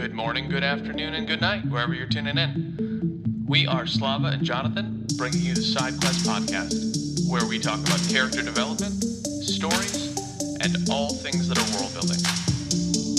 Good 0.00 0.14
morning, 0.14 0.48
good 0.48 0.62
afternoon, 0.62 1.14
and 1.14 1.26
good 1.26 1.40
night, 1.40 1.66
wherever 1.66 1.92
you're 1.92 2.06
tuning 2.06 2.38
in. 2.38 3.44
We 3.48 3.66
are 3.66 3.84
Slava 3.84 4.28
and 4.28 4.44
Jonathan, 4.44 5.04
bringing 5.16 5.40
you 5.40 5.56
the 5.56 5.60
Side 5.60 5.98
Quest 5.98 6.24
podcast, 6.24 7.28
where 7.28 7.44
we 7.44 7.58
talk 7.58 7.80
about 7.80 7.98
character 8.08 8.40
development, 8.40 8.94
stories, 9.42 10.14
and 10.62 10.88
all 10.88 11.12
things 11.14 11.48
that 11.48 11.58
are 11.58 11.66
world 11.74 11.90
building. 11.98 12.22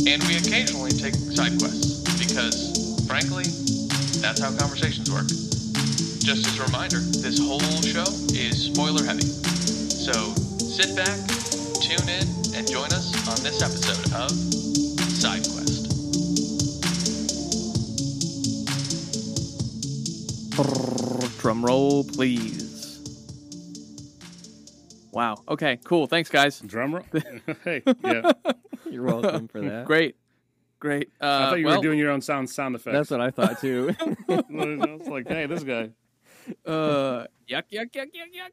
And 0.07 0.23
we 0.23 0.39
occasionally 0.39 0.91
take 0.91 1.15
side 1.36 1.59
quests, 1.59 2.00
because, 2.15 2.71
frankly, 3.05 3.43
that's 4.23 4.39
how 4.39 4.55
conversations 4.55 5.11
work. 5.11 5.27
Just 6.23 6.48
as 6.48 6.59
a 6.59 6.64
reminder, 6.64 7.00
this 7.20 7.43
whole 7.43 7.59
show 7.84 8.07
is 8.32 8.71
spoiler 8.71 9.04
heavy. 9.04 9.27
So 9.27 10.32
sit 10.64 10.96
back, 10.96 11.20
tune 11.84 12.07
in, 12.07 12.23
and 12.55 12.64
join 12.64 12.88
us 12.96 13.11
on 13.27 13.43
this 13.43 13.59
episode 13.59 14.16
of 14.16 14.32
Side 15.20 15.43
Drum 21.39 21.66
roll, 21.66 22.03
please. 22.03 22.99
Wow. 25.13 25.41
Okay, 25.47 25.80
cool. 25.85 26.05
Thanks, 26.05 26.30
guys. 26.30 26.59
Drum 26.59 26.95
roll. 26.95 27.05
hey, 27.63 27.81
yeah. 28.03 28.31
You're 28.89 29.05
welcome 29.05 29.47
for 29.47 29.61
that. 29.61 29.85
Great. 29.85 30.17
Great. 30.80 31.11
Uh, 31.21 31.25
I 31.25 31.49
thought 31.49 31.59
you 31.59 31.66
well, 31.66 31.77
were 31.77 31.81
doing 31.81 31.97
your 31.97 32.11
own 32.11 32.20
sound 32.20 32.49
sound 32.49 32.75
effects. 32.75 32.94
That's 32.94 33.11
what 33.11 33.21
I 33.21 33.31
thought 33.31 33.61
too. 33.61 33.95
it's 34.27 35.07
like, 35.07 35.30
hey, 35.30 35.45
this 35.45 35.63
guy. 35.63 35.91
Uh, 36.66 37.25
yuck, 37.49 37.63
yuck, 37.71 37.91
yuck, 37.91 38.11
yuck, 38.11 38.33
yuck. 38.35 38.52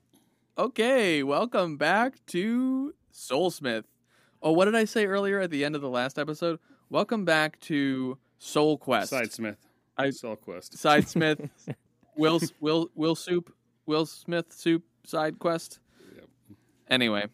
Okay, 0.56 1.24
welcome 1.24 1.77
back 1.77 2.24
to 2.27 2.94
Soulsmith. 3.12 3.84
Oh, 4.41 4.52
what 4.52 4.66
did 4.66 4.77
I 4.77 4.84
say 4.84 5.06
earlier 5.06 5.41
at 5.41 5.50
the 5.50 5.64
end 5.64 5.74
of 5.74 5.82
the 5.82 5.91
last 5.91 6.20
episode? 6.20 6.60
Welcome 6.88 7.24
back 7.24 7.58
to 7.62 8.16
Soul 8.38 8.78
Quest. 8.78 9.12
Sidesmith. 9.12 9.56
I- 9.98 10.11
Soul 10.11 10.36
Quest. 10.36 10.74
Sidesmith. 10.77 11.50
Will 12.17 12.41
Will 12.61 12.91
Will 12.95 13.14
Soup 13.14 13.55
Will 13.84 14.06
Smith 14.06 14.53
Soup 14.53 14.83
Side 15.05 15.39
Quest. 15.39 15.78
Yep. 16.14 16.25
Anyway, 16.89 17.27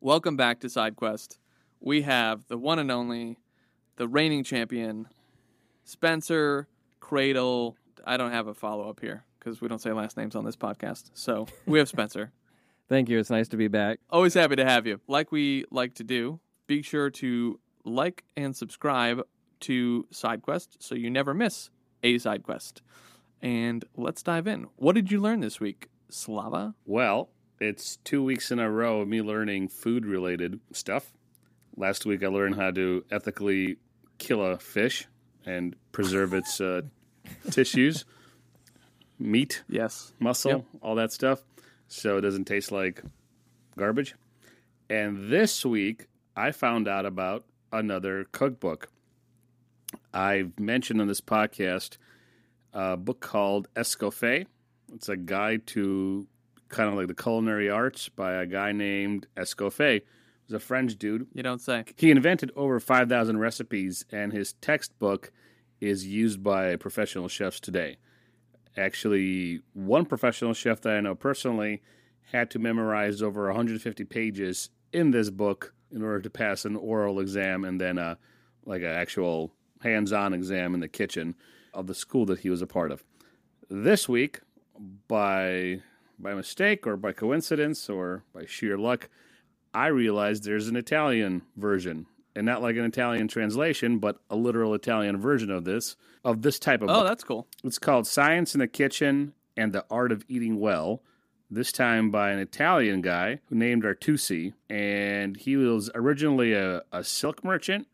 welcome 0.00 0.36
back 0.36 0.60
to 0.60 0.68
Side 0.68 0.94
Quest. 0.94 1.38
We 1.80 2.02
have 2.02 2.46
the 2.48 2.58
one 2.58 2.78
and 2.78 2.90
only, 2.90 3.38
the 3.96 4.06
reigning 4.06 4.44
champion, 4.44 5.08
Spenser 5.84 6.66
Cradle. 7.00 7.76
I 8.04 8.16
don't 8.16 8.32
have 8.32 8.46
a 8.46 8.54
follow 8.54 8.88
up 8.88 9.00
here 9.00 9.24
because 9.38 9.60
we 9.60 9.68
don't 9.68 9.80
say 9.80 9.92
last 9.92 10.16
names 10.16 10.36
on 10.36 10.44
this 10.44 10.56
podcast. 10.56 11.10
So 11.14 11.46
we 11.66 11.78
have 11.78 11.88
Spenser. 11.88 12.30
Thank 12.88 13.08
you. 13.08 13.18
It's 13.18 13.30
nice 13.30 13.48
to 13.48 13.56
be 13.56 13.68
back. 13.68 14.00
Always 14.10 14.34
happy 14.34 14.56
to 14.56 14.64
have 14.64 14.86
you. 14.86 15.00
Like 15.08 15.32
we 15.32 15.64
like 15.70 15.94
to 15.94 16.04
do, 16.04 16.40
be 16.66 16.82
sure 16.82 17.10
to 17.10 17.58
like 17.84 18.24
and 18.36 18.54
subscribe 18.54 19.22
to 19.60 20.06
SideQuest 20.12 20.68
so 20.78 20.94
you 20.94 21.10
never 21.10 21.34
miss 21.34 21.70
a 22.02 22.18
side 22.18 22.42
quest. 22.42 22.82
And 23.42 23.84
let's 23.96 24.22
dive 24.22 24.46
in. 24.46 24.66
What 24.76 24.94
did 24.94 25.10
you 25.12 25.20
learn 25.20 25.40
this 25.40 25.60
week, 25.60 25.88
Slava? 26.10 26.74
Well, 26.86 27.28
it's 27.60 27.96
two 27.98 28.22
weeks 28.22 28.50
in 28.50 28.58
a 28.58 28.70
row 28.70 29.00
of 29.00 29.08
me 29.08 29.22
learning 29.22 29.68
food 29.68 30.04
related 30.06 30.60
stuff. 30.72 31.12
Last 31.76 32.04
week 32.06 32.24
I 32.24 32.28
learned 32.28 32.56
how 32.56 32.70
to 32.72 33.04
ethically 33.10 33.76
kill 34.18 34.44
a 34.44 34.58
fish 34.58 35.06
and 35.46 35.76
preserve 35.92 36.34
its 36.34 36.60
uh, 36.60 36.82
tissues, 37.50 38.04
meat, 39.18 39.62
Yes. 39.68 40.12
muscle, 40.18 40.50
Yep. 40.50 40.64
all 40.82 40.94
that 40.96 41.12
stuff, 41.12 41.44
so 41.86 42.18
it 42.18 42.22
doesn't 42.22 42.46
taste 42.46 42.72
like 42.72 43.02
garbage. 43.76 44.14
And 44.90 45.30
this 45.30 45.64
week, 45.64 46.06
I 46.36 46.50
found 46.50 46.88
out 46.88 47.06
about 47.06 47.44
another 47.72 48.26
cookbook. 48.32 48.88
I've 50.12 50.58
mentioned 50.58 51.00
on 51.00 51.06
this 51.06 51.20
podcast 51.20 51.96
a 52.72 52.96
book 52.96 53.20
called 53.20 53.68
Escoffier. 53.74 54.46
It's 54.92 55.08
a 55.08 55.16
guide 55.16 55.66
to 55.68 56.26
kind 56.68 56.88
of 56.88 56.94
like 56.94 57.08
the 57.08 57.14
culinary 57.14 57.70
arts 57.70 58.08
by 58.08 58.34
a 58.34 58.46
guy 58.46 58.72
named 58.72 59.26
Escoffier. 59.36 60.02
He's 60.46 60.54
a 60.54 60.58
French 60.58 60.96
dude. 60.96 61.26
You 61.34 61.42
don't 61.42 61.60
say. 61.60 61.84
He 61.96 62.10
invented 62.10 62.52
over 62.56 62.80
5,000 62.80 63.38
recipes, 63.38 64.04
and 64.10 64.32
his 64.32 64.54
textbook 64.54 65.32
is 65.80 66.06
used 66.06 66.42
by 66.42 66.76
professional 66.76 67.28
chefs 67.28 67.60
today. 67.60 67.98
Actually, 68.76 69.60
one 69.74 70.06
professional 70.06 70.54
chef 70.54 70.80
that 70.82 70.94
I 70.94 71.00
know 71.00 71.14
personally 71.14 71.82
had 72.32 72.50
to 72.50 72.58
memorize 72.58 73.22
over 73.22 73.46
150 73.46 74.04
pages 74.04 74.70
in 74.92 75.10
this 75.10 75.30
book 75.30 75.74
in 75.90 76.02
order 76.02 76.20
to 76.20 76.30
pass 76.30 76.64
an 76.64 76.76
oral 76.76 77.20
exam 77.20 77.64
and 77.64 77.80
then 77.80 77.98
uh, 77.98 78.14
a 78.66 78.68
like 78.68 78.82
an 78.82 78.88
actual 78.88 79.52
hands-on 79.80 80.34
exam 80.34 80.74
in 80.74 80.80
the 80.80 80.88
kitchen 80.88 81.34
of 81.78 81.86
the 81.86 81.94
school 81.94 82.26
that 82.26 82.40
he 82.40 82.50
was 82.50 82.60
a 82.60 82.66
part 82.66 82.90
of. 82.90 83.04
This 83.70 84.08
week, 84.08 84.40
by 85.06 85.80
by 86.18 86.34
mistake 86.34 86.84
or 86.86 86.96
by 86.96 87.12
coincidence 87.12 87.88
or 87.88 88.24
by 88.34 88.44
sheer 88.44 88.76
luck, 88.76 89.08
I 89.72 89.86
realized 89.86 90.42
there's 90.42 90.66
an 90.66 90.74
Italian 90.76 91.42
version, 91.56 92.06
and 92.34 92.44
not 92.44 92.60
like 92.60 92.76
an 92.76 92.84
Italian 92.84 93.28
translation, 93.28 93.98
but 94.00 94.18
a 94.28 94.34
literal 94.36 94.74
Italian 94.74 95.16
version 95.18 95.50
of 95.50 95.64
this 95.64 95.96
of 96.24 96.42
this 96.42 96.58
type 96.58 96.82
of 96.82 96.90
Oh, 96.90 96.94
book. 96.94 97.06
that's 97.06 97.24
cool. 97.24 97.46
It's 97.62 97.78
called 97.78 98.06
Science 98.06 98.54
in 98.54 98.58
the 98.58 98.66
Kitchen 98.66 99.34
and 99.56 99.72
the 99.72 99.84
Art 99.90 100.10
of 100.10 100.24
Eating 100.28 100.58
Well. 100.58 101.02
This 101.50 101.72
time 101.72 102.10
by 102.10 102.30
an 102.30 102.40
Italian 102.40 103.00
guy 103.00 103.40
who 103.48 103.54
named 103.54 103.82
Artusi, 103.84 104.52
and 104.68 105.34
he 105.36 105.56
was 105.56 105.90
originally 105.94 106.52
a, 106.52 106.82
a 106.92 107.02
silk 107.04 107.42
merchant 107.42 107.86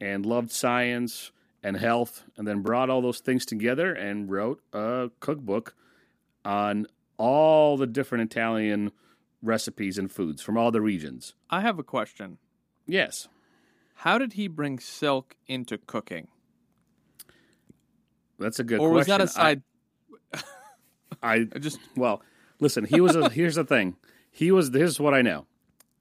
and 0.00 0.24
loved 0.24 0.50
science 0.50 1.30
and 1.62 1.76
health, 1.76 2.24
and 2.36 2.46
then 2.46 2.62
brought 2.62 2.90
all 2.90 3.02
those 3.02 3.20
things 3.20 3.44
together 3.44 3.92
and 3.92 4.30
wrote 4.30 4.60
a 4.72 5.10
cookbook 5.20 5.74
on 6.44 6.86
all 7.16 7.76
the 7.76 7.86
different 7.86 8.30
Italian 8.30 8.92
recipes 9.42 9.98
and 9.98 10.10
foods 10.10 10.42
from 10.42 10.56
all 10.56 10.70
the 10.70 10.80
regions. 10.80 11.34
I 11.50 11.60
have 11.60 11.78
a 11.78 11.82
question. 11.82 12.38
Yes. 12.86 13.28
How 13.96 14.18
did 14.18 14.34
he 14.34 14.46
bring 14.46 14.78
silk 14.78 15.36
into 15.46 15.78
cooking? 15.78 16.28
That's 18.38 18.60
a 18.60 18.64
good 18.64 18.78
or 18.78 18.90
was 18.90 19.06
question. 19.06 19.18
that 19.18 19.24
a 19.24 19.28
side? 19.28 19.62
I, 20.32 20.42
I 21.22 21.34
I 21.54 21.58
just 21.58 21.80
Well, 21.96 22.22
listen, 22.60 22.84
he 22.84 23.00
was 23.00 23.16
a 23.16 23.28
here's 23.30 23.56
the 23.56 23.64
thing. 23.64 23.96
He 24.30 24.52
was 24.52 24.70
here's 24.72 25.00
what 25.00 25.14
I 25.14 25.22
know. 25.22 25.46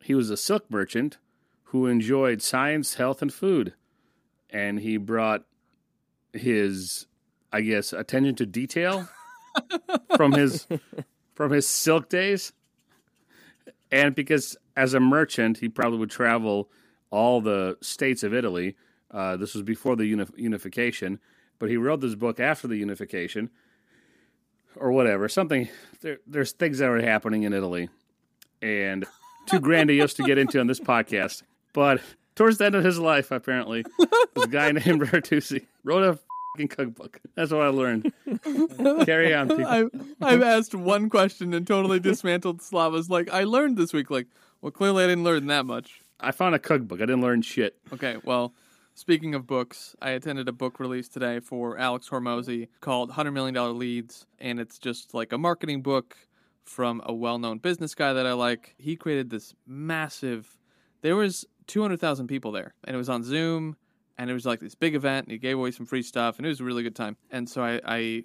He 0.03 0.13
was 0.13 0.29
a 0.29 0.38
silk 0.38 0.69
merchant 0.69 1.18
who 1.63 1.88
enjoyed 1.88 2.41
science, 2.41 2.95
health, 2.95 3.22
and 3.22 3.34
food. 3.34 3.74
And 4.50 4.79
he 4.79 4.97
brought 4.97 5.45
his 6.33 7.07
I 7.51 7.61
guess 7.61 7.93
attention 7.93 8.35
to 8.35 8.45
detail 8.45 9.07
from 10.15 10.33
his 10.33 10.67
from 11.35 11.51
his 11.51 11.67
silk 11.67 12.09
days. 12.09 12.53
And 13.91 14.13
because 14.13 14.57
as 14.75 14.93
a 14.93 14.99
merchant, 14.99 15.59
he 15.59 15.69
probably 15.69 15.99
would 15.99 16.11
travel 16.11 16.69
all 17.09 17.39
the 17.39 17.77
states 17.81 18.23
of 18.23 18.33
Italy. 18.33 18.75
Uh, 19.09 19.38
this 19.38 19.53
was 19.53 19.63
before 19.63 19.95
the 19.95 20.05
uni- 20.05 20.25
unification, 20.35 21.19
but 21.57 21.69
he 21.69 21.77
wrote 21.77 22.01
this 22.01 22.15
book 22.15 22.39
after 22.39 22.67
the 22.67 22.75
unification 22.75 23.49
or 24.75 24.91
whatever. 24.91 25.29
Something 25.29 25.69
there, 26.01 26.19
there's 26.27 26.51
things 26.51 26.79
that 26.79 26.89
are 26.89 27.01
happening 27.01 27.44
in 27.44 27.53
Italy, 27.53 27.89
and 28.61 29.05
too 29.47 29.59
grandiose 29.59 30.13
to 30.15 30.23
get 30.23 30.38
into 30.38 30.59
on 30.59 30.67
this 30.67 30.81
podcast. 30.81 31.44
But 31.71 32.01
towards 32.38 32.59
the 32.59 32.66
end 32.66 32.75
of 32.75 32.84
his 32.84 33.00
life, 33.00 33.31
apparently, 33.31 33.84
this 34.36 34.46
guy 34.46 34.72
named 34.72 35.02
Bertuzzi 35.02 35.66
wrote 35.84 36.03
a 36.03 36.20
fing 36.56 36.68
cookbook. 36.68 37.20
That's 37.36 37.52
what 37.52 37.62
I 37.62 37.68
learned. 37.68 38.14
Carry 39.06 39.34
on, 39.34 39.50
people. 39.50 39.66
I've, 39.66 39.90
I've 40.22 40.44
asked 40.44 40.74
one 40.74 41.09
question 41.09 41.53
and 41.53 41.68
totally 41.68 42.00
dismantled 42.00 42.62
Slava's. 42.62 43.09
Like 43.09 43.30
I 43.34 43.44
learned 43.44 43.75
this 43.75 43.92
week. 43.92 44.09
Like, 44.09 44.28
well, 44.62 44.72
clearly 44.72 45.03
I 45.03 45.08
didn't 45.08 45.24
learn 45.24 45.48
that 45.48 45.66
much. 45.66 46.02
I 46.20 46.31
found 46.31 46.56
a 46.56 46.59
cookbook. 46.59 47.00
I 47.00 47.06
didn't 47.06 47.22
learn 47.22 47.42
shit. 47.42 47.78
Okay, 47.94 48.18
well, 48.24 48.54
speaking 48.96 49.36
of 49.36 49.45
books, 49.45 49.95
I 50.01 50.12
attended 50.12 50.48
a 50.48 50.51
book 50.51 50.80
release 50.80 51.10
today 51.10 51.40
for 51.40 51.78
Alex 51.78 52.10
Hormozi 52.10 52.69
called 52.81 53.12
$100 53.12 53.33
Million 53.33 53.78
Leads, 53.78 54.25
and 54.40 54.60
it's 54.60 54.80
just 54.80 55.13
like 55.13 55.31
a 55.31 55.38
marketing 55.38 55.81
book 55.81 56.18
from 56.66 57.01
a 57.06 57.13
well 57.13 57.38
known 57.38 57.60
business 57.60 57.94
guy 57.94 58.13
that 58.13 58.25
I 58.25 58.33
like. 58.33 58.74
He 58.78 58.95
created 58.95 59.30
this 59.30 59.54
massive, 59.68 60.57
there 61.01 61.16
was 61.16 61.45
200,000 61.68 62.28
people 62.28 62.52
there, 62.52 62.74
and 62.84 62.96
it 62.96 62.98
was 62.98 63.10
on 63.10 63.24
Zoom, 63.24 63.75
and 64.18 64.30
it 64.30 64.34
was 64.34 64.46
like 64.46 64.60
this 64.60 64.75
big 64.75 64.96
event, 64.96 65.28
and 65.28 65.31
he 65.31 65.38
gave 65.38 65.58
away 65.58 65.72
some 65.72 65.86
free 65.86 66.02
stuff, 66.02 66.38
and 66.38 66.46
it 66.46 66.50
was 66.50 66.60
a 66.60 66.64
really 66.64 66.84
good 66.84 66.96
time. 66.96 67.18
And 67.31 67.50
so 67.50 67.64
I, 67.64 67.81
I 67.86 68.24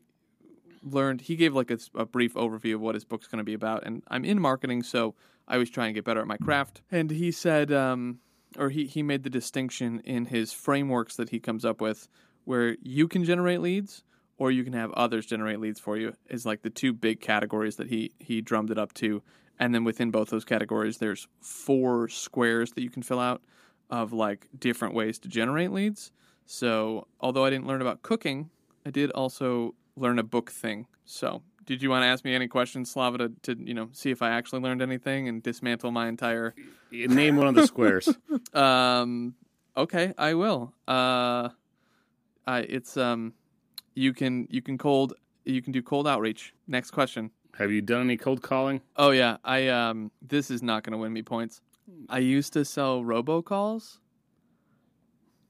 learned, 0.83 1.21
he 1.21 1.37
gave 1.37 1.55
like 1.55 1.71
a, 1.71 1.79
a 1.95 2.07
brief 2.07 2.35
overview 2.35 2.75
of 2.75 2.81
what 2.81 2.95
his 2.95 3.05
book's 3.05 3.27
going 3.27 3.39
to 3.39 3.45
be 3.45 3.55
about, 3.55 3.85
and 3.85 4.03
I'm 4.09 4.25
in 4.25 4.41
marketing, 4.41 4.83
so 4.83 5.15
I 5.47 5.59
was 5.59 5.71
trying 5.71 5.91
to 5.91 5.95
get 5.95 6.05
better 6.05 6.21
at 6.21 6.27
my 6.27 6.39
craft. 6.39 6.83
And 6.91 7.11
he 7.11 7.31
said, 7.33 7.73
um, 7.73 8.21
or 8.59 8.71
he, 8.71 8.87
he 8.87 9.03
made 9.03 9.23
the 9.23 9.31
distinction 9.31 10.01
in 10.01 10.27
his 10.27 10.53
frameworks 10.53 11.17
that 11.17 11.31
he 11.31 11.41
comes 11.41 11.65
up 11.65 11.81
with 11.81 12.09
where 12.45 12.77
you 12.83 13.09
can 13.09 13.25
generate 13.25 13.61
leads 13.61 14.05
or 14.39 14.51
you 14.51 14.65
can 14.65 14.73
have 14.73 14.91
others 14.93 15.27
generate 15.27 15.61
leads 15.61 15.79
for 15.79 15.97
you 15.97 16.15
is 16.29 16.45
like 16.45 16.63
the 16.63 16.71
two 16.71 16.93
big 16.93 17.21
categories 17.21 17.77
that 17.77 17.89
he 17.89 18.13
he 18.19 18.41
drummed 18.41 18.71
it 18.71 18.79
up 18.79 18.93
to 18.95 19.23
and 19.63 19.75
then 19.75 19.85
within 19.85 20.11
both 20.11 20.29
those 20.31 20.45
categories 20.45 20.99
there's 20.99 21.29
four 21.41 22.09
squares 22.09 22.73
that 22.73 22.83
you 22.83 22.91
can 22.91 23.03
fill 23.03 23.21
out 23.21 23.43
of 23.91 24.13
like 24.13 24.49
different 24.59 24.95
ways 24.95 25.19
to 25.19 25.29
generate 25.29 25.73
leads 25.73 26.13
So, 26.47 27.07
although 27.21 27.45
I 27.45 27.51
didn't 27.51 27.67
learn 27.67 27.81
about 27.81 28.03
cooking, 28.03 28.51
I 28.85 28.91
did 28.91 29.11
also 29.13 29.75
learn 29.97 30.19
a 30.19 30.23
book 30.23 30.51
thing. 30.51 30.87
So, 31.05 31.43
did 31.65 31.83
you 31.83 31.91
want 31.91 32.03
to 32.03 32.07
ask 32.07 32.25
me 32.25 32.35
any 32.35 32.49
questions, 32.49 32.91
Slava, 32.91 33.19
to, 33.19 33.29
to 33.43 33.57
you 33.59 33.75
know 33.75 33.89
see 33.93 34.11
if 34.11 34.23
I 34.23 34.31
actually 34.31 34.61
learned 34.61 34.83
anything 34.83 35.29
and 35.29 35.43
dismantle 35.43 35.91
my 35.93 36.09
entire? 36.09 36.55
Name 36.91 37.37
one 37.37 37.47
of 37.49 37.55
the 37.55 37.67
squares. 37.67 38.09
Um, 38.55 39.35
okay, 39.77 40.13
I 40.19 40.35
will. 40.35 40.75
Uh, 40.87 41.49
I 42.47 42.61
it's 42.69 42.97
um, 42.97 43.33
you 43.95 44.13
can 44.13 44.47
you 44.51 44.61
can 44.61 44.77
cold 44.77 45.15
you 45.45 45.63
can 45.63 45.73
do 45.73 45.83
cold 45.83 46.07
outreach. 46.07 46.55
Next 46.67 46.91
question. 46.91 47.31
Have 47.59 47.71
you 47.71 47.83
done 47.83 48.03
any 48.03 48.17
cold 48.17 48.43
calling? 48.43 48.81
Oh 48.97 49.11
yeah, 49.11 49.37
I 49.45 49.69
um, 49.69 50.11
this 50.23 50.51
is 50.51 50.63
not 50.63 50.85
going 50.85 50.93
to 50.93 50.99
win 50.99 51.13
me 51.13 51.23
points. 51.23 51.61
I 52.09 52.19
used 52.19 52.53
to 52.55 52.65
sell 52.65 53.03
robocalls. 53.03 53.99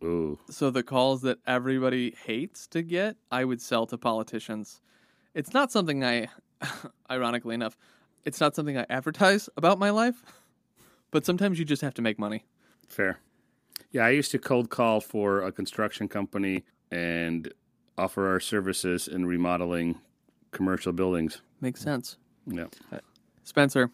Ooh. 0.02 0.38
So 0.50 0.70
the 0.70 0.82
calls 0.82 1.22
that 1.22 1.38
everybody 1.46 2.16
hates 2.24 2.66
to 2.68 2.82
get, 2.82 3.16
I 3.30 3.44
would 3.44 3.60
sell 3.60 3.86
to 3.86 3.98
politicians. 3.98 4.80
It's 5.34 5.54
not 5.54 5.70
something 5.70 6.04
I, 6.04 6.28
ironically 7.10 7.54
enough, 7.54 7.76
it's 8.24 8.40
not 8.40 8.56
something 8.56 8.76
I 8.76 8.86
advertise 8.90 9.48
about 9.56 9.78
my 9.78 9.90
life, 9.90 10.24
but 11.12 11.24
sometimes 11.24 11.58
you 11.58 11.64
just 11.64 11.82
have 11.82 11.94
to 11.94 12.02
make 12.02 12.18
money. 12.18 12.44
Fair. 12.88 13.20
Yeah, 13.92 14.04
I 14.04 14.10
used 14.10 14.30
to 14.32 14.38
cold 14.38 14.70
call 14.70 15.00
for 15.00 15.42
a 15.42 15.52
construction 15.52 16.08
company 16.08 16.64
and 16.90 17.52
offer 17.96 18.28
our 18.28 18.40
services 18.40 19.06
in 19.06 19.26
remodeling 19.26 20.00
commercial 20.52 20.92
buildings. 20.92 21.42
Makes 21.60 21.80
sense. 21.80 22.16
Yeah. 22.46 22.66
Uh, 22.92 22.98
Spenser, 23.44 23.90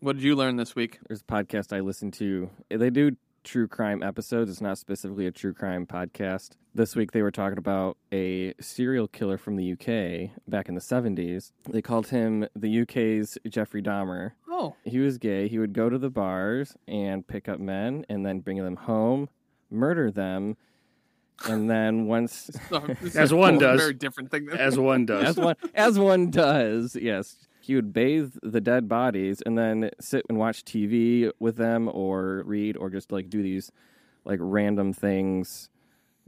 what 0.00 0.16
did 0.16 0.22
you 0.24 0.34
learn 0.34 0.56
this 0.56 0.74
week? 0.74 0.98
There's 1.08 1.20
a 1.20 1.24
podcast 1.24 1.74
I 1.76 1.80
listen 1.80 2.10
to. 2.12 2.50
They 2.70 2.90
do 2.90 3.16
true 3.44 3.68
crime 3.68 4.02
episodes. 4.02 4.50
It's 4.50 4.60
not 4.60 4.78
specifically 4.78 5.26
a 5.26 5.30
true 5.30 5.52
crime 5.52 5.86
podcast. 5.86 6.50
This 6.74 6.96
week 6.96 7.12
they 7.12 7.22
were 7.22 7.30
talking 7.30 7.58
about 7.58 7.96
a 8.12 8.54
serial 8.60 9.08
killer 9.08 9.38
from 9.38 9.56
the 9.56 9.72
UK 9.72 10.30
back 10.48 10.68
in 10.68 10.74
the 10.74 10.80
70s. 10.80 11.52
They 11.70 11.80
called 11.80 12.08
him 12.08 12.46
the 12.56 12.80
UK's 12.82 13.38
Jeffrey 13.48 13.82
Dahmer. 13.82 14.32
Oh, 14.48 14.74
He 14.84 14.98
was 14.98 15.16
gay. 15.18 15.48
He 15.48 15.58
would 15.58 15.72
go 15.72 15.88
to 15.88 15.96
the 15.98 16.10
bars 16.10 16.74
and 16.88 17.26
pick 17.26 17.48
up 17.48 17.60
men 17.60 18.04
and 18.08 18.26
then 18.26 18.40
bring 18.40 18.58
them 18.62 18.76
home, 18.76 19.28
murder 19.70 20.10
them, 20.10 20.56
and 21.48 21.68
then 21.70 22.06
once 22.06 22.50
As 23.14 23.32
one 23.32 23.58
does. 23.58 23.80
Very 23.80 23.94
different 23.94 24.30
thing. 24.30 24.46
Than 24.46 24.58
As 24.58 24.78
one 24.78 25.06
does. 25.06 25.24
as 25.24 25.36
one 25.36 25.54
as 25.74 25.98
one 25.98 26.30
does, 26.30 26.96
yes. 26.96 27.36
He 27.60 27.74
would 27.74 27.92
bathe 27.92 28.32
the 28.42 28.60
dead 28.60 28.88
bodies 28.88 29.42
and 29.44 29.58
then 29.58 29.90
sit 30.00 30.24
and 30.28 30.38
watch 30.38 30.64
TV 30.64 31.30
with 31.40 31.56
them 31.56 31.90
or 31.92 32.42
read 32.46 32.76
or 32.76 32.90
just 32.90 33.10
like 33.10 33.28
do 33.28 33.42
these 33.42 33.72
like 34.24 34.38
random 34.40 34.92
things 34.92 35.68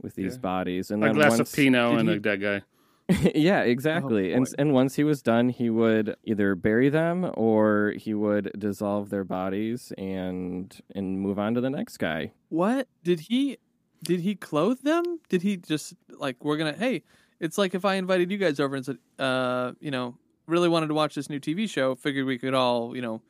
with 0.01 0.15
these 0.15 0.33
Yeah. 0.35 0.39
bodies 0.41 0.91
and 0.91 1.03
a 1.03 1.07
then 1.07 1.15
glass 1.15 1.37
once, 1.37 1.49
of 1.49 1.55
Pinot 1.55 1.99
and 1.99 2.09
he- 2.09 2.15
a 2.15 2.19
dead 2.19 2.41
guy. 2.41 2.61
yeah, 3.33 3.61
exactly. 3.61 4.33
Oh, 4.33 4.37
and 4.37 4.47
and 4.59 4.71
once 4.73 4.93
he 4.95 5.03
was 5.03 5.23
done, 5.23 5.49
he 5.49 5.69
would 5.71 6.15
either 6.25 6.53
bury 6.53 6.89
them 6.89 7.31
or 7.33 7.93
he 7.97 8.13
would 8.13 8.51
dissolve 8.59 9.09
their 9.09 9.23
bodies 9.23 9.91
and 9.97 10.79
and 10.93 11.19
move 11.19 11.39
on 11.39 11.55
to 11.55 11.61
the 11.61 11.71
next 11.71 11.97
guy. 11.97 12.31
what 12.49 12.87
did 13.03 13.21
he? 13.21 13.57
Did 14.03 14.21
he 14.21 14.35
clothe 14.35 14.81
them? 14.81 15.19
Did 15.29 15.41
he 15.41 15.57
just 15.57 15.93
like 16.09 16.43
we're 16.43 16.57
gonna? 16.57 16.73
Hey, 16.73 17.03
it's 17.39 17.57
like 17.57 17.75
if 17.75 17.85
I 17.85 17.95
invited 17.95 18.31
you 18.31 18.37
guys 18.37 18.59
over 18.59 18.75
and 18.75 18.85
said, 18.85 18.97
uh, 19.17 19.73
you 19.79 19.91
know, 19.91 20.17
really 20.47 20.69
wanted 20.69 20.87
to 20.87 20.93
watch 20.93 21.15
this 21.15 21.29
new 21.29 21.39
TV 21.39 21.69
show. 21.69 21.95
Figured 21.95 22.25
we 22.25 22.37
could 22.37 22.53
all, 22.53 22.95
you 22.95 23.01
know, 23.01 23.21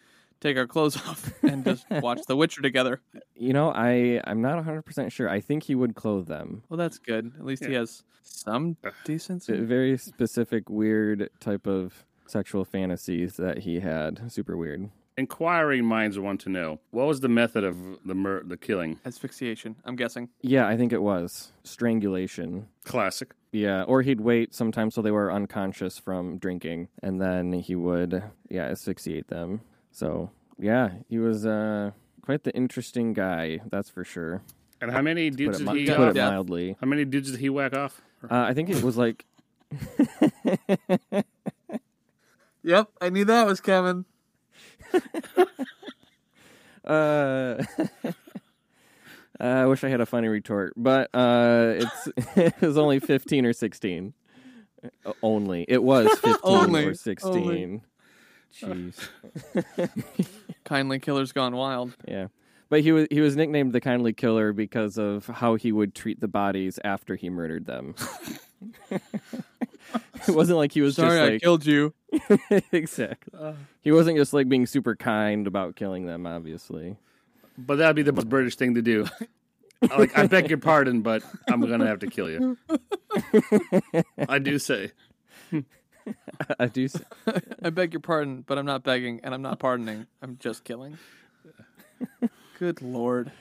take 0.42 0.58
our 0.58 0.68
clothes 0.68 0.96
off 1.08 1.32
and 1.44 1.64
just 1.64 1.86
watch 1.90 2.22
The 2.28 2.36
Witcher 2.36 2.62
together. 2.62 3.02
You 3.36 3.54
know, 3.54 3.72
I 3.72 4.22
I'm 4.26 4.42
not 4.42 4.64
100% 4.64 5.12
sure. 5.12 5.30
I 5.30 5.40
think 5.40 5.64
he 5.64 5.76
would 5.76 5.96
clothe 5.96 6.28
them. 6.28 6.64
Well, 6.70 6.78
that's 6.78 7.00
good. 7.00 7.32
At 7.40 7.46
least 7.46 7.66
he 7.66 7.74
has 7.74 8.04
some 8.24 8.78
decency. 9.04 9.58
very 9.62 9.98
specific 9.98 10.70
weird 10.70 11.30
type 11.40 11.68
of 11.68 12.06
sexual 12.28 12.64
fantasies 12.64 13.38
that 13.38 13.60
he 13.60 13.80
had. 13.80 14.32
Super 14.32 14.56
weird. 14.56 14.90
Inquiring 15.20 15.84
minds 15.84 16.18
want 16.18 16.40
to 16.42 16.50
know 16.50 16.80
what 16.92 17.06
was 17.06 17.20
the 17.20 17.28
method 17.28 17.66
of 17.66 17.76
the 18.06 18.16
mur- 18.16 18.42
the 18.42 18.56
killing? 18.56 19.00
Asphyxiation. 19.06 19.76
I'm 19.84 19.98
guessing. 19.98 20.30
Yeah, 20.42 20.66
I 20.66 20.78
think 20.78 20.94
it 20.94 21.02
was 21.02 21.52
strangulation. 21.66 22.68
Classic. 22.86 23.34
Yeah, 23.52 23.84
or 23.84 24.02
he'd 24.02 24.22
wait 24.22 24.56
sometimes 24.56 24.94
till 24.94 25.04
they 25.04 25.12
were 25.12 25.30
unconscious 25.30 25.98
from 26.00 26.38
drinking, 26.38 26.88
and 27.04 27.20
then 27.22 27.52
he 27.52 27.76
would, 27.76 28.24
yeah, 28.50 28.64
asphyxiate 28.68 29.28
them. 29.28 29.60
So, 29.92 30.32
yeah, 30.58 30.92
he 31.10 31.20
was 31.20 31.46
uh, 31.46 31.92
quite 32.22 32.44
the 32.44 32.56
interesting 32.56 33.12
guy, 33.14 33.60
that's 33.70 33.90
for 33.90 34.06
sure. 34.06 34.42
And 34.80 34.90
how 34.90 35.02
many 35.02 35.30
To 35.32 35.36
put 35.36 35.38
dudes 35.38 35.60
it, 35.60 35.66
did 35.66 35.74
mi- 35.74 35.80
he? 35.82 35.86
put 35.88 36.00
Uh, 36.00 36.10
it 36.12 36.16
Yeah. 36.16 36.30
mildly. 36.30 36.78
how 36.80 36.88
many 36.88 37.04
dudes 37.04 37.32
did 37.32 37.42
he 37.42 37.50
whack 37.50 37.74
off? 37.76 38.02
Uh, 38.24 38.28
I 38.50 38.54
think 38.54 38.70
it 38.70 38.82
was 38.84 38.96
like, 38.96 39.26
Yep, 42.64 42.90
I 43.02 43.10
knew 43.10 43.26
that 43.26 43.46
was 43.48 43.60
coming. 43.62 44.06
uh, 46.86 47.64
I 49.40 49.66
wish 49.66 49.84
I 49.84 49.90
had 49.90 50.02
a 50.02 50.06
funny 50.06 50.28
retort, 50.28 50.74
but 50.76 51.10
uh, 51.14 51.76
it's 51.78 52.08
it 52.36 52.62
was 52.62 52.78
only 52.78 53.00
fifteen 53.00 53.46
or 53.46 53.54
sixteen. 53.54 54.14
Uh, 55.06 55.14
Only 55.22 55.66
it 55.68 55.84
was 55.84 56.10
fifteen 56.20 56.36
Only, 56.44 56.86
or 56.86 56.94
sixteen. 56.94 57.82
Jeez. 58.54 59.08
Kindly 60.64 61.00
Killer's 61.00 61.32
Gone 61.32 61.56
Wild. 61.56 61.96
Yeah. 62.08 62.28
But 62.70 62.82
he 62.82 62.92
was 62.92 63.08
he 63.10 63.22
was 63.22 63.36
nicknamed 63.36 63.74
the 63.74 63.82
kindly 63.82 64.14
killer 64.14 64.54
because 64.54 64.98
of 64.98 65.26
how 65.28 65.56
he 65.56 65.72
would 65.72 65.96
treat 65.96 66.20
the 66.20 66.28
bodies 66.28 66.80
after 66.84 67.16
he 67.16 67.30
murdered 67.30 67.66
them. 67.66 67.96
it 70.28 70.36
wasn't 70.36 70.58
like 70.58 70.72
he 70.72 70.82
was 70.82 70.96
Sorry, 70.96 71.10
just 71.10 71.20
I 71.22 71.30
like 71.34 71.42
killed 71.42 71.66
you. 71.66 71.94
exactly. 72.72 73.54
He 73.82 73.92
wasn't 73.92 74.18
just 74.18 74.34
like 74.34 74.50
being 74.50 74.66
super 74.66 74.96
kind 74.96 75.48
about 75.48 75.76
killing 75.76 76.06
them. 76.06 76.26
Obviously, 76.26 76.98
But 77.58 77.76
that'd 77.78 77.96
be 77.96 78.02
the 78.04 78.12
most 78.14 78.30
British 78.30 78.56
thing 78.56 78.76
to 78.76 78.82
do. 78.82 79.08
like, 79.98 80.18
I 80.18 80.28
beg 80.28 80.50
your 80.50 80.58
pardon, 80.58 81.02
but 81.02 81.24
I'm 81.48 81.62
gonna 81.62 81.88
have 81.88 82.00
to 82.00 82.08
kill 82.08 82.30
you. 82.30 82.58
I 84.28 84.40
do 84.40 84.60
say. 84.60 84.92
I 86.60 86.66
do. 86.68 86.86
s- 86.86 87.02
I 87.62 87.70
beg 87.70 87.94
your 87.94 88.00
pardon, 88.00 88.44
but 88.48 88.58
I'm 88.58 88.66
not 88.66 88.84
begging 88.84 89.20
and 89.24 89.34
I'm 89.34 89.42
not 89.42 89.60
pardoning. 89.60 90.08
I'm 90.22 90.38
just 90.40 90.64
killing. 90.64 90.98
Good 92.58 92.82
lord. 92.82 93.32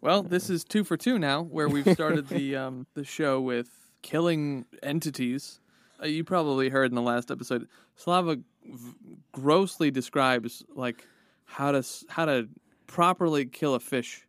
Well, 0.00 0.22
this 0.22 0.48
is 0.50 0.64
two 0.64 0.82
for 0.84 0.96
two 0.96 1.18
now, 1.18 1.42
where 1.42 1.68
we've 1.68 1.88
started 1.92 2.28
the 2.28 2.56
um, 2.56 2.86
the 2.94 3.04
show 3.04 3.40
with 3.40 3.68
killing 4.02 4.64
entities. 4.82 5.60
Uh, 6.02 6.06
you 6.06 6.24
probably 6.24 6.68
heard 6.68 6.90
in 6.90 6.94
the 6.94 7.02
last 7.02 7.30
episode, 7.30 7.68
Slava 7.96 8.36
v- 8.64 8.94
grossly 9.32 9.90
describes 9.90 10.64
like 10.74 11.06
how 11.44 11.72
to 11.72 11.84
how 12.08 12.24
to 12.24 12.48
properly 12.86 13.44
kill 13.46 13.74
a 13.74 13.80
fish. 13.80 14.26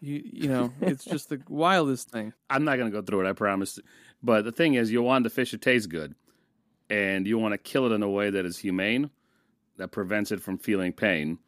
You 0.00 0.22
you 0.24 0.48
know, 0.48 0.72
it's 0.80 1.04
just 1.14 1.28
the 1.28 1.40
wildest 1.48 2.10
thing. 2.10 2.32
I'm 2.50 2.64
not 2.64 2.78
gonna 2.78 2.90
go 2.90 3.02
through 3.02 3.26
it. 3.26 3.28
I 3.28 3.32
promise. 3.32 3.78
But 4.22 4.44
the 4.44 4.52
thing 4.52 4.74
is, 4.74 4.90
you 4.90 5.02
want 5.02 5.24
the 5.24 5.30
fish 5.30 5.50
to 5.52 5.58
taste 5.58 5.88
good, 5.88 6.14
and 6.90 7.26
you 7.26 7.38
want 7.38 7.52
to 7.52 7.58
kill 7.58 7.86
it 7.86 7.94
in 7.94 8.02
a 8.02 8.10
way 8.10 8.30
that 8.30 8.44
is 8.44 8.58
humane, 8.58 9.10
that 9.76 9.92
prevents 9.92 10.32
it 10.32 10.40
from 10.40 10.58
feeling 10.58 10.92
pain, 10.92 11.38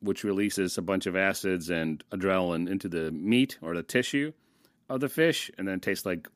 which 0.00 0.24
releases 0.24 0.76
a 0.76 0.82
bunch 0.82 1.06
of 1.06 1.14
acids 1.14 1.70
and 1.70 2.02
adrenaline 2.10 2.68
into 2.68 2.88
the 2.88 3.12
meat 3.12 3.58
or 3.62 3.74
the 3.74 3.84
tissue 3.84 4.32
of 4.88 4.98
the 5.00 5.08
fish, 5.08 5.50
and 5.58 5.68
then 5.68 5.78
tastes 5.78 6.04
like 6.04 6.28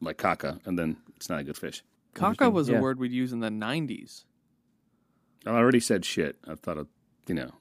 like 0.00 0.18
caca, 0.18 0.58
and 0.66 0.78
then 0.78 0.96
it's 1.22 1.30
not 1.30 1.38
a 1.38 1.44
good 1.44 1.56
fish. 1.56 1.84
Caca 2.16 2.52
was 2.52 2.68
Yeah. 2.68 2.78
a 2.78 2.82
word 2.82 2.98
we'd 2.98 3.12
use 3.12 3.32
in 3.32 3.38
the 3.38 3.48
'90s. 3.48 4.24
I 5.46 5.50
already 5.50 5.78
said 5.78 6.04
shit. 6.04 6.36
I 6.46 6.56
thought 6.56 6.78
of, 6.78 6.88
you 7.28 7.34
know. 7.36 7.52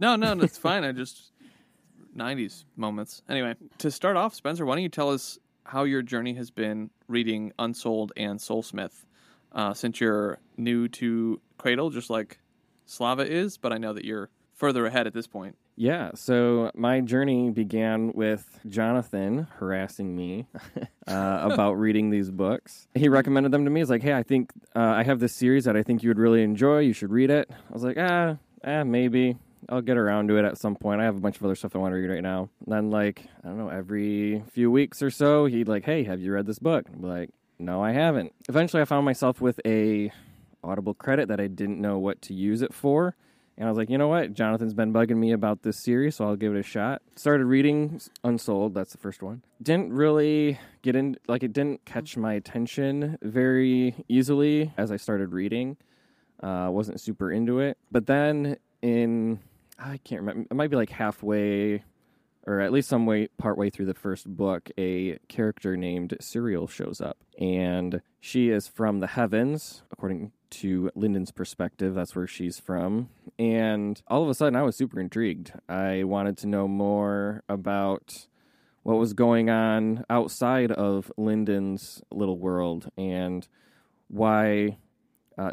No, 0.00 0.16
no, 0.16 0.34
that's 0.34 0.58
fine. 0.68 0.82
I 0.84 0.90
just 0.92 1.30
90s 2.16 2.64
moments. 2.76 3.22
Anyway, 3.28 3.54
to 3.78 3.90
start 3.92 4.16
off, 4.16 4.34
Spenser, 4.34 4.66
why 4.66 4.74
don't 4.74 4.82
you 4.82 4.88
tell 4.88 5.10
us 5.10 5.38
how 5.64 5.84
your 5.84 6.02
journey 6.02 6.34
has 6.34 6.50
been 6.50 6.90
reading 7.06 7.52
Unsouled 7.60 8.12
and 8.16 8.38
Soulsmith 8.40 9.04
uh, 9.52 9.72
since 9.74 10.00
you're 10.00 10.38
new 10.56 10.88
to 10.88 11.40
Cradle, 11.58 11.90
just 11.90 12.10
like 12.10 12.38
Slava 12.86 13.22
is, 13.30 13.56
but 13.56 13.72
I 13.72 13.78
know 13.78 13.92
that 13.92 14.04
you're 14.04 14.30
further 14.54 14.86
ahead 14.86 15.06
at 15.06 15.12
this 15.14 15.26
point. 15.28 15.56
Yeah. 15.80 16.10
So 16.14 16.70
my 16.74 17.00
journey 17.00 17.48
began 17.48 18.12
with 18.12 18.60
Jonathan 18.68 19.46
harassing 19.56 20.14
me 20.14 20.46
uh, 21.08 21.48
about 21.50 21.78
reading 21.78 22.10
these 22.10 22.30
books. 22.30 22.86
He 22.94 23.08
recommended 23.08 23.50
them 23.50 23.64
to 23.64 23.70
me. 23.70 23.80
He's 23.80 23.88
like, 23.88 24.02
"Hey, 24.02 24.12
I 24.12 24.22
think 24.22 24.50
uh, 24.76 24.80
I 24.80 25.04
have 25.04 25.20
this 25.20 25.34
series 25.34 25.64
that 25.64 25.78
I 25.78 25.82
think 25.82 26.02
you 26.02 26.10
would 26.10 26.18
really 26.18 26.42
enjoy. 26.42 26.80
You 26.80 26.92
should 26.92 27.10
read 27.10 27.30
it." 27.30 27.48
I 27.50 27.72
was 27.72 27.82
like, 27.82 27.96
"Ah, 27.98 28.36
ah, 28.62 28.84
maybe." 28.84 29.38
I'll 29.70 29.80
get 29.80 29.96
around 29.96 30.28
to 30.28 30.36
it 30.36 30.44
at 30.44 30.58
some 30.58 30.76
point. 30.76 31.00
I 31.00 31.04
have 31.04 31.16
a 31.16 31.20
bunch 31.20 31.36
of 31.36 31.44
other 31.44 31.54
stuff 31.54 31.74
I 31.74 31.78
want 31.78 31.92
to 31.92 31.96
read 31.96 32.10
right 32.10 32.22
now. 32.22 32.50
And 32.64 32.74
then, 32.74 32.90
like, 32.90 33.26
I 33.42 33.48
don't 33.48 33.58
know, 33.58 33.68
every 33.68 34.42
few 34.52 34.70
weeks 34.70 35.00
or 35.00 35.10
so, 35.10 35.46
he'd 35.46 35.68
like, 35.68 35.86
"Hey, 35.86 36.04
have 36.04 36.20
you 36.20 36.34
read 36.34 36.44
this 36.44 36.58
book?" 36.58 36.84
I'm 36.92 37.00
like, 37.00 37.30
"No, 37.58 37.82
I 37.82 37.92
haven't." 37.92 38.34
Eventually, 38.50 38.82
I 38.82 38.84
found 38.84 39.06
myself 39.06 39.40
with 39.40 39.58
a 39.64 40.12
Audible 40.62 40.92
credit 40.92 41.28
that 41.28 41.40
I 41.40 41.46
didn't 41.46 41.80
know 41.80 41.98
what 41.98 42.20
to 42.22 42.34
use 42.34 42.60
it 42.60 42.74
for, 42.74 43.16
And 43.60 43.68
I 43.68 43.70
was 43.70 43.76
like, 43.76 43.90
you 43.90 43.98
know 43.98 44.08
what? 44.08 44.32
Jonathan's 44.32 44.72
been 44.72 44.90
bugging 44.90 45.18
me 45.18 45.32
about 45.32 45.64
this 45.64 45.76
series, 45.76 46.16
so 46.16 46.24
I'll 46.24 46.34
give 46.34 46.56
it 46.56 46.58
a 46.58 46.62
shot. 46.62 47.02
Started 47.14 47.44
reading 47.44 48.00
Unsouled. 48.24 48.72
That's 48.72 48.92
the 48.92 48.98
first 48.98 49.22
one. 49.22 49.42
Didn't 49.62 49.92
really 49.92 50.58
get 50.80 50.96
in, 50.96 51.18
like, 51.28 51.42
it 51.42 51.52
didn't 51.52 51.84
catch 51.84 52.16
my 52.16 52.32
attention 52.32 53.18
very 53.20 54.02
easily 54.08 54.72
as 54.78 54.90
I 54.90 54.96
started 54.96 55.34
reading. 55.34 55.76
Uh, 56.42 56.68
wasn't 56.70 57.02
super 57.02 57.30
into 57.30 57.58
it. 57.58 57.76
But 57.92 58.06
then 58.06 58.56
in, 58.80 59.40
I 59.78 59.98
can't 59.98 60.22
remember, 60.22 60.46
it 60.50 60.54
might 60.54 60.70
be 60.70 60.76
like 60.76 60.88
halfway 60.88 61.84
or 62.46 62.60
at 62.60 62.72
least 62.72 62.88
some 62.88 63.04
way 63.04 63.28
part 63.36 63.58
way 63.58 63.68
through 63.68 63.84
the 63.84 63.92
first 63.92 64.26
book, 64.26 64.70
a 64.78 65.18
character 65.28 65.76
named 65.76 66.16
Suriel 66.22 66.68
shows 66.68 67.02
up. 67.02 67.18
And 67.38 68.00
she 68.20 68.48
is 68.48 68.66
from 68.66 69.00
the 69.00 69.06
heavens, 69.06 69.82
according 69.92 70.32
to 70.50 70.90
Lindon's 70.94 71.30
perspective. 71.30 71.94
That's 71.94 72.14
where 72.14 72.26
she's 72.26 72.58
from. 72.58 73.08
And 73.38 74.00
all 74.08 74.22
of 74.22 74.28
a 74.28 74.34
sudden, 74.34 74.56
I 74.56 74.62
was 74.62 74.76
super 74.76 75.00
intrigued. 75.00 75.52
I 75.68 76.04
wanted 76.04 76.36
to 76.38 76.46
know 76.46 76.68
more 76.68 77.42
about 77.48 78.26
what 78.82 78.98
was 78.98 79.12
going 79.12 79.50
on 79.50 80.04
outside 80.08 80.72
of 80.72 81.12
Lindon's 81.16 82.02
little 82.10 82.38
world 82.38 82.90
and 82.96 83.46
why 84.08 84.78
uh, 85.38 85.50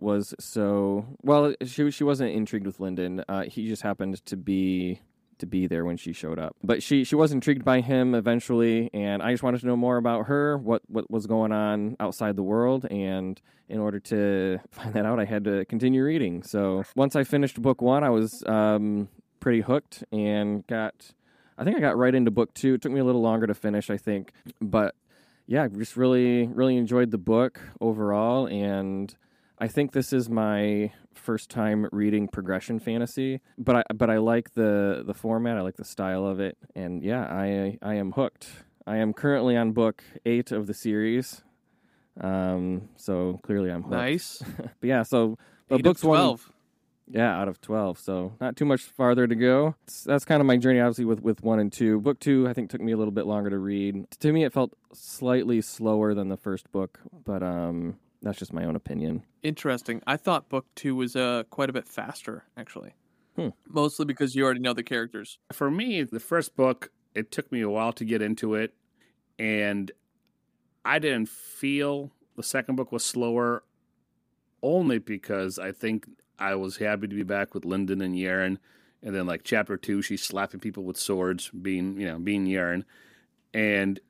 was 0.00 0.34
so 0.38 1.06
well. 1.22 1.54
She 1.64 1.90
she 1.90 2.04
wasn't 2.04 2.32
intrigued 2.32 2.66
with 2.66 2.80
Lindon. 2.80 3.24
Uh, 3.28 3.44
he 3.44 3.66
just 3.66 3.82
happened 3.82 4.24
to 4.26 4.36
be 4.36 5.00
to 5.40 5.46
be 5.46 5.66
there 5.66 5.84
when 5.84 5.96
she 5.96 6.12
showed 6.12 6.38
up. 6.38 6.56
But 6.62 6.82
she 6.82 7.04
she 7.04 7.14
was 7.14 7.32
intrigued 7.32 7.64
by 7.64 7.80
him 7.80 8.14
eventually, 8.14 8.90
and 8.94 9.22
I 9.22 9.32
just 9.32 9.42
wanted 9.42 9.60
to 9.60 9.66
know 9.66 9.76
more 9.76 9.96
about 9.96 10.26
her, 10.26 10.56
what 10.56 10.82
what 10.88 11.10
was 11.10 11.26
going 11.26 11.52
on 11.52 11.96
outside 12.00 12.36
the 12.36 12.42
world, 12.42 12.86
and 12.90 13.40
in 13.68 13.78
order 13.78 14.00
to 14.00 14.58
find 14.70 14.94
that 14.94 15.04
out, 15.04 15.20
I 15.20 15.24
had 15.24 15.44
to 15.44 15.64
continue 15.66 16.04
reading. 16.04 16.42
So 16.42 16.84
once 16.96 17.16
I 17.16 17.24
finished 17.24 17.60
book 17.60 17.82
one, 17.82 18.04
I 18.04 18.10
was 18.10 18.42
um, 18.46 19.08
pretty 19.40 19.60
hooked 19.60 20.04
and 20.12 20.66
got. 20.66 21.12
I 21.58 21.64
think 21.64 21.76
I 21.76 21.80
got 21.80 21.98
right 21.98 22.14
into 22.14 22.30
book 22.30 22.54
two. 22.54 22.74
It 22.74 22.82
took 22.82 22.92
me 22.92 23.00
a 23.00 23.04
little 23.04 23.20
longer 23.20 23.46
to 23.46 23.54
finish, 23.54 23.90
I 23.90 23.98
think, 23.98 24.32
but 24.62 24.94
yeah, 25.46 25.64
I 25.64 25.68
just 25.68 25.96
really 25.96 26.46
really 26.46 26.76
enjoyed 26.76 27.10
the 27.10 27.18
book 27.18 27.60
overall, 27.80 28.46
and 28.46 29.14
I 29.58 29.68
think 29.68 29.92
this 29.92 30.12
is 30.12 30.30
my 30.30 30.92
first 31.14 31.50
time 31.50 31.86
reading 31.92 32.28
progression 32.28 32.78
fantasy, 32.78 33.40
but 33.58 33.76
I 33.76 33.82
but 33.94 34.10
I 34.10 34.18
like 34.18 34.54
the 34.54 35.02
the 35.06 35.14
format. 35.14 35.56
I 35.56 35.60
like 35.62 35.76
the 35.76 35.84
style 35.84 36.26
of 36.26 36.40
it, 36.40 36.56
and 36.74 37.02
yeah, 37.02 37.22
I 37.24 37.78
I 37.82 37.94
am 37.94 38.12
hooked. 38.12 38.48
I 38.86 38.96
am 38.96 39.12
currently 39.12 39.56
on 39.56 39.72
book 39.72 40.02
eight 40.24 40.50
of 40.52 40.66
the 40.66 40.74
series, 40.74 41.42
um, 42.20 42.88
so 42.96 43.38
clearly 43.42 43.70
I'm 43.70 43.82
hooked. 43.82 43.92
Nice. 43.94 44.42
but 44.56 44.86
yeah, 44.86 45.02
so 45.02 45.36
but 45.68 45.80
Eight 45.80 45.84
books 45.84 46.02
one, 46.02 46.18
12. 46.18 46.52
yeah, 47.12 47.40
out 47.40 47.48
of 47.48 47.60
twelve, 47.60 47.98
so 47.98 48.32
not 48.40 48.56
too 48.56 48.64
much 48.64 48.82
farther 48.82 49.26
to 49.26 49.34
go. 49.34 49.68
It's- 49.86 50.04
that's 50.04 50.24
kind 50.24 50.40
of 50.40 50.46
my 50.46 50.56
journey, 50.56 50.80
obviously, 50.80 51.04
with 51.04 51.20
with 51.22 51.42
one 51.42 51.60
and 51.60 51.72
two. 51.72 52.00
Book 52.00 52.18
two, 52.18 52.48
I 52.48 52.52
think, 52.52 52.70
took 52.70 52.80
me 52.80 52.92
a 52.92 52.96
little 52.96 53.12
bit 53.12 53.26
longer 53.26 53.50
to 53.50 53.58
read. 53.58 54.10
To 54.20 54.32
me, 54.32 54.44
it 54.44 54.52
felt 54.52 54.72
slightly 54.92 55.60
slower 55.60 56.14
than 56.14 56.28
the 56.28 56.36
first 56.36 56.70
book, 56.72 56.98
but 57.24 57.42
um, 57.42 57.98
that's 58.22 58.38
just 58.38 58.52
my 58.52 58.64
own 58.64 58.76
opinion. 58.76 59.22
Interesting. 59.42 60.02
I 60.06 60.16
thought 60.16 60.48
book 60.48 60.66
two 60.74 60.94
was 60.94 61.16
uh, 61.16 61.44
quite 61.50 61.70
a 61.70 61.72
bit 61.72 61.88
faster, 61.88 62.44
actually. 62.56 62.94
Hmm. 63.36 63.48
Mostly 63.68 64.04
because 64.04 64.34
you 64.34 64.44
already 64.44 64.60
know 64.60 64.74
the 64.74 64.82
characters. 64.82 65.38
For 65.52 65.70
me, 65.70 66.02
the 66.02 66.20
first 66.20 66.56
book, 66.56 66.90
it 67.14 67.30
took 67.30 67.50
me 67.50 67.60
a 67.60 67.70
while 67.70 67.92
to 67.94 68.04
get 68.04 68.22
into 68.22 68.54
it, 68.54 68.74
and 69.38 69.90
I 70.84 70.98
didn't 70.98 71.28
feel 71.28 72.10
the 72.36 72.42
second 72.42 72.76
book 72.76 72.92
was 72.92 73.04
slower 73.04 73.62
only 74.62 74.98
because 74.98 75.58
I 75.58 75.72
think 75.72 76.06
I 76.38 76.54
was 76.54 76.76
happy 76.76 77.08
to 77.08 77.14
be 77.14 77.22
back 77.22 77.54
with 77.54 77.64
Lindon 77.64 78.00
and 78.02 78.14
Yerin. 78.14 78.58
And 79.02 79.14
then 79.14 79.26
like 79.26 79.42
chapter 79.44 79.76
two, 79.76 80.02
she's 80.02 80.22
slapping 80.22 80.60
people 80.60 80.84
with 80.84 80.96
swords, 80.96 81.50
being 81.50 81.98
you 81.98 82.06
know, 82.06 82.18
being 82.18 82.46
Yerin. 82.46 82.84
And 83.54 84.00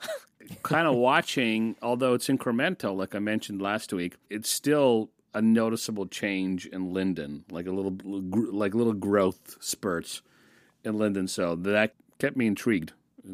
kind 0.62 0.86
of 0.86 0.94
watching, 0.94 1.76
although 1.82 2.14
it's 2.14 2.28
incremental, 2.28 2.96
like 2.96 3.14
I 3.14 3.18
mentioned 3.18 3.62
last 3.62 3.92
week, 3.92 4.16
it's 4.30 4.50
still 4.50 5.10
a 5.34 5.42
noticeable 5.42 6.06
change 6.06 6.66
in 6.66 6.92
Lindon, 6.92 7.44
like 7.50 7.66
a 7.66 7.72
little 7.72 7.96
like 8.04 8.74
little 8.74 8.92
growth 8.92 9.56
spurts 9.60 10.22
in 10.84 10.96
Lindon. 10.96 11.28
So 11.28 11.56
that 11.56 11.94
kept 12.18 12.36
me 12.36 12.46
intrigued 12.46 12.92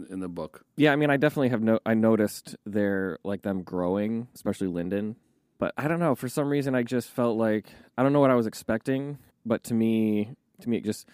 in, 0.08 0.20
the 0.20 0.28
book. 0.28 0.64
Yeah, 0.76 0.92
I 0.92 0.96
mean, 0.96 1.10
I 1.10 1.16
definitely 1.16 1.50
have 1.50 1.62
no. 1.62 1.80
I 1.84 1.94
noticed 1.94 2.56
their 2.64 3.18
like 3.24 3.42
them 3.42 3.62
growing, 3.62 4.28
especially 4.34 4.68
Lindon. 4.68 5.16
But 5.58 5.74
I 5.76 5.88
don't 5.88 6.00
know. 6.00 6.14
For 6.14 6.28
some 6.28 6.48
reason, 6.48 6.74
I 6.74 6.82
just 6.82 7.10
felt 7.10 7.36
like 7.36 7.66
I 7.98 8.02
don't 8.02 8.12
know 8.12 8.20
what 8.20 8.30
I 8.30 8.34
was 8.34 8.46
expecting. 8.46 9.18
But 9.44 9.64
to 9.64 9.74
me, 9.74 10.30
to 10.60 10.68
me, 10.68 10.78
it 10.78 10.84
just 10.84 11.06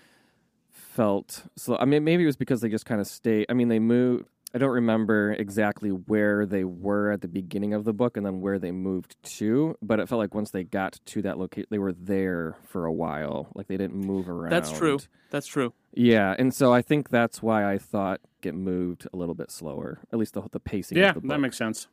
felt 0.70 1.44
slow. 1.56 1.76
I 1.78 1.84
mean, 1.84 2.04
maybe 2.04 2.22
it 2.22 2.26
was 2.26 2.36
because 2.36 2.60
they 2.60 2.68
just 2.68 2.86
kind 2.86 3.00
of 3.00 3.06
stayed. 3.06 3.46
I 3.48 3.54
mean, 3.54 3.68
they 3.68 3.78
moved. 3.78 4.26
I 4.54 4.58
don't 4.58 4.70
remember 4.70 5.32
exactly 5.32 5.90
where 5.90 6.46
they 6.46 6.64
were 6.64 7.10
at 7.10 7.20
the 7.20 7.28
beginning 7.28 7.74
of 7.74 7.84
the 7.84 7.92
book 7.92 8.16
and 8.16 8.24
then 8.24 8.40
where 8.40 8.58
they 8.58 8.70
moved 8.70 9.16
to, 9.38 9.76
but 9.82 10.00
it 10.00 10.08
felt 10.08 10.18
like 10.18 10.34
once 10.34 10.50
they 10.50 10.64
got 10.64 10.98
to 11.04 11.22
that 11.22 11.38
location, 11.38 11.66
they 11.70 11.78
were 11.78 11.92
there 11.92 12.56
for 12.64 12.86
a 12.86 12.92
while. 12.92 13.48
Like 13.54 13.66
they 13.66 13.76
didn't 13.76 13.96
move 13.96 14.28
around. 14.30 14.52
That's 14.52 14.70
true. 14.70 14.98
That's 15.30 15.46
true. 15.46 15.74
Yeah, 15.92 16.34
and 16.38 16.54
so 16.54 16.72
I 16.72 16.80
think 16.80 17.10
that's 17.10 17.42
why 17.42 17.70
I 17.70 17.76
thought 17.78 18.20
it 18.42 18.54
moved 18.54 19.06
a 19.12 19.16
little 19.16 19.34
bit 19.34 19.50
slower. 19.50 19.98
At 20.12 20.18
least 20.18 20.34
the 20.34 20.42
the 20.52 20.60
pacing. 20.60 20.96
Yeah, 20.98 21.08
of 21.08 21.14
the 21.16 21.20
book. 21.22 21.30
that 21.30 21.40
makes 21.40 21.58
sense. 21.58 21.88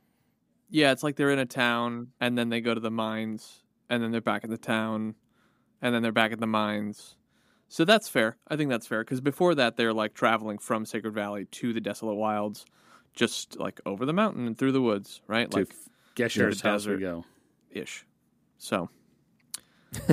Yeah, 0.70 0.92
it's 0.92 1.04
like 1.04 1.16
they're 1.16 1.32
in 1.32 1.40
a 1.40 1.46
town 1.46 2.10
and 2.22 2.38
then 2.38 2.50
they 2.50 2.62
go 2.62 2.74
to 2.74 2.80
the 2.80 2.92
mines 2.92 3.64
and 3.90 4.02
then 4.02 4.12
they're 4.12 4.22
back 4.22 4.44
in 4.44 4.50
the 4.50 4.58
town 4.58 5.16
and 5.82 5.94
then 5.94 6.02
they're 6.02 6.12
back 6.12 6.32
at 6.32 6.40
the 6.40 6.48
mines. 6.48 7.16
So 7.74 7.86
that's 7.86 8.08
fair. 8.08 8.38
I 8.48 8.56
think 8.56 8.70
that's 8.70 8.86
fair 8.86 9.04
because 9.04 9.20
before 9.20 9.56
that 9.56 9.78
they're 9.78 9.94
like 9.94 10.14
traveling 10.14 10.60
from 10.60 10.86
Sacred 10.86 11.16
Valley 11.16 11.46
to 11.46 11.74
the 11.74 11.82
Desolate 11.82 12.18
Wilds, 12.18 12.68
just 13.16 13.60
like 13.60 13.82
over 13.84 14.06
the 14.06 14.14
mountain 14.14 14.46
and 14.46 14.56
through 14.56 14.74
the 14.74 14.82
woods, 14.82 15.22
right? 15.26 15.50
To 15.50 15.58
Like 15.58 15.74
Gesher's 16.16 16.62
the 16.62 16.70
house 16.70 16.86
we 16.86 16.98
go. 16.98 17.26
ish. 17.72 18.06
So, 18.60 18.92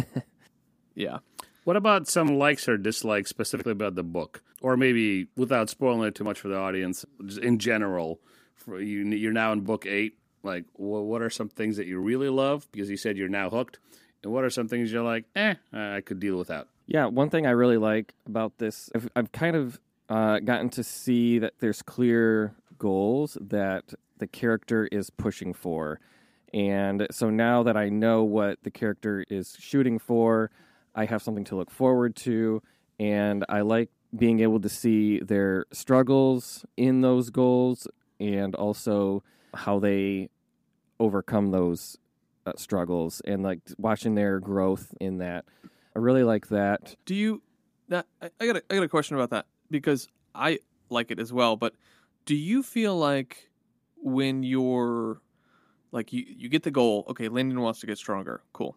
yeah. 0.95 1.19
What 1.65 1.77
about 1.77 2.09
some 2.09 2.39
likes 2.39 2.67
or 2.67 2.79
dislikes 2.79 3.29
specifically 3.29 3.73
about 3.73 3.95
the 3.95 4.05
book, 4.05 4.43
or 4.63 4.79
maybe 4.79 5.27
without 5.37 5.69
spoiling 5.69 6.09
it 6.09 6.15
too 6.15 6.25
much 6.25 6.41
for 6.41 6.49
the 6.49 6.57
audience, 6.57 7.05
just 7.27 7.41
in 7.41 7.59
general? 7.59 8.21
For 8.55 8.81
you, 8.81 9.05
you're 9.05 9.35
now 9.35 9.53
in 9.53 9.61
book 9.61 9.85
eight. 9.85 10.15
Like, 10.43 10.65
wh- 10.77 11.05
what 11.05 11.21
are 11.21 11.29
some 11.29 11.51
things 11.51 11.77
that 11.77 11.87
you 11.87 12.01
really 12.01 12.31
love 12.31 12.67
because 12.73 12.89
you 12.89 12.97
said 12.97 13.19
you're 13.19 13.29
now 13.29 13.51
hooked, 13.51 13.81
and 14.23 14.33
what 14.33 14.45
are 14.45 14.51
some 14.51 14.67
things 14.67 14.91
you're 14.91 15.05
like, 15.05 15.27
eh, 15.37 15.57
I 15.75 16.01
could 16.01 16.21
deal 16.21 16.39
without? 16.39 16.67
Yeah, 16.91 17.07
one 17.07 17.31
thing 17.31 17.47
I 17.47 17.51
really 17.51 17.77
like 17.77 18.15
about 18.27 18.59
this, 18.59 18.91
I've, 18.97 19.09
I've 19.15 19.31
kind 19.31 19.55
of 19.55 19.79
uh, 20.09 20.41
gotten 20.41 20.69
to 20.71 20.83
see 20.83 21.39
that 21.39 21.55
there's 21.61 21.83
clear 21.83 22.53
goals 22.79 23.39
that 23.41 23.95
the 24.19 24.27
character 24.27 24.89
is 24.91 25.09
pushing 25.09 25.55
for. 25.55 26.01
And 26.53 27.07
so 27.13 27.31
now 27.31 27.63
that 27.63 27.77
I 27.77 27.91
know 27.91 28.25
what 28.25 28.59
the 28.65 28.73
character 28.73 29.25
is 29.31 29.57
shooting 29.57 30.01
for, 30.01 30.51
I 30.93 31.05
have 31.05 31.23
something 31.23 31.45
to 31.45 31.55
look 31.55 31.71
forward 31.71 32.17
to. 32.17 32.61
And 32.99 33.45
I 33.49 33.61
like 33.61 33.91
being 34.17 34.41
able 34.41 34.59
to 34.59 34.69
see 34.69 35.21
their 35.21 35.67
struggles 35.71 36.67
in 36.77 37.03
those 37.03 37.31
goals 37.31 37.87
and 38.19 38.57
also 38.57 39.23
how 39.55 39.79
they 39.79 40.29
overcome 40.99 41.53
those 41.53 41.99
uh, 42.47 42.53
struggles 42.57 43.23
and 43.25 43.45
like 43.45 43.61
watching 43.79 44.17
their 44.17 44.41
growth 44.41 44.93
in 45.01 45.19
that. 45.19 45.45
I 45.95 45.99
really 45.99 46.25
like 46.25 46.49
that. 46.49 46.97
Do 47.05 47.15
you? 47.15 47.43
That 47.89 48.07
I, 48.23 48.31
I 48.41 48.47
got 48.47 48.57
a, 48.57 48.63
I 48.71 48.75
got 48.75 48.85
a 48.85 48.89
question 48.89 49.17
about 49.17 49.31
that 49.31 49.47
because 49.71 50.09
I 50.35 50.61
like 50.89 51.11
it 51.11 51.19
as 51.19 51.33
well. 51.33 51.57
But 51.57 51.75
do 52.25 52.35
you 52.35 52.63
feel 52.63 52.97
like 52.97 53.51
when 53.97 54.43
you're 54.43 55.21
like 55.93 56.13
you 56.13 56.25
you 56.27 56.49
get 56.49 56.63
the 56.63 56.71
goal? 56.71 57.05
Okay, 57.09 57.29
Lindon 57.29 57.61
wants 57.61 57.81
to 57.81 57.87
get 57.87 57.99
stronger. 57.99 58.43
Cool. 58.53 58.77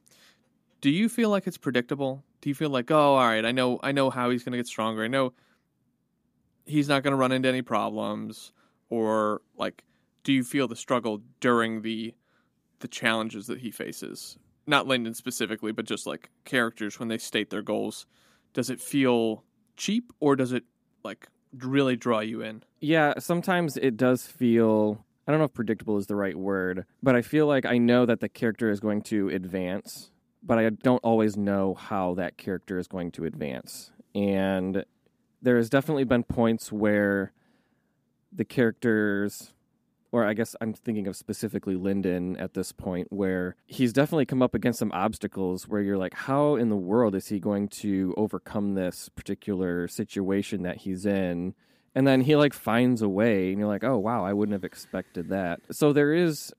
Do 0.81 0.89
you 0.89 1.07
feel 1.09 1.29
like 1.29 1.47
it's 1.47 1.57
predictable? 1.57 2.23
Do 2.41 2.49
you 2.49 2.55
feel 2.55 2.69
like 2.69 2.91
oh, 2.91 3.15
all 3.15 3.27
right, 3.27 3.45
I 3.45 3.51
know 3.51 3.79
I 3.83 3.91
know 3.91 4.09
how 4.09 4.29
he's 4.29 4.43
going 4.43 4.53
to 4.53 4.57
get 4.57 4.67
stronger. 4.67 5.03
I 5.03 5.07
know 5.07 5.33
he's 6.65 6.87
not 6.87 7.03
going 7.03 7.11
to 7.11 7.17
run 7.17 7.31
into 7.31 7.49
any 7.49 7.61
problems, 7.61 8.51
or 8.89 9.41
like, 9.57 9.83
do 10.23 10.33
you 10.33 10.43
feel 10.43 10.67
the 10.67 10.75
struggle 10.75 11.21
during 11.39 11.81
the 11.81 12.13
the 12.79 12.87
challenges 12.87 13.47
that 13.47 13.59
he 13.59 13.71
faces? 13.71 14.37
Not 14.65 14.87
Lindon 14.87 15.13
specifically, 15.13 15.71
but 15.71 15.85
just 15.85 16.07
like 16.07 16.29
characters 16.45 16.99
when 16.99 17.09
they 17.09 17.17
state 17.17 17.49
their 17.49 17.61
goals. 17.61 18.05
Does 18.53 18.69
it 18.69 18.79
feel 18.79 19.43
cheap 19.75 20.13
or 20.19 20.35
does 20.35 20.53
it 20.53 20.63
like 21.03 21.27
really 21.57 21.95
draw 21.95 22.19
you 22.19 22.41
in? 22.41 22.63
Yeah, 22.79 23.13
sometimes 23.19 23.77
it 23.77 23.97
does 23.97 24.25
feel 24.25 25.03
I 25.27 25.31
don't 25.31 25.39
know 25.39 25.45
if 25.45 25.53
predictable 25.53 25.97
is 25.97 26.07
the 26.07 26.15
right 26.15 26.37
word, 26.37 26.85
but 27.01 27.15
I 27.15 27.21
feel 27.21 27.47
like 27.47 27.65
I 27.65 27.77
know 27.77 28.05
that 28.05 28.19
the 28.19 28.27
character 28.27 28.69
is 28.69 28.79
going 28.79 29.01
to 29.03 29.29
advance, 29.29 30.11
but 30.41 30.57
I 30.57 30.69
don't 30.69 31.03
always 31.03 31.37
know 31.37 31.75
how 31.75 32.13
that 32.15 32.37
character 32.37 32.77
is 32.77 32.87
going 32.87 33.11
to 33.11 33.25
advance. 33.25 33.91
And 34.13 34.83
there 35.41 35.55
has 35.57 35.69
definitely 35.69 36.03
been 36.03 36.23
points 36.23 36.71
where 36.71 37.31
the 38.33 38.43
characters 38.43 39.52
or 40.13 40.25
I 40.25 40.35
guess 40.35 40.55
I'm 40.61 40.73
thinking 40.73 41.07
of 41.07 41.15
specifically 41.15 41.75
Lindon 41.75 42.37
at 42.37 42.53
this 42.53 42.71
point, 42.71 43.11
where 43.11 43.55
he's 43.65 43.91
definitely 43.91 44.27
come 44.27 44.43
up 44.43 44.53
against 44.53 44.77
some 44.77 44.91
obstacles 44.93 45.67
where 45.67 45.81
you're 45.81 45.97
like, 45.97 46.13
how 46.13 46.55
in 46.55 46.69
the 46.69 46.77
world 46.77 47.15
is 47.15 47.29
he 47.29 47.39
going 47.39 47.67
to 47.69 48.13
overcome 48.15 48.75
this 48.75 49.09
particular 49.09 49.87
situation 49.87 50.61
that 50.61 50.77
he's 50.77 51.07
in? 51.07 51.55
And 51.95 52.05
then 52.05 52.21
he 52.21 52.35
like 52.35 52.53
finds 52.53 53.01
a 53.01 53.09
way, 53.09 53.49
and 53.49 53.57
you're 53.57 53.67
like, 53.67 53.83
oh 53.83 53.97
wow, 53.97 54.23
I 54.23 54.33
wouldn't 54.33 54.53
have 54.53 54.63
expected 54.63 55.29
that. 55.29 55.61
So 55.71 55.91
there 55.91 56.13
is 56.13 56.53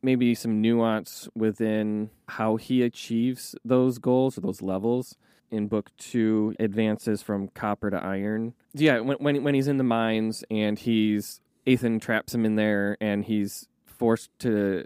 maybe 0.00 0.34
some 0.34 0.62
nuance 0.62 1.28
within 1.34 2.08
how 2.28 2.56
he 2.56 2.82
achieves 2.82 3.54
those 3.66 3.98
goals 3.98 4.38
or 4.38 4.40
those 4.40 4.62
levels 4.62 5.16
in 5.50 5.68
book 5.68 5.90
two 5.98 6.54
advances 6.58 7.22
from 7.22 7.48
copper 7.48 7.90
to 7.90 7.96
iron 7.96 8.54
yeah 8.72 8.98
when, 8.98 9.16
when 9.18 9.44
when 9.44 9.54
he's 9.54 9.68
in 9.68 9.76
the 9.78 9.84
mines 9.84 10.42
and 10.50 10.78
he's 10.78 11.40
eithan 11.66 12.00
traps 12.00 12.34
him 12.34 12.44
in 12.44 12.56
there 12.56 12.96
and 13.00 13.24
he's 13.24 13.68
forced 13.86 14.30
to 14.38 14.84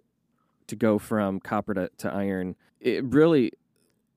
to 0.66 0.76
go 0.76 0.98
from 0.98 1.40
copper 1.40 1.74
to, 1.74 1.90
to 1.96 2.12
iron 2.12 2.54
it 2.80 3.04
really 3.04 3.52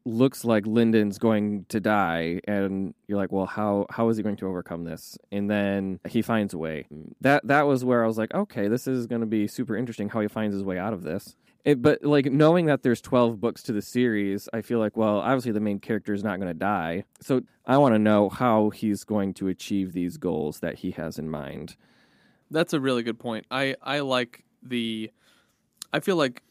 looks 0.05 0.43
like 0.43 0.65
Lindon's 0.65 1.17
going 1.17 1.65
to 1.69 1.79
die, 1.79 2.41
and 2.45 2.93
you're 3.07 3.17
like, 3.17 3.31
well, 3.31 3.45
how 3.45 3.85
how 3.89 4.09
is 4.09 4.17
he 4.17 4.23
going 4.23 4.35
to 4.37 4.47
overcome 4.47 4.83
this? 4.83 5.17
And 5.31 5.49
then 5.49 5.99
he 6.07 6.21
finds 6.21 6.53
a 6.53 6.57
way. 6.57 6.87
That 7.21 7.47
that 7.47 7.67
was 7.67 7.85
where 7.85 8.03
I 8.03 8.07
was 8.07 8.17
like, 8.17 8.33
okay, 8.33 8.67
this 8.67 8.87
is 8.87 9.07
going 9.07 9.21
to 9.21 9.27
be 9.27 9.47
super 9.47 9.75
interesting 9.75 10.09
how 10.09 10.21
he 10.21 10.27
finds 10.27 10.53
his 10.53 10.63
way 10.63 10.77
out 10.77 10.93
of 10.93 11.03
this. 11.03 11.35
It, 11.63 11.79
but 11.79 12.03
like 12.03 12.25
knowing 12.25 12.65
that 12.65 12.81
there's 12.81 13.01
12 13.01 13.39
books 13.39 13.61
to 13.63 13.71
the 13.71 13.83
series, 13.83 14.49
I 14.51 14.61
feel 14.61 14.79
like, 14.79 14.97
well, 14.97 15.19
obviously 15.19 15.51
the 15.51 15.59
main 15.59 15.79
character 15.79 16.11
is 16.11 16.23
not 16.23 16.39
going 16.39 16.51
to 16.51 16.57
die. 16.57 17.03
So 17.21 17.41
I 17.67 17.77
want 17.77 17.93
to 17.93 17.99
know 17.99 18.29
how 18.29 18.71
he's 18.71 19.03
going 19.03 19.35
to 19.35 19.47
achieve 19.47 19.93
these 19.93 20.17
goals 20.17 20.61
that 20.61 20.79
he 20.79 20.91
has 20.91 21.19
in 21.19 21.29
mind. 21.29 21.75
That's 22.51 22.73
a 22.73 22.79
really 22.79 23.01
good 23.01 23.19
point. 23.19 23.45
I 23.49 23.75
I 23.81 24.01
like 24.01 24.43
the. 24.61 25.09
I 25.91 25.99
feel 25.99 26.15
like 26.15 26.43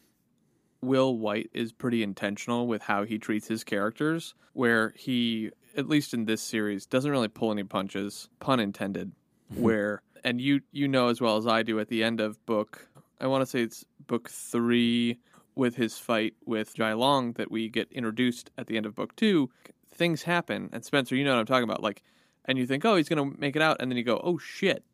Will 0.82 1.16
Wight 1.16 1.50
is 1.54 1.72
pretty 1.72 2.02
intentional 2.02 2.66
with 2.66 2.82
how 2.82 3.04
he 3.04 3.18
treats 3.18 3.46
his 3.46 3.64
characters, 3.64 4.34
where 4.54 4.92
he, 4.96 5.50
at 5.76 5.88
least 5.88 6.12
in 6.12 6.24
this 6.24 6.42
series, 6.42 6.86
doesn't 6.86 7.10
really 7.10 7.28
pull 7.28 7.52
any 7.52 7.64
punches, 7.64 8.28
pun 8.40 8.60
intended. 8.60 9.12
where 9.56 10.02
and 10.24 10.40
you 10.40 10.60
you 10.72 10.88
know 10.88 11.08
as 11.08 11.20
well 11.20 11.36
as 11.36 11.46
I 11.46 11.62
do 11.62 11.80
at 11.80 11.88
the 11.88 12.04
end 12.04 12.20
of 12.20 12.44
book, 12.46 12.88
I 13.20 13.26
want 13.26 13.42
to 13.42 13.46
say 13.46 13.62
it's 13.62 13.84
book 14.06 14.28
three 14.30 15.18
with 15.54 15.74
his 15.76 15.98
fight 15.98 16.34
with 16.44 16.74
Jai 16.74 16.92
Long 16.92 17.32
that 17.32 17.50
we 17.50 17.68
get 17.68 17.90
introduced 17.92 18.50
at 18.56 18.66
the 18.66 18.76
end 18.76 18.86
of 18.86 18.94
book 18.94 19.16
two. 19.16 19.50
Things 19.92 20.22
happen, 20.22 20.70
and 20.72 20.84
Spenser, 20.84 21.16
you 21.16 21.24
know 21.24 21.32
what 21.32 21.40
I'm 21.40 21.46
talking 21.46 21.64
about, 21.64 21.82
like, 21.82 22.02
and 22.44 22.56
you 22.56 22.66
think, 22.66 22.84
oh, 22.84 22.96
he's 22.96 23.08
gonna 23.08 23.32
make 23.38 23.56
it 23.56 23.62
out, 23.62 23.78
and 23.80 23.90
then 23.90 23.98
you 23.98 24.04
go, 24.04 24.20
oh 24.22 24.38
shit, 24.38 24.84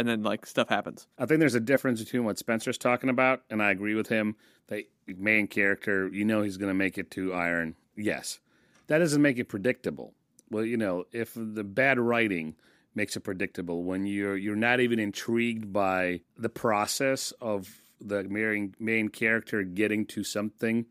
and 0.00 0.08
then 0.08 0.22
like 0.22 0.46
stuff 0.46 0.68
happens. 0.68 1.06
I 1.18 1.26
think 1.26 1.40
there's 1.40 1.54
a 1.54 1.60
difference 1.60 2.02
between 2.02 2.24
what 2.24 2.38
Spenser's 2.38 2.78
talking 2.78 3.10
about, 3.10 3.42
and 3.50 3.62
I 3.62 3.70
agree 3.70 3.94
with 3.94 4.08
him. 4.08 4.34
The 4.68 4.86
main 5.06 5.46
character, 5.46 6.08
you 6.08 6.24
know, 6.24 6.42
he's 6.42 6.56
going 6.56 6.70
to 6.70 6.74
make 6.74 6.96
it 6.96 7.10
to 7.12 7.34
Iron. 7.34 7.76
Yes, 7.96 8.40
that 8.86 8.98
doesn't 8.98 9.20
make 9.20 9.38
it 9.38 9.48
predictable. 9.48 10.14
Well, 10.50 10.64
you 10.64 10.76
know, 10.76 11.04
if 11.12 11.32
the 11.34 11.64
bad 11.64 11.98
writing 11.98 12.56
makes 12.94 13.14
it 13.16 13.20
predictable 13.20 13.84
when 13.84 14.06
you're 14.06 14.36
you're 14.36 14.56
not 14.56 14.80
even 14.80 14.98
intrigued 14.98 15.72
by 15.72 16.20
the 16.36 16.48
process 16.48 17.32
of 17.40 17.80
the 18.00 18.24
main 18.24 18.74
main 18.80 19.08
character 19.08 19.62
getting 19.62 20.04
to 20.06 20.24
something 20.24 20.86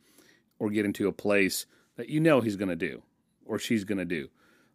or 0.59 0.69
getting 0.69 0.93
to 0.93 1.07
a 1.07 1.11
place 1.11 1.65
that 1.97 2.09
you 2.09 2.19
know 2.19 2.39
he's 2.39 2.55
going 2.55 2.69
to 2.69 2.75
do 2.75 3.01
or 3.45 3.59
she's 3.59 3.83
going 3.83 3.97
to 3.97 4.05
do 4.05 4.29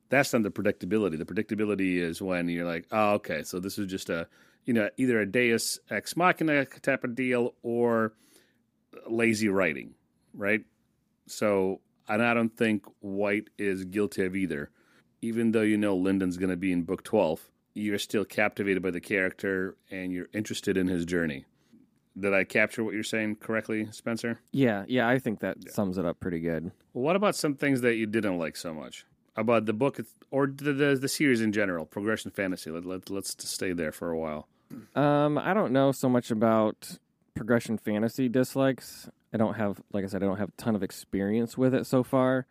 that's 0.08 0.32
not 0.32 0.42
the 0.42 0.50
predictability. 0.50 1.18
The 1.18 1.24
predictability 1.24 1.96
is 1.96 2.20
when 2.20 2.48
you're 2.48 2.66
like, 2.66 2.86
oh, 2.92 3.14
okay, 3.14 3.42
so 3.42 3.60
this 3.60 3.78
is 3.78 3.86
just 3.86 4.10
a, 4.10 4.28
you 4.64 4.74
know, 4.74 4.88
either 4.96 5.20
a 5.20 5.26
Deus 5.26 5.78
ex 5.90 6.16
machina 6.16 6.64
type 6.64 7.04
of 7.04 7.14
deal 7.14 7.54
or 7.62 8.12
lazy 9.08 9.48
writing, 9.48 9.94
right? 10.32 10.62
So, 11.26 11.80
and 12.08 12.22
I 12.22 12.34
don't 12.34 12.56
think 12.56 12.84
Wight 13.00 13.48
is 13.58 13.84
guilty 13.84 14.24
of 14.24 14.36
either. 14.36 14.70
Even 15.22 15.52
though 15.52 15.62
you 15.62 15.78
know 15.78 15.96
Lindon's 15.96 16.36
going 16.36 16.50
to 16.50 16.56
be 16.56 16.70
in 16.70 16.82
book 16.82 17.02
12, 17.02 17.48
you're 17.72 17.98
still 17.98 18.24
captivated 18.24 18.82
by 18.82 18.90
the 18.90 19.00
character 19.00 19.76
and 19.90 20.12
you're 20.12 20.28
interested 20.34 20.76
in 20.76 20.86
his 20.86 21.04
journey. 21.06 21.44
Did 22.18 22.32
I 22.32 22.44
capture 22.44 22.84
what 22.84 22.94
you're 22.94 23.02
saying 23.02 23.36
correctly, 23.36 23.88
Spenser? 23.90 24.38
Yeah, 24.52 24.84
yeah, 24.86 25.08
I 25.08 25.18
think 25.18 25.40
that 25.40 25.56
yeah. 25.60 25.72
sums 25.72 25.98
it 25.98 26.04
up 26.04 26.20
pretty 26.20 26.40
good. 26.40 26.70
Well, 26.92 27.02
what 27.02 27.16
about 27.16 27.34
some 27.34 27.56
things 27.56 27.80
that 27.80 27.96
you 27.96 28.06
didn't 28.06 28.38
like 28.38 28.56
so 28.56 28.72
much? 28.72 29.04
About 29.36 29.66
the 29.66 29.72
book 29.72 30.00
or 30.30 30.46
the, 30.46 30.72
the, 30.72 30.96
the 30.96 31.08
series 31.08 31.40
in 31.40 31.52
general, 31.52 31.86
Progression 31.86 32.30
Fantasy. 32.30 32.70
Let, 32.70 32.84
let, 32.84 33.10
let's 33.10 33.36
stay 33.48 33.72
there 33.72 33.92
for 33.92 34.10
a 34.10 34.18
while. 34.18 34.48
Um, 34.94 35.38
I 35.38 35.54
don't 35.54 35.72
know 35.72 35.92
so 35.92 36.08
much 36.08 36.30
about 36.30 36.98
Progression 37.34 37.78
Fantasy 37.78 38.28
dislikes. 38.28 39.08
I 39.32 39.36
don't 39.36 39.54
have, 39.54 39.80
like 39.92 40.04
I 40.04 40.06
said, 40.06 40.22
I 40.22 40.26
don't 40.26 40.38
have 40.38 40.50
a 40.50 40.62
ton 40.62 40.76
of 40.76 40.82
experience 40.82 41.58
with 41.58 41.74
it 41.74 41.86
so 41.86 42.02
far. 42.02 42.46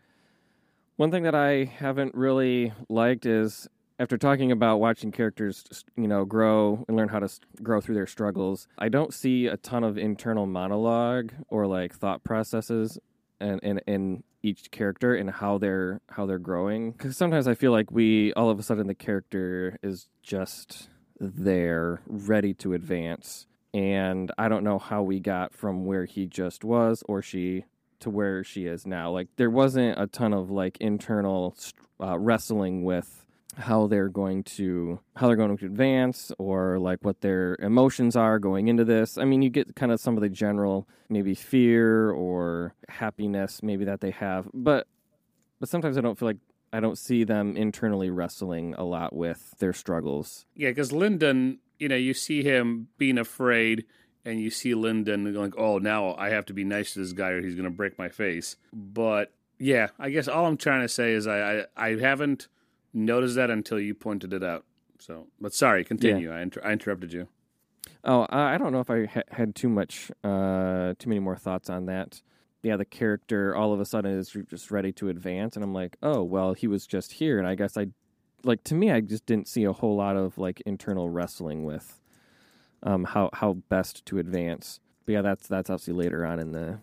One 0.98 1.12
thing 1.12 1.24
that 1.24 1.36
I 1.36 1.64
haven't 1.64 2.14
really 2.14 2.74
liked 2.90 3.26
is 3.26 3.68
after 4.00 4.18
talking 4.18 4.52
about 4.52 4.78
watching 4.80 5.12
characters, 5.12 5.64
you 5.96 6.08
know, 6.08 6.26
grow 6.26 6.84
and 6.88 6.98
learn 6.98 7.10
how 7.10 7.20
to 7.20 7.30
grow 7.62 7.80
through 7.80 7.96
their 7.96 8.08
struggles, 8.08 8.68
I 8.78 8.90
don't 8.90 9.14
see 9.14 9.48
a 9.48 9.58
ton 9.58 9.84
of 9.84 9.98
internal 9.98 10.46
monologue 10.46 11.32
or 11.48 11.68
like 11.68 11.96
thought 11.96 12.24
processes 12.24 13.00
and 13.40 13.60
in, 13.62 13.80
in 13.88 14.24
each 14.44 14.70
character 14.72 15.16
and 15.16 15.30
how 15.30 15.58
they're 15.58 16.02
how 16.10 16.26
they're 16.26 16.38
growing 16.38 16.92
because 16.92 17.16
sometimes 17.18 17.48
i 17.48 17.54
feel 17.54 17.72
like 17.72 17.90
we 17.92 18.34
all 18.34 18.50
of 18.50 18.60
a 18.60 18.64
sudden 18.64 18.88
the 18.88 18.94
character 18.94 19.80
is 19.82 20.08
just 20.22 20.90
there 21.20 22.02
ready 22.06 22.54
to 22.54 22.74
advance 22.74 23.48
and 23.74 24.32
i 24.38 24.50
don't 24.50 24.64
know 24.64 24.78
how 24.78 25.02
we 25.02 25.20
got 25.20 25.54
from 25.54 25.86
where 25.86 26.06
he 26.06 26.28
just 26.28 26.64
was 26.64 27.02
or 27.08 27.22
she 27.22 27.64
to 28.04 28.10
where 28.10 28.44
she 28.44 28.66
is 28.66 28.86
now. 28.86 29.10
Like 29.10 29.30
there 29.38 29.50
wasn't 29.50 30.00
a 30.00 30.08
ton 30.08 30.34
of 30.34 30.52
like 30.52 30.78
internal 30.80 31.56
uh, 32.02 32.20
wrestling 32.20 32.84
with 32.84 33.23
how 33.58 33.88
they're 33.88 34.10
going 34.10 34.44
to 34.44 35.00
how 35.16 35.28
they're 35.28 35.36
going 35.36 35.56
to 35.56 35.66
advance 35.66 36.32
or 36.38 36.80
like 36.80 37.00
what 37.04 37.22
their 37.22 37.56
emotions 37.60 38.16
are 38.16 38.40
going 38.40 38.68
into 38.68 38.84
this. 38.84 39.18
I 39.18 39.26
mean, 39.26 39.42
you 39.42 39.50
get 39.50 39.76
kind 39.76 39.92
of 39.92 40.00
some 40.00 40.18
of 40.18 40.22
the 40.22 40.30
general 40.30 40.88
maybe 41.10 41.36
fear 41.36 42.12
or 42.12 42.74
happiness 42.90 43.62
maybe 43.62 43.86
that 43.86 44.02
they 44.02 44.12
have, 44.12 44.50
but 44.54 44.88
but 45.60 45.70
sometimes 45.70 45.98
I 45.98 46.02
don't 46.02 46.18
feel 46.18 46.30
like 46.30 46.38
I 46.74 46.80
don't 46.80 46.98
see 46.98 47.24
them 47.24 47.56
internally 47.56 48.10
wrestling 48.10 48.74
a 48.78 48.84
lot 48.84 49.16
with 49.16 49.56
their 49.60 49.74
struggles. 49.74 50.46
Yeah, 50.56 50.70
because 50.70 50.92
Lindon, 50.92 51.60
you 51.78 51.88
know, 51.88 51.96
you 51.96 52.16
see 52.16 52.44
him 52.44 52.88
being 52.98 53.20
afraid, 53.20 53.86
and 54.26 54.42
you 54.42 54.50
see 54.50 54.74
Lindon 54.74 55.32
going, 55.32 55.54
"Oh, 55.56 55.78
now 55.78 56.16
I 56.16 56.30
have 56.30 56.46
to 56.48 56.54
be 56.54 56.64
nice 56.64 56.94
to 56.94 57.00
this 57.00 57.14
guy, 57.14 57.30
or 57.30 57.42
he's 57.42 57.56
going 57.56 57.66
to 57.66 57.70
break 57.70 58.00
my 58.00 58.10
face." 58.10 58.56
But 58.74 59.32
yeah, 59.60 59.90
I 60.00 60.10
guess 60.10 60.28
all 60.28 60.48
I'm 60.48 60.58
trying 60.58 60.82
to 60.82 60.90
say 60.90 61.14
is 61.14 61.28
I 61.28 61.60
I, 61.60 61.66
I 61.78 62.00
haven't 62.00 62.48
noticed 62.94 63.36
that 63.36 63.50
until 63.50 63.80
you 63.80 63.94
pointed 63.96 64.34
it 64.34 64.44
out. 64.44 64.66
So, 65.00 65.28
but 65.42 65.54
sorry, 65.54 65.84
continue. 65.84 66.30
Yeah. 66.30 66.38
I, 66.38 66.42
inter- 66.42 66.62
I 66.64 66.72
interrupted 66.72 67.12
you. 67.14 67.28
Oh, 68.06 68.26
I 68.30 68.58
don't 68.58 68.72
know 68.72 68.80
if 68.80 68.90
I 68.90 69.06
ha- 69.06 69.22
had 69.32 69.56
too 69.56 69.68
much, 69.70 70.12
uh, 70.24 70.94
too 71.00 71.10
many 71.10 71.20
more 71.20 71.36
thoughts 71.36 71.70
on 71.70 71.86
that. 71.88 72.22
Yeah, 72.62 72.78
the 72.78 72.86
character 72.86 73.54
all 73.56 73.74
of 73.74 73.82
a 73.82 73.86
sudden 73.86 74.18
is 74.18 74.36
just 74.50 74.72
ready 74.72 74.94
to 74.94 75.10
advance, 75.10 75.56
and 75.56 75.64
I'm 75.64 75.74
like, 75.74 75.98
oh, 76.02 76.24
well, 76.24 76.54
he 76.54 76.68
was 76.68 76.88
just 76.88 77.14
here, 77.14 77.38
and 77.38 77.48
I 77.48 77.56
guess 77.56 77.76
I, 77.76 77.88
like, 78.44 78.64
to 78.66 78.76
me, 78.76 78.92
I 78.92 79.02
just 79.02 79.26
didn't 79.26 79.50
see 79.50 79.66
a 79.66 79.74
whole 79.74 79.98
lot 79.98 80.16
of 80.16 80.38
like 80.38 80.62
internal 80.66 81.10
wrestling 81.10 81.66
with, 81.66 82.00
um, 82.84 83.04
how 83.04 83.30
how 83.34 83.54
best 83.68 84.06
to 84.06 84.18
advance. 84.18 84.80
But 85.06 85.12
yeah, 85.14 85.22
that's 85.22 85.48
that's 85.48 85.70
obviously 85.70 85.94
later 85.94 86.26
on 86.26 86.40
in 86.40 86.54
the 86.54 86.80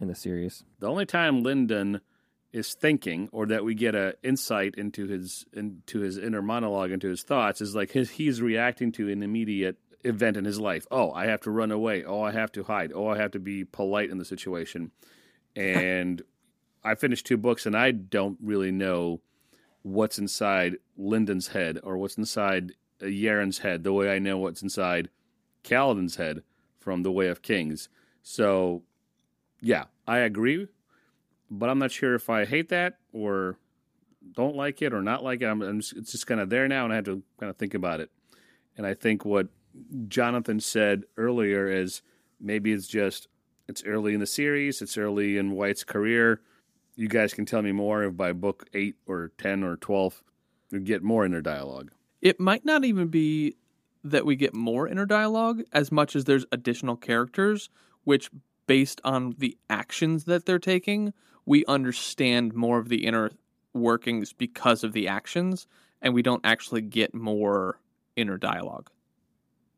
in 0.00 0.06
the 0.06 0.14
series. 0.14 0.62
The 0.78 0.88
only 0.88 1.06
time 1.06 1.42
Lindon 1.42 2.00
is 2.54 2.72
thinking 2.72 3.28
or 3.32 3.46
that 3.46 3.64
we 3.64 3.74
get 3.74 3.96
a 3.96 4.14
insight 4.22 4.76
into 4.76 5.08
his 5.08 5.44
into 5.52 5.98
his 5.98 6.16
inner 6.16 6.40
monologue 6.40 6.92
into 6.92 7.08
his 7.08 7.24
thoughts 7.24 7.60
is 7.60 7.74
like 7.74 7.90
his, 7.90 8.10
he's 8.10 8.40
reacting 8.40 8.92
to 8.92 9.10
an 9.10 9.24
immediate 9.24 9.76
event 10.04 10.36
in 10.36 10.44
his 10.44 10.60
life. 10.60 10.86
Oh 10.88 11.10
i 11.10 11.26
have 11.26 11.40
to 11.42 11.50
run 11.50 11.72
away. 11.72 12.04
Oh 12.04 12.22
i 12.22 12.30
have 12.30 12.52
to 12.52 12.62
hide. 12.62 12.92
Oh 12.94 13.08
i 13.08 13.18
have 13.18 13.32
to 13.32 13.40
be 13.40 13.64
polite 13.64 14.08
in 14.08 14.18
the 14.18 14.24
situation. 14.24 14.92
And 15.56 16.22
i 16.84 16.94
finished 16.94 17.26
two 17.26 17.36
books 17.36 17.66
and 17.66 17.76
i 17.76 17.90
don't 17.90 18.38
really 18.40 18.70
know 18.70 19.20
what's 19.82 20.18
inside 20.18 20.76
lindon's 20.96 21.48
head 21.48 21.80
or 21.82 21.98
what's 21.98 22.16
inside 22.16 22.72
Yerin's 23.02 23.58
head 23.58 23.82
the 23.82 23.92
way 23.92 24.14
i 24.14 24.20
know 24.20 24.38
what's 24.38 24.62
inside 24.62 25.10
Kaladin's 25.64 26.16
head 26.16 26.42
from 26.78 27.02
the 27.02 27.10
way 27.10 27.26
of 27.26 27.42
kings. 27.42 27.88
So 28.22 28.84
yeah 29.60 29.86
i 30.06 30.18
agree 30.18 30.68
but 31.50 31.68
I'm 31.68 31.78
not 31.78 31.90
sure 31.90 32.14
if 32.14 32.30
I 32.30 32.44
hate 32.44 32.68
that 32.70 32.98
or 33.12 33.58
don't 34.32 34.56
like 34.56 34.82
it 34.82 34.92
or 34.92 35.02
not 35.02 35.22
like 35.22 35.42
it. 35.42 35.46
I'm, 35.46 35.62
I'm 35.62 35.80
just, 35.80 35.96
it's 35.96 36.12
just 36.12 36.26
kind 36.26 36.40
of 36.40 36.50
there 36.50 36.66
now, 36.68 36.84
and 36.84 36.92
I 36.92 36.96
have 36.96 37.04
to 37.04 37.22
kind 37.38 37.50
of 37.50 37.56
think 37.56 37.74
about 37.74 38.00
it. 38.00 38.10
And 38.76 38.86
I 38.86 38.94
think 38.94 39.24
what 39.24 39.48
Jonathan 40.08 40.60
said 40.60 41.04
earlier 41.16 41.68
is 41.68 42.02
maybe 42.40 42.72
it's 42.72 42.86
just 42.86 43.28
it's 43.68 43.84
early 43.84 44.14
in 44.14 44.20
the 44.20 44.26
series, 44.26 44.82
it's 44.82 44.98
early 44.98 45.38
in 45.38 45.52
Wight's 45.52 45.84
career. 45.84 46.40
You 46.96 47.08
guys 47.08 47.34
can 47.34 47.44
tell 47.44 47.62
me 47.62 47.72
more 47.72 48.04
if 48.04 48.16
by 48.16 48.32
book 48.32 48.68
eight 48.72 48.96
or 49.06 49.32
ten 49.38 49.62
or 49.62 49.76
twelve 49.76 50.22
we 50.70 50.80
get 50.80 51.02
more 51.02 51.24
in 51.24 51.32
their 51.32 51.42
dialogue. 51.42 51.90
It 52.20 52.40
might 52.40 52.64
not 52.64 52.84
even 52.84 53.08
be 53.08 53.56
that 54.02 54.26
we 54.26 54.36
get 54.36 54.54
more 54.54 54.86
inner 54.86 55.06
dialogue 55.06 55.62
as 55.72 55.90
much 55.90 56.14
as 56.14 56.24
there's 56.24 56.46
additional 56.52 56.96
characters, 56.96 57.70
which, 58.04 58.30
based 58.66 59.00
on 59.04 59.34
the 59.38 59.56
actions 59.70 60.24
that 60.24 60.46
they're 60.46 60.58
taking, 60.58 61.12
we 61.46 61.64
understand 61.66 62.54
more 62.54 62.78
of 62.78 62.88
the 62.88 63.06
inner 63.06 63.30
workings 63.72 64.32
because 64.32 64.84
of 64.84 64.92
the 64.92 65.08
actions, 65.08 65.66
and 66.00 66.14
we 66.14 66.22
don't 66.22 66.44
actually 66.44 66.80
get 66.80 67.14
more 67.14 67.80
inner 68.16 68.38
dialogue. 68.38 68.90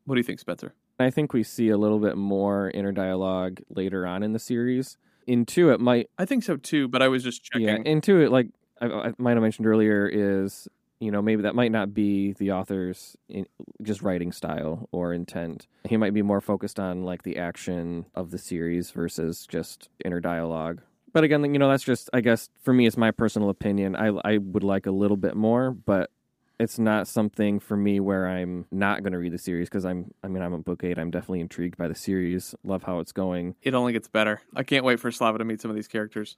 What 0.05 0.15
do 0.15 0.19
you 0.19 0.23
think, 0.23 0.39
Spenser? 0.39 0.71
I 0.99 1.09
think 1.09 1.33
we 1.33 1.43
see 1.43 1.69
a 1.69 1.77
little 1.77 1.99
bit 1.99 2.17
more 2.17 2.71
inner 2.71 2.91
dialogue 2.91 3.61
later 3.69 4.07
on 4.07 4.23
in 4.23 4.33
the 4.33 4.39
series. 4.39 4.97
In 5.27 5.45
two, 5.45 5.71
it 5.71 5.79
might 5.79 6.09
I 6.17 6.25
think 6.25 6.43
so 6.43 6.57
too, 6.57 6.87
but 6.87 7.01
I 7.01 7.07
was 7.07 7.23
just 7.23 7.43
checking. 7.43 7.67
Yeah, 7.67 7.77
into 7.83 8.21
it, 8.21 8.31
like 8.31 8.47
I, 8.79 8.87
I 8.87 9.13
might 9.17 9.33
have 9.33 9.41
mentioned 9.41 9.67
earlier, 9.67 10.07
is 10.07 10.67
you 10.99 11.11
know 11.11 11.21
maybe 11.21 11.43
that 11.43 11.53
might 11.53 11.71
not 11.71 11.93
be 11.93 12.33
the 12.33 12.53
author's 12.53 13.15
in, 13.27 13.45
just 13.83 14.01
writing 14.01 14.31
style 14.31 14.87
or 14.91 15.13
intent. 15.13 15.67
He 15.83 15.97
might 15.97 16.13
be 16.13 16.21
more 16.21 16.41
focused 16.41 16.79
on 16.79 17.03
like 17.03 17.23
the 17.23 17.37
action 17.37 18.05
of 18.15 18.31
the 18.31 18.37
series 18.37 18.91
versus 18.91 19.45
just 19.45 19.89
inner 20.03 20.21
dialogue. 20.21 20.81
But 21.17 21.23
again, 21.23 21.51
you 21.51 21.57
know, 21.57 21.67
that's 21.67 21.83
just 21.83 22.11
I 22.13 22.21
guess 22.21 22.51
for 22.61 22.71
me, 22.71 22.85
it's 22.85 22.95
my 22.95 23.09
personal 23.09 23.49
opinion. 23.49 23.95
I 23.95 24.09
I 24.23 24.37
would 24.37 24.61
like 24.61 24.85
a 24.85 24.91
little 24.91 25.17
bit 25.17 25.35
more, 25.35 25.71
but 25.71 26.11
it's 26.59 26.77
not 26.77 27.07
something 27.07 27.59
for 27.59 27.75
me 27.75 27.99
where 27.99 28.27
I'm 28.27 28.67
not 28.69 29.01
going 29.01 29.13
to 29.13 29.17
read 29.17 29.33
the 29.33 29.39
series 29.39 29.67
because 29.67 29.83
I'm 29.83 30.11
I 30.23 30.27
mean 30.27 30.43
I'm 30.43 30.53
a 30.53 30.59
book 30.59 30.83
eight. 30.83 30.99
I'm 30.99 31.09
definitely 31.09 31.39
intrigued 31.39 31.75
by 31.75 31.87
the 31.87 31.95
series. 31.95 32.53
Love 32.63 32.83
how 32.83 32.99
it's 32.99 33.13
going. 33.13 33.55
It 33.63 33.73
only 33.73 33.93
gets 33.93 34.07
better. 34.07 34.41
I 34.55 34.61
can't 34.61 34.85
wait 34.85 34.99
for 34.99 35.09
Slava 35.11 35.39
to 35.39 35.43
meet 35.43 35.59
some 35.59 35.71
of 35.71 35.75
these 35.75 35.87
characters. 35.87 36.37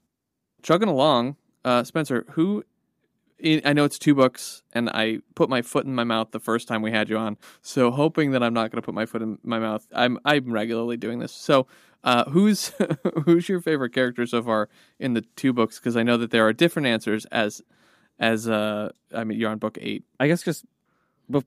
Chugging 0.64 0.88
along, 0.88 1.36
uh, 1.66 1.84
Spenser, 1.84 2.24
who 2.30 2.64
I 3.44 3.74
know 3.74 3.86
it's 3.86 4.00
two 4.00 4.16
books, 4.16 4.64
and 4.74 4.90
I 4.90 5.20
put 5.36 5.50
my 5.50 5.62
foot 5.62 5.86
in 5.86 5.96
my 5.96 6.04
mouth 6.04 6.32
the 6.32 6.40
first 6.40 6.68
time 6.68 6.82
we 6.82 6.92
had 6.92 7.10
you 7.10 7.18
on. 7.18 7.38
So 7.62 7.90
hoping 7.90 8.32
that 8.32 8.44
I'm 8.44 8.54
not 8.54 8.72
going 8.72 8.82
to 8.82 8.86
put 8.86 8.94
my 8.94 9.06
foot 9.06 9.22
in 9.22 9.40
my 9.44 9.60
mouth. 9.60 9.88
I'm 9.94 10.20
I'm 10.26 10.52
regularly 10.52 10.98
doing 10.98 11.20
this. 11.20 11.32
So 11.32 11.68
uh, 12.04 12.26
who's 12.30 12.72
who's 13.26 13.50
your 13.50 13.62
favorite 13.62 13.94
character 13.94 14.26
so 14.26 14.42
far 14.42 14.70
in 15.00 15.14
the 15.14 15.22
two 15.36 15.54
books? 15.54 15.80
Because 15.80 15.98
I 15.98 16.04
know 16.04 16.18
that 16.18 16.32
there 16.32 16.46
are 16.48 16.54
different 16.54 16.88
answers 16.88 17.26
as 17.26 17.62
as 18.20 18.48
uh 18.50 18.92
I 19.16 19.24
mean 19.24 19.40
you're 19.40 19.50
on 19.52 19.58
book 19.60 19.78
eight. 19.82 20.04
I 20.20 20.28
guess 20.28 20.44
just 20.44 20.66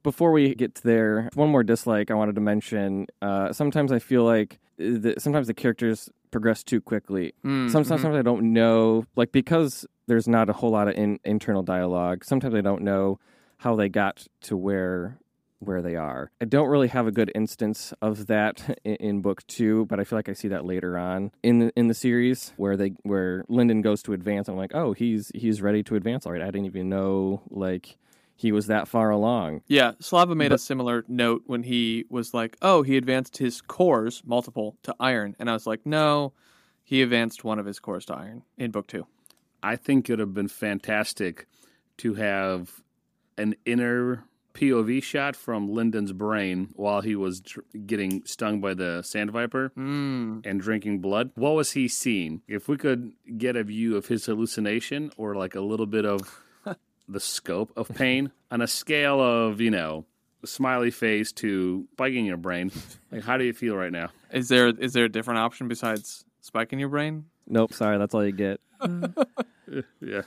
before 0.02 0.30
we 0.32 0.54
get 0.54 0.76
to 0.76 0.82
there, 0.82 1.28
one 1.34 1.48
more 1.50 1.64
dislike 1.64 2.10
I 2.10 2.14
wanted 2.14 2.36
to 2.36 2.40
mention. 2.40 3.06
Uh, 3.20 3.52
sometimes 3.52 3.90
I 3.90 3.98
feel 3.98 4.22
like 4.24 4.60
the, 4.76 5.14
sometimes 5.18 5.48
the 5.48 5.54
characters 5.54 6.08
progress 6.30 6.62
too 6.62 6.80
quickly. 6.80 7.34
Mm, 7.44 7.68
Sometimes, 7.70 7.86
mhm. 7.86 8.02
sometimes 8.02 8.16
I 8.16 8.22
don't 8.22 8.52
know, 8.52 9.04
like 9.16 9.32
because 9.32 9.84
there's 10.06 10.28
not 10.28 10.48
a 10.48 10.52
whole 10.52 10.70
lot 10.70 10.86
of 10.86 10.94
in, 10.94 11.18
internal 11.24 11.64
dialogue. 11.64 12.24
Sometimes 12.24 12.54
I 12.54 12.60
don't 12.60 12.82
know 12.82 13.18
how 13.58 13.74
they 13.74 13.88
got 13.88 14.26
to 14.42 14.56
where 14.56 15.18
where 15.64 15.82
they 15.82 15.96
are. 15.96 16.30
I 16.40 16.44
don't 16.44 16.68
really 16.68 16.88
have 16.88 17.06
a 17.06 17.12
good 17.12 17.30
instance 17.34 17.92
of 18.02 18.26
that 18.26 18.78
in, 18.84 18.96
in 18.96 19.22
book 19.22 19.46
two, 19.46 19.86
but 19.86 20.00
I 20.00 20.04
feel 20.04 20.18
like 20.18 20.28
I 20.28 20.34
see 20.34 20.48
that 20.48 20.64
later 20.64 20.98
on 20.98 21.30
in 21.42 21.58
the 21.58 21.72
in 21.76 21.88
the 21.88 21.94
series 21.94 22.52
where 22.56 22.76
they 22.76 22.94
where 23.02 23.44
Lindon 23.48 23.82
goes 23.82 24.02
to 24.04 24.12
advance. 24.12 24.48
I'm 24.48 24.56
like, 24.56 24.74
oh, 24.74 24.92
he's 24.92 25.30
he's 25.34 25.62
ready 25.62 25.82
to 25.84 25.96
advance. 25.96 26.26
All 26.26 26.32
right, 26.32 26.42
I 26.42 26.46
didn't 26.46 26.66
even 26.66 26.88
know 26.88 27.42
like 27.50 27.96
he 28.34 28.52
was 28.52 28.66
that 28.66 28.88
far 28.88 29.10
along. 29.10 29.62
Yeah, 29.68 29.92
Slava 30.00 30.34
made 30.34 30.52
a 30.52 30.58
similar 30.58 31.04
note 31.06 31.42
when 31.46 31.62
he 31.62 32.06
was 32.08 32.34
like, 32.34 32.56
"Oh, 32.60 32.82
he 32.82 32.96
advanced 32.96 33.36
his 33.36 33.60
cores 33.60 34.22
multiple 34.24 34.76
to 34.82 34.94
iron," 34.98 35.36
and 35.38 35.48
I 35.48 35.52
was 35.52 35.66
like, 35.66 35.86
"No, 35.86 36.32
he 36.82 37.02
advanced 37.02 37.44
one 37.44 37.58
of 37.58 37.66
his 37.66 37.78
cores 37.78 38.04
to 38.06 38.14
iron 38.14 38.42
in 38.58 38.70
book 38.70 38.86
two. 38.86 39.06
I 39.62 39.76
think 39.76 40.08
it 40.08 40.14
would 40.14 40.18
have 40.18 40.34
been 40.34 40.48
fantastic 40.48 41.46
to 41.98 42.14
have 42.14 42.82
an 43.38 43.54
inner 43.64 44.24
POV 44.54 45.02
shot 45.02 45.34
from 45.36 45.68
Lindon's 45.72 46.12
brain 46.12 46.68
while 46.74 47.00
he 47.00 47.16
was 47.16 47.40
dr- 47.40 47.64
getting 47.86 48.24
stung 48.26 48.60
by 48.60 48.74
the 48.74 49.02
sand 49.02 49.30
viper 49.30 49.72
Mm. 49.76 50.44
and 50.46 50.60
drinking 50.60 51.00
blood. 51.00 51.30
What 51.34 51.54
was 51.54 51.72
he 51.72 51.88
seeing? 51.88 52.42
If 52.48 52.68
we 52.68 52.76
could 52.76 53.12
get 53.38 53.56
a 53.56 53.64
view 53.64 53.96
of 53.96 54.06
his 54.06 54.26
hallucination 54.26 55.10
or 55.16 55.34
like 55.34 55.54
a 55.54 55.60
little 55.60 55.86
bit 55.86 56.04
of 56.04 56.42
the 57.08 57.20
scope 57.20 57.72
of 57.76 57.88
pain 57.88 58.30
on 58.50 58.60
a 58.60 58.66
scale 58.66 59.20
of, 59.20 59.60
you 59.60 59.70
know, 59.70 60.04
smiley 60.44 60.90
face 60.90 61.32
to 61.32 61.86
spiking 61.92 62.26
your 62.26 62.36
brain, 62.36 62.70
like 63.10 63.22
how 63.22 63.36
do 63.36 63.44
you 63.44 63.52
feel 63.52 63.76
right 63.76 63.92
now? 63.92 64.10
Is 64.32 64.48
there 64.48 64.68
is 64.68 64.92
there 64.92 65.04
a 65.04 65.08
different 65.08 65.38
option 65.38 65.68
besides 65.68 66.24
spiking 66.40 66.78
your 66.78 66.88
brain? 66.88 67.26
Nope, 67.46 67.72
sorry, 67.72 67.98
that's 67.98 68.14
all 68.14 68.24
you 68.24 68.32
get. 68.32 68.60
Yeah. 70.00 70.22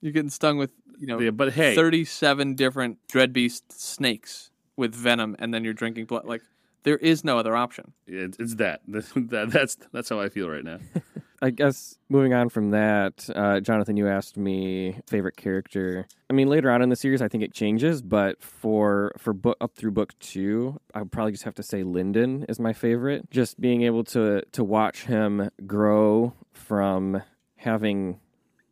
You're 0.00 0.12
getting 0.12 0.30
stung 0.30 0.58
with 0.58 0.70
you 0.98 1.06
know 1.06 1.18
Yeah, 1.20 1.30
but 1.30 1.52
hey, 1.52 1.74
37 1.74 2.54
different 2.54 2.98
dreadbeast 3.08 3.62
snakes 3.68 4.50
with 4.76 4.94
venom, 4.94 5.36
and 5.38 5.52
then 5.52 5.64
you're 5.64 5.74
drinking 5.74 6.06
blood. 6.06 6.24
Like 6.24 6.42
there 6.84 6.96
is 6.96 7.24
no 7.24 7.38
other 7.38 7.56
option. 7.56 7.92
it, 8.06 8.36
it's 8.38 8.54
that. 8.56 8.80
that. 8.86 9.50
That's 9.50 9.76
that's 9.92 10.08
how 10.08 10.20
I 10.20 10.28
feel 10.28 10.48
right 10.48 10.64
now. 10.64 10.78
I 11.42 11.50
guess 11.50 11.98
moving 12.08 12.32
on 12.32 12.48
from 12.48 12.70
that, 12.70 13.28
uh, 13.34 13.60
Jonathan, 13.60 13.98
you 13.98 14.08
asked 14.08 14.38
me 14.38 14.98
favorite 15.06 15.36
character. 15.36 16.06
I 16.30 16.32
mean, 16.32 16.48
later 16.48 16.70
on 16.70 16.80
in 16.80 16.88
the 16.88 16.96
series, 16.96 17.20
I 17.20 17.28
think 17.28 17.44
it 17.44 17.52
changes, 17.52 18.00
but 18.00 18.42
for 18.42 19.12
for 19.18 19.34
book 19.34 19.58
up 19.60 19.74
through 19.74 19.90
book 19.90 20.18
two, 20.20 20.80
I 20.94 21.00
would 21.00 21.12
probably 21.12 21.32
just 21.32 21.44
have 21.44 21.54
to 21.56 21.62
say 21.62 21.82
Lindon 21.82 22.46
is 22.48 22.58
my 22.58 22.72
favorite. 22.72 23.30
Just 23.30 23.60
being 23.60 23.82
able 23.82 24.04
to 24.04 24.42
to 24.52 24.64
watch 24.64 25.04
him 25.04 25.50
grow 25.66 26.32
from 26.52 27.22
having, 27.56 28.20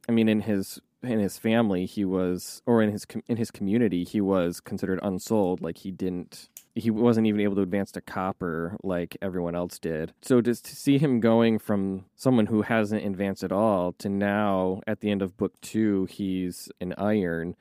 I 0.09 0.13
mean, 0.13 0.29
in 0.29 0.41
his 0.41 0.81
in 1.03 1.19
his 1.19 1.39
family, 1.39 1.87
he 1.87 2.05
was, 2.05 2.63
or 2.67 2.83
in 2.83 2.93
his 2.93 3.05
com- 3.05 3.25
in 3.27 3.37
his 3.37 3.51
community, 3.51 4.05
he 4.05 4.21
was 4.21 4.61
considered 4.61 5.01
unsouled. 5.03 5.61
Like 5.61 5.79
he 5.79 5.91
didn't 5.91 6.49
he 6.75 6.91
wasn't 6.91 7.27
even 7.27 7.41
able 7.41 7.57
to 7.57 7.63
advance 7.63 7.93
to 7.93 8.01
copper 8.01 8.77
like 8.83 9.17
everyone 9.21 9.55
else 9.55 9.79
did. 9.79 10.15
So 10.23 10.41
just 10.41 10.65
to 10.67 10.77
see 10.77 10.99
him 10.99 11.21
going 11.21 11.59
from 11.59 12.07
someone 12.17 12.47
who 12.47 12.63
hasn't 12.63 13.05
advanced 13.05 13.45
at 13.45 13.53
all 13.53 13.93
to 13.95 14.09
now 14.09 14.81
at 14.87 15.01
the 15.01 15.11
end 15.11 15.23
of 15.23 15.37
book 15.37 15.61
two, 15.61 16.07
he's 16.07 16.71
an 16.81 16.95
iron. 16.97 17.57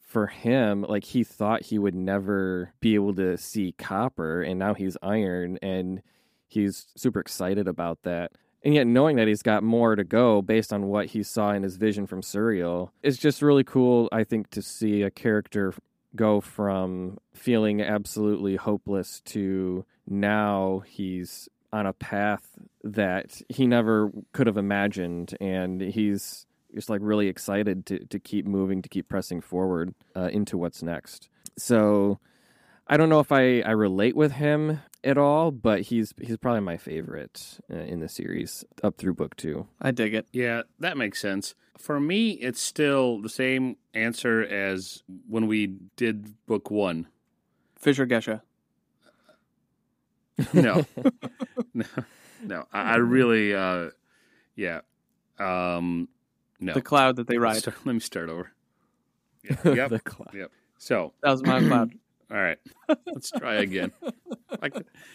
For 0.00 0.28
him, 0.28 0.86
like 0.88 1.04
he 1.04 1.22
thought 1.22 1.66
he 1.66 1.78
would 1.78 1.94
never 1.94 2.72
be 2.80 2.94
able 2.94 3.14
to 3.16 3.36
see 3.36 3.72
copper, 3.72 4.40
and 4.40 4.58
now 4.58 4.72
he's 4.72 4.96
iron, 5.02 5.58
and 5.60 6.00
he's 6.46 6.86
super 6.96 7.20
excited 7.20 7.68
about 7.68 8.04
that. 8.04 8.32
And 8.68 8.74
yet, 8.74 8.86
knowing 8.86 9.16
that 9.16 9.26
he's 9.26 9.40
got 9.40 9.62
more 9.62 9.96
to 9.96 10.04
go 10.04 10.42
based 10.42 10.74
on 10.74 10.88
what 10.88 11.06
he 11.06 11.22
saw 11.22 11.52
in 11.52 11.62
his 11.62 11.76
vision 11.76 12.06
from 12.06 12.20
Suriel, 12.20 12.90
it's 13.02 13.16
just 13.16 13.40
really 13.40 13.64
cool, 13.64 14.10
I 14.12 14.24
think, 14.24 14.50
to 14.50 14.60
see 14.60 15.00
a 15.00 15.10
character 15.10 15.72
go 16.14 16.42
from 16.42 17.16
feeling 17.32 17.80
absolutely 17.80 18.56
hopeless 18.56 19.22
to 19.22 19.86
now 20.06 20.82
he's 20.86 21.48
on 21.72 21.86
a 21.86 21.94
path 21.94 22.58
that 22.84 23.40
he 23.48 23.66
never 23.66 24.12
could 24.34 24.46
have 24.46 24.58
imagined 24.58 25.34
and 25.40 25.80
he's 25.80 26.44
just 26.74 26.90
like 26.90 27.00
really 27.02 27.28
excited 27.28 27.86
to, 27.86 28.04
to 28.04 28.18
keep 28.18 28.44
moving 28.44 28.82
to 28.82 28.90
keep 28.90 29.08
pressing 29.08 29.40
forward 29.40 29.94
uh, 30.14 30.28
into 30.30 30.58
what's 30.58 30.82
next. 30.82 31.30
So 31.56 32.18
i 32.88 32.96
don't 32.96 33.08
know 33.08 33.20
if 33.20 33.30
i, 33.32 33.60
I 33.60 33.70
relate 33.72 34.16
with 34.16 34.32
him 34.32 34.80
at 35.04 35.16
all 35.18 35.50
but 35.50 35.82
he's 35.82 36.12
he's 36.20 36.36
probably 36.36 36.60
my 36.60 36.76
favorite 36.76 37.58
uh, 37.72 37.76
in 37.76 38.00
the 38.00 38.08
series 38.08 38.64
up 38.82 38.96
through 38.98 39.14
book 39.14 39.36
two 39.36 39.66
I 39.80 39.90
dig 39.92 40.14
it. 40.14 40.26
Yeah, 40.32 40.62
that 40.80 40.96
makes 40.96 41.20
sense. 41.20 41.54
For 41.78 42.00
me, 42.00 42.30
it's 42.30 42.60
still 42.60 43.22
the 43.22 43.28
same 43.28 43.76
answer 43.94 44.42
as 44.42 45.04
when 45.28 45.46
we 45.46 45.68
did 45.96 46.34
book 46.46 46.68
one. 46.72 47.06
Fisher 47.76 48.04
Gesha. 48.06 48.42
No, 50.52 50.84
no, 51.74 51.84
no. 52.42 52.64
I, 52.72 52.80
I 52.92 52.96
really, 52.96 53.54
uh, 53.54 53.90
yeah, 54.56 54.80
um, 55.38 56.08
no. 56.60 56.74
The 56.74 56.82
cloud 56.82 57.16
that 57.16 57.26
they 57.28 57.38
ride. 57.38 57.58
Start- 57.58 57.76
let 57.84 57.92
me 57.92 58.00
start 58.00 58.28
over. 58.28 58.50
Yeah, 59.44 59.72
yep. 59.72 59.90
The 59.90 60.00
cloud. 60.00 60.34
Yep. 60.34 60.50
So, 60.78 61.12
That 61.22 61.30
was 61.30 61.42
my 61.44 61.60
cloud. 61.60 61.92
All 62.30 62.36
right, 62.36 62.58
let's 63.06 63.30
try 63.30 63.54
again. 63.56 63.92
Like, 64.60 64.74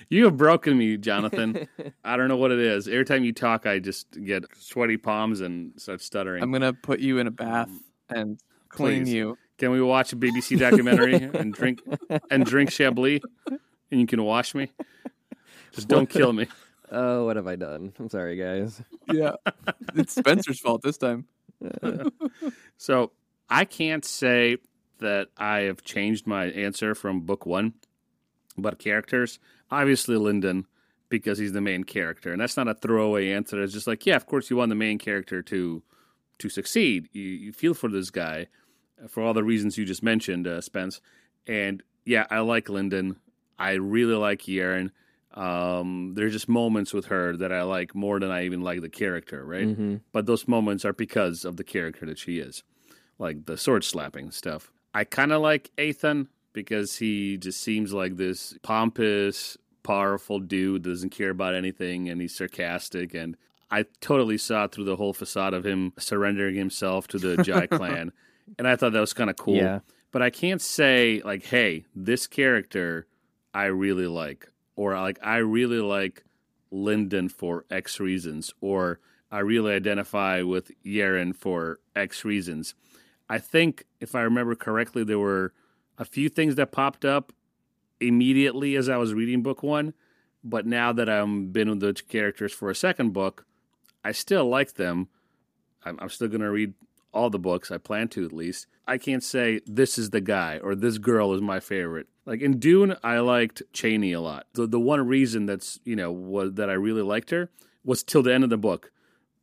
you 0.10 0.26
have 0.26 0.36
broken 0.36 0.76
me, 0.78 0.97
Jonathan. 0.97 1.67
I 2.04 2.17
don't 2.17 2.28
know 2.28 2.38
what 2.38 2.52
it 2.52 2.60
is. 2.60 2.88
Every 2.88 3.06
time 3.06 3.23
you 3.23 3.34
talk, 3.34 3.67
I 3.67 3.78
just 3.78 4.08
get 4.23 4.45
sweaty 4.58 4.97
palms 4.97 5.41
and 5.41 5.80
start 5.80 6.02
stuttering. 6.02 6.41
I'm 6.41 6.52
gonna 6.52 6.73
put 6.73 6.99
you 6.99 7.19
in 7.19 7.28
a 7.28 7.32
bath 7.32 7.69
mm. 7.69 8.19
and 8.19 8.39
clean 8.69 9.04
Please. 9.04 9.13
you. 9.13 9.38
Can 9.60 9.69
we 9.69 9.82
watch 9.82 10.12
a 10.13 10.15
BBC 10.15 10.58
documentary 10.58 11.13
and 11.13 11.54
drink 11.54 11.82
and 12.32 12.45
drink 12.45 12.71
Chablis, 12.71 13.21
and 13.91 14.02
you 14.02 14.08
can 14.08 14.23
wash 14.23 14.56
me? 14.56 14.71
Just 15.71 15.88
don't 15.88 16.10
kill 16.10 16.34
me. 16.34 16.47
oh 16.91 17.26
what 17.26 17.38
have 17.38 17.47
i 17.47 17.56
done 17.56 17.91
i'm 17.97 18.08
sorry 18.08 18.36
guys 18.36 18.80
Yeah, 19.12 19.32
it's 19.95 20.15
Spenser's 20.15 20.60
fault 20.60 20.82
this 20.84 20.97
time. 20.97 21.26
So 22.78 23.12
I 23.49 23.65
can't 23.65 24.06
say 24.06 24.58
that 25.04 25.30
I 25.38 25.60
have 25.60 25.84
changed 25.84 26.26
my 26.26 26.46
answer 26.46 26.96
from 26.96 27.22
book 27.22 27.46
one, 27.46 27.74
but 28.58 28.80
characters 28.80 29.39
obviously 29.72 30.18
Lindon 30.18 30.66
because 31.10 31.38
he's 31.38 31.54
the 31.54 31.62
main 31.62 31.84
character, 31.84 32.32
and 32.32 32.42
that's 32.42 32.58
not 32.58 32.68
a 32.68 32.74
throwaway 32.74 33.32
answer. 33.32 33.62
It's 33.62 33.74
just 33.74 33.88
like, 33.88 34.06
yeah, 34.06 34.16
of 34.16 34.26
course 34.26 34.50
you 34.50 34.58
want 34.58 34.70
the 34.70 34.76
main 34.76 34.98
character 34.98 35.42
to 35.44 35.84
to 36.39 36.50
succeed. 36.50 37.10
You, 37.13 37.24
you 37.24 37.54
feel 37.54 37.74
for 37.74 37.89
this 37.89 38.10
guy 38.10 38.48
for 39.08 39.22
all 39.22 39.34
the 39.34 39.44
reasons 39.44 39.78
you 39.78 39.86
just 39.86 40.04
mentioned, 40.04 40.48
uh, 40.48 40.62
Spence, 40.62 41.02
and 41.48 41.84
yeah, 42.06 42.26
I 42.30 42.39
like 42.39 42.70
Lindon. 42.70 43.18
I 43.60 43.74
really 43.74 44.16
like 44.16 44.42
Yerin. 44.42 44.92
Um, 45.34 46.13
there's 46.16 46.34
just 46.34 46.48
moments 46.48 46.94
with 46.94 47.06
her 47.06 47.36
that 47.38 47.52
I 47.52 47.63
like 47.63 47.96
more 47.96 48.20
than 48.20 48.30
I 48.30 48.46
even 48.46 48.62
like 48.62 48.82
the 48.82 48.89
character, 48.89 49.44
right? 49.44 49.68
Mm-hmm. 49.68 49.96
But 50.12 50.26
those 50.26 50.48
moments 50.48 50.86
are 50.86 50.94
because 50.94 51.44
of 51.44 51.58
the 51.58 51.63
character 51.63 52.06
that 52.06 52.20
she 52.20 52.38
is, 52.38 52.63
like 53.18 53.46
the 53.46 53.58
sword 53.58 53.84
slapping 53.84 54.32
stuff. 54.32 54.72
I 54.94 55.04
kind 55.04 55.32
of 55.32 55.42
like 55.42 55.72
Eithan 55.78 56.28
because 56.54 56.98
he 56.98 57.38
just 57.38 57.62
seems 57.62 57.94
like 57.94 58.16
this 58.16 58.56
pompous, 58.62 59.58
powerful 59.82 60.40
dude 60.40 60.84
that 60.84 60.90
doesn't 60.90 61.10
care 61.10 61.32
about 61.32 61.56
anything 61.56 62.10
and 62.10 62.22
he's 62.22 62.36
sarcastic 62.36 63.14
and 63.14 63.36
I 63.72 63.86
totally 64.02 64.38
saw 64.38 64.68
through 64.68 64.84
the 64.86 64.96
whole 64.96 65.14
facade 65.14 65.56
of 65.56 65.66
him 65.66 65.94
surrendering 65.98 66.56
himself 66.56 67.08
to 67.10 67.18
the 67.18 67.42
Jai 67.44 67.68
clan 67.72 68.12
and 68.60 68.68
I 68.68 68.76
thought 68.76 68.94
that 68.94 69.00
was 69.00 69.14
kind 69.14 69.30
of 69.30 69.36
cool. 69.36 69.56
Yeah. 69.56 69.80
But 70.12 70.22
I 70.22 70.30
can't 70.30 70.62
say 70.62 71.22
like, 71.26 71.44
hey, 71.44 71.86
this 71.96 72.28
character 72.28 73.08
I 73.54 73.66
really 73.66 74.08
like 74.08 74.48
or 74.76 74.94
like 74.94 75.20
I 75.24 75.38
really 75.38 75.80
like 75.80 76.24
Lindon 76.72 77.30
for 77.30 77.66
X 77.70 78.00
reasons 78.00 78.54
or 78.62 79.00
I 79.32 79.40
really 79.40 79.74
identify 79.74 80.44
with 80.44 80.72
Yerin 80.86 81.36
for 81.36 81.80
X 81.96 82.24
reasons. 82.24 82.76
I 83.34 83.39
think 83.39 83.86
if 84.00 84.13
I 84.13 84.22
remember 84.22 84.54
correctly 84.54 85.04
there 85.04 85.17
were 85.17 85.54
a 85.98 86.06
few 86.06 86.30
things 86.30 86.54
that 86.54 86.72
popped 86.72 87.04
up 87.04 87.34
immediately 88.00 88.76
as 88.76 88.88
I 88.88 88.98
was 88.98 89.15
reading 89.15 89.41
book 89.41 89.63
one, 89.63 89.96
but 90.43 90.67
now 90.67 90.93
that 90.93 91.10
I'm 91.10 91.48
been 91.48 91.67
with 91.67 91.80
the 91.80 91.93
characters 92.08 92.54
for 92.54 92.69
a 92.69 92.76
second 92.76 93.12
book, 93.12 93.48
I 94.04 94.12
still 94.12 94.48
like 94.48 94.76
them. 94.76 95.08
I'm, 95.84 95.98
I'm 96.00 96.10
still 96.10 96.28
going 96.28 96.41
to 96.41 96.52
read 96.52 96.76
all 97.12 97.32
the 97.32 97.39
books. 97.39 97.72
I 97.72 97.80
plan 97.80 98.08
to 98.10 98.24
at 98.24 98.34
least. 98.34 98.67
I 98.88 99.00
can't 99.00 99.24
say 99.24 99.62
this 99.65 99.98
is 99.98 100.12
the 100.12 100.22
guy 100.22 100.60
or 100.60 100.76
this 100.76 101.00
girl 101.00 101.34
is 101.34 101.41
my 101.41 101.60
favorite. 101.60 102.06
Like 102.28 102.41
in 102.41 102.60
Dune, 102.60 102.96
I 103.04 103.17
liked 103.17 103.63
Chani 103.74 104.15
a 104.15 104.19
lot. 104.19 104.46
The 104.54 104.67
the 104.67 104.80
one 104.80 105.08
reason 105.08 105.48
that's 105.48 105.80
you 105.84 105.96
know 105.96 106.12
was 106.12 106.54
that 106.54 106.69
I 106.69 106.74
really 106.74 107.02
liked 107.02 107.32
her 107.32 107.50
was 107.84 108.04
till 108.04 108.22
the 108.22 108.32
end 108.32 108.43
of 108.43 108.52
the 108.52 108.58
book, 108.58 108.91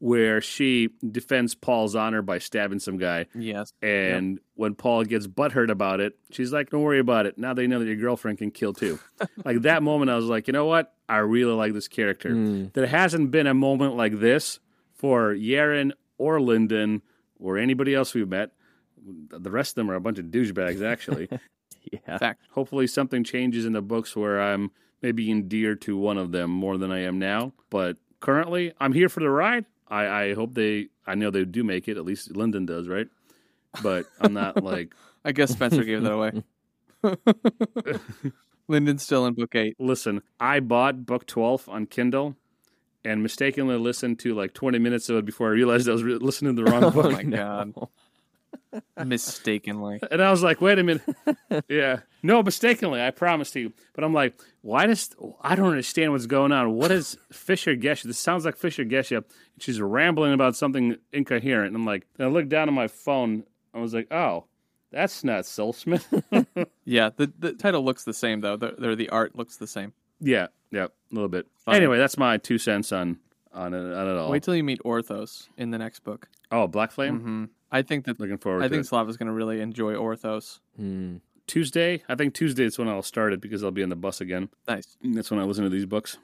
where 0.00 0.40
she 0.40 0.88
defends 1.08 1.54
Paul's 1.54 1.94
honor 1.94 2.22
by 2.22 2.38
stabbing 2.38 2.80
some 2.80 2.96
guy. 2.96 3.26
Yes. 3.34 3.72
And 3.82 4.40
when 4.54 4.74
Paul 4.74 5.04
gets 5.04 5.26
butthurt 5.26 5.70
about 5.70 6.00
it, 6.00 6.18
she's 6.30 6.52
like, 6.52 6.70
"Don't 6.70 6.82
worry 6.82 6.98
about 6.98 7.26
it. 7.26 7.38
Now 7.38 7.54
they 7.54 7.66
know 7.66 7.78
that 7.78 7.86
your 7.86 7.96
girlfriend 7.96 8.38
can 8.38 8.50
kill 8.50 8.72
too." 8.72 8.98
like 9.44 9.62
that 9.62 9.82
moment, 9.82 10.10
I 10.10 10.16
was 10.16 10.24
like, 10.24 10.48
"You 10.48 10.52
know 10.52 10.66
what? 10.66 10.94
I 11.08 11.18
really 11.18 11.52
like 11.52 11.74
this 11.74 11.86
character." 11.86 12.30
Mm. 12.30 12.72
There 12.72 12.86
hasn't 12.86 13.30
been 13.30 13.46
a 13.46 13.54
moment 13.54 13.96
like 13.96 14.18
this 14.18 14.58
for 14.94 15.34
Yerin 15.34 15.92
or 16.18 16.40
Lindon 16.40 17.02
or 17.38 17.58
anybody 17.58 17.94
else 17.94 18.14
we've 18.14 18.28
met. 18.28 18.52
The 19.02 19.50
rest 19.50 19.72
of 19.72 19.74
them 19.76 19.90
are 19.90 19.94
a 19.94 20.00
bunch 20.00 20.18
of 20.18 20.26
douchebags, 20.26 20.82
actually. 20.82 21.28
Yeah. 21.90 22.18
Fact. 22.18 22.42
Hopefully, 22.50 22.86
something 22.86 23.24
changes 23.24 23.64
in 23.64 23.72
the 23.72 23.80
books 23.80 24.14
where 24.14 24.40
I'm 24.40 24.70
maybe 25.02 25.30
endeared 25.30 25.80
to 25.82 25.96
one 25.96 26.18
of 26.18 26.30
them 26.30 26.50
more 26.50 26.76
than 26.76 26.92
I 26.92 27.00
am 27.00 27.18
now. 27.18 27.54
But 27.70 27.96
currently, 28.20 28.72
I'm 28.78 28.92
here 28.92 29.08
for 29.08 29.20
the 29.20 29.30
ride. 29.30 29.64
I, 29.90 30.22
I 30.22 30.34
hope 30.34 30.54
they. 30.54 30.88
I 31.06 31.14
know 31.14 31.30
they 31.30 31.44
do 31.44 31.64
make 31.64 31.88
it. 31.88 31.96
At 31.96 32.04
least 32.04 32.36
Lindon 32.36 32.66
does, 32.66 32.88
right? 32.88 33.08
But 33.82 34.06
I'm 34.20 34.32
not 34.32 34.62
like 34.64 34.94
I 35.24 35.32
guess 35.32 35.52
Spenser 35.52 35.84
gave 35.84 36.02
that 36.02 36.12
away. 36.12 36.42
Lindon's 38.68 39.02
still 39.02 39.26
in 39.26 39.34
book 39.34 39.54
eight. 39.54 39.76
Listen, 39.78 40.22
I 40.38 40.60
bought 40.60 41.04
book 41.04 41.26
12 41.26 41.68
on 41.68 41.86
Kindle 41.86 42.36
and 43.04 43.22
mistakenly 43.22 43.76
listened 43.76 44.18
to 44.20 44.34
like 44.34 44.54
20 44.54 44.78
minutes 44.78 45.08
of 45.08 45.16
it 45.16 45.24
before 45.24 45.48
I 45.48 45.52
realized 45.52 45.88
I 45.88 45.92
was 45.92 46.04
re- 46.04 46.14
listening 46.14 46.56
to 46.56 46.62
the 46.62 46.70
wrong 46.70 46.82
book. 46.82 46.96
Oh 46.96 47.02
book. 47.02 47.12
my 47.12 47.22
god. 47.24 47.74
Mistakenly. 49.04 50.00
And 50.10 50.22
I 50.22 50.30
was 50.30 50.42
like, 50.42 50.60
wait 50.60 50.78
a 50.78 50.82
minute. 50.82 51.02
yeah. 51.68 52.00
No, 52.22 52.42
mistakenly, 52.42 53.00
I 53.02 53.10
promise 53.10 53.50
to 53.52 53.60
you. 53.60 53.72
But 53.94 54.04
I'm 54.04 54.12
like, 54.12 54.34
why 54.62 54.86
does, 54.86 55.10
I 55.42 55.54
don't 55.54 55.68
understand 55.70 56.12
what's 56.12 56.26
going 56.26 56.52
on. 56.52 56.72
What 56.74 56.90
is 56.90 57.16
Fisher 57.32 57.74
Gesha? 57.76 58.04
This 58.04 58.18
sounds 58.18 58.44
like 58.44 58.56
Fisher 58.56 58.84
Gesha. 58.84 59.24
She's 59.58 59.80
rambling 59.80 60.32
about 60.32 60.56
something 60.56 60.96
incoherent. 61.12 61.68
And 61.68 61.76
I'm 61.76 61.86
like, 61.86 62.06
then 62.16 62.26
I 62.28 62.30
looked 62.30 62.48
down 62.50 62.68
at 62.68 62.74
my 62.74 62.88
phone. 62.88 63.44
I 63.74 63.78
was 63.80 63.94
like, 63.94 64.12
oh, 64.12 64.44
that's 64.92 65.24
not 65.24 65.46
Soul 65.46 65.72
Smith. 65.72 66.06
Yeah, 66.84 67.10
the 67.16 67.32
the 67.38 67.52
title 67.52 67.84
looks 67.84 68.02
the 68.02 68.12
same 68.12 68.40
though. 68.40 68.56
The, 68.56 68.74
the, 68.76 68.96
the 68.96 69.08
art 69.10 69.36
looks 69.36 69.56
the 69.56 69.66
same. 69.68 69.92
yeah. 70.20 70.48
Yeah. 70.72 70.84
A 70.86 70.90
little 71.14 71.28
bit. 71.28 71.46
Anyway, 71.68 71.98
that's 71.98 72.16
my 72.18 72.36
two 72.36 72.58
cents 72.58 72.90
on, 72.92 73.18
on 73.52 73.74
it, 73.74 73.78
on 73.94 74.08
it 74.08 74.16
all. 74.16 74.30
Wait 74.30 74.42
till 74.42 74.54
you 74.56 74.62
meet 74.64 74.80
Orthos 74.84 75.48
in 75.56 75.70
the 75.70 75.78
next 75.78 76.00
book. 76.04 76.28
oh, 76.52 76.66
Black 76.66 76.90
Flame? 76.92 77.20
hmm 77.20 77.44
I 77.72 77.82
think 77.82 78.04
that 78.06 78.18
Looking 78.18 78.38
forward 78.38 78.62
I 78.62 78.66
to 78.68 78.70
think 78.70 78.84
it. 78.84 78.88
Slava's 78.88 79.16
going 79.16 79.28
to 79.28 79.32
really 79.32 79.60
enjoy 79.60 79.94
Orthos. 79.94 80.60
Mm. 80.80 81.20
Tuesday. 81.46 82.02
I 82.08 82.14
think 82.14 82.34
Tuesday 82.34 82.64
is 82.64 82.78
when 82.78 82.88
I'll 82.88 83.02
start 83.02 83.32
it 83.32 83.40
because 83.40 83.62
I'll 83.64 83.70
be 83.70 83.82
on 83.82 83.88
the 83.88 83.96
bus 83.96 84.20
again. 84.20 84.48
Nice, 84.68 84.96
That's 85.02 85.30
when 85.30 85.40
I 85.40 85.44
listen 85.44 85.64
to 85.64 85.70
these 85.70 85.86
books. 85.86 86.18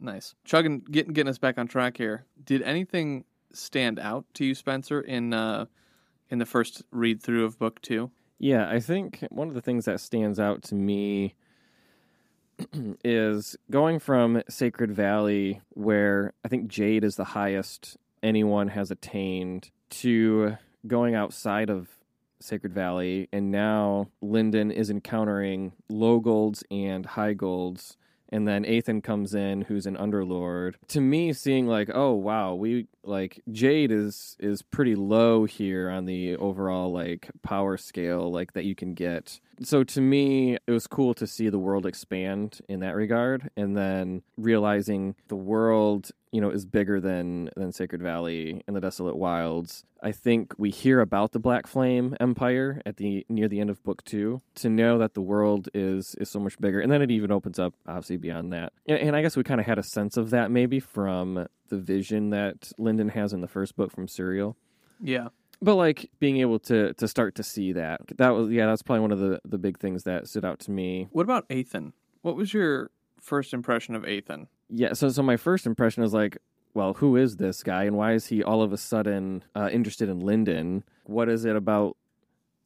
nice. 0.00 0.34
Chugging, 0.44 0.80
getting 0.90 1.12
getting 1.12 1.30
us 1.30 1.38
back 1.38 1.56
on 1.58 1.68
track 1.68 1.96
here. 1.96 2.24
Did 2.44 2.62
anything 2.62 3.24
stand 3.52 3.98
out 4.00 4.24
to 4.34 4.44
you, 4.44 4.54
Spenser, 4.54 5.00
in 5.04 5.32
uh, 5.34 5.66
in 6.30 6.38
the 6.38 6.46
first 6.46 6.82
read 6.90 7.22
through 7.22 7.44
of 7.44 7.58
book 7.58 7.80
two? 7.82 8.10
Yeah, 8.38 8.68
I 8.68 8.80
think 8.80 9.24
one 9.30 9.46
of 9.48 9.54
the 9.54 9.60
things 9.60 9.84
that 9.84 10.00
stands 10.00 10.40
out 10.40 10.62
to 10.64 10.74
me 10.74 11.34
is 13.04 13.56
going 13.70 13.98
from 14.00 14.42
Sacred 14.48 14.90
Valley, 14.92 15.60
where 15.70 16.32
I 16.44 16.48
think 16.48 16.68
Jade 16.68 17.04
is 17.04 17.14
the 17.16 17.24
highest 17.24 17.96
anyone 18.22 18.68
has 18.68 18.90
attained, 18.90 19.70
to 19.90 20.56
going 20.86 21.14
outside 21.14 21.70
of 21.70 21.88
Sacred 22.40 22.72
Valley, 22.72 23.28
and 23.32 23.50
now 23.50 24.08
Lindon 24.20 24.70
is 24.70 24.90
encountering 24.90 25.72
low 25.88 26.20
golds 26.20 26.64
and 26.70 27.06
high 27.06 27.34
golds. 27.34 27.96
And 28.28 28.48
then 28.48 28.64
Eithan 28.64 29.04
comes 29.04 29.34
in, 29.34 29.62
who's 29.62 29.84
an 29.84 29.96
underlord. 29.96 30.76
To 30.88 31.00
me, 31.02 31.34
seeing 31.34 31.66
like, 31.66 31.90
oh 31.92 32.12
wow, 32.12 32.54
we 32.54 32.86
like 33.04 33.42
Jade 33.50 33.90
is 33.90 34.36
is 34.38 34.62
pretty 34.62 34.94
low 34.94 35.44
here 35.44 35.90
on 35.90 36.04
the 36.04 36.36
overall 36.36 36.92
like 36.92 37.30
power 37.42 37.76
scale 37.76 38.30
like 38.30 38.52
that 38.52 38.64
you 38.64 38.74
can 38.74 38.94
get. 38.94 39.40
So 39.62 39.84
to 39.84 40.00
me, 40.00 40.56
it 40.66 40.70
was 40.70 40.86
cool 40.86 41.14
to 41.14 41.26
see 41.26 41.48
the 41.48 41.58
world 41.58 41.86
expand 41.86 42.60
in 42.68 42.80
that 42.80 42.94
regard, 42.94 43.50
and 43.56 43.76
then 43.76 44.22
realizing 44.36 45.14
the 45.28 45.36
world, 45.36 46.10
you 46.32 46.40
know, 46.40 46.50
is 46.50 46.64
bigger 46.64 47.00
than 47.00 47.50
than 47.56 47.72
Sacred 47.72 48.02
Valley 48.02 48.62
and 48.66 48.76
the 48.76 48.80
Desolate 48.80 49.16
Wilds. 49.16 49.84
I 50.04 50.10
think 50.10 50.54
we 50.58 50.70
hear 50.70 51.00
about 51.00 51.30
the 51.30 51.38
Black 51.38 51.68
Flame 51.68 52.16
Empire 52.18 52.82
at 52.84 52.96
the 52.96 53.24
near 53.28 53.46
the 53.48 53.60
end 53.60 53.70
of 53.70 53.82
book 53.84 54.02
two. 54.04 54.40
To 54.56 54.68
know 54.68 54.98
that 54.98 55.14
the 55.14 55.22
world 55.22 55.68
is 55.74 56.16
is 56.16 56.28
so 56.28 56.40
much 56.40 56.58
bigger, 56.60 56.80
and 56.80 56.90
then 56.90 57.02
it 57.02 57.10
even 57.10 57.30
opens 57.30 57.58
up 57.58 57.74
obviously 57.86 58.16
beyond 58.16 58.52
that. 58.52 58.72
And, 58.86 58.98
and 58.98 59.16
I 59.16 59.22
guess 59.22 59.36
we 59.36 59.44
kind 59.44 59.60
of 59.60 59.66
had 59.66 59.78
a 59.78 59.84
sense 59.84 60.16
of 60.16 60.30
that 60.30 60.50
maybe 60.50 60.80
from 60.80 61.46
the 61.72 61.78
vision 61.78 62.28
that 62.28 62.70
Lindon 62.76 63.08
has 63.08 63.32
in 63.32 63.40
the 63.40 63.48
first 63.48 63.76
book 63.76 63.90
from 63.90 64.06
Suriel. 64.06 64.56
Yeah, 65.00 65.28
but 65.62 65.76
like 65.76 66.10
being 66.20 66.36
able 66.36 66.58
to 66.60 66.92
to 66.92 67.08
start 67.08 67.34
to 67.36 67.42
see 67.42 67.72
that 67.72 68.02
that 68.18 68.28
was 68.30 68.50
yeah 68.50 68.66
that's 68.66 68.82
probably 68.82 69.00
one 69.00 69.10
of 69.10 69.18
the 69.18 69.40
the 69.46 69.56
big 69.56 69.78
things 69.78 70.04
that 70.04 70.28
stood 70.28 70.44
out 70.44 70.58
to 70.60 70.70
me. 70.70 71.08
What 71.12 71.22
about 71.22 71.48
Eithan? 71.48 71.92
What 72.20 72.36
was 72.36 72.52
your 72.52 72.90
first 73.20 73.54
impression 73.54 73.94
of 73.94 74.02
Eithan? 74.02 74.48
yeah 74.74 74.92
so 74.92 75.08
so 75.08 75.22
my 75.22 75.36
first 75.36 75.66
impression 75.66 76.02
is 76.02 76.14
like 76.14 76.38
well 76.72 76.94
who 76.94 77.16
is 77.16 77.36
this 77.36 77.62
guy 77.62 77.84
and 77.84 77.96
why 77.96 78.12
is 78.12 78.26
he 78.26 78.42
all 78.42 78.62
of 78.62 78.72
a 78.72 78.78
sudden 78.78 79.42
uh, 79.56 79.70
interested 79.72 80.08
in 80.10 80.20
Lindon? 80.20 80.84
What 81.04 81.30
is 81.30 81.46
it 81.46 81.56
about 81.56 81.96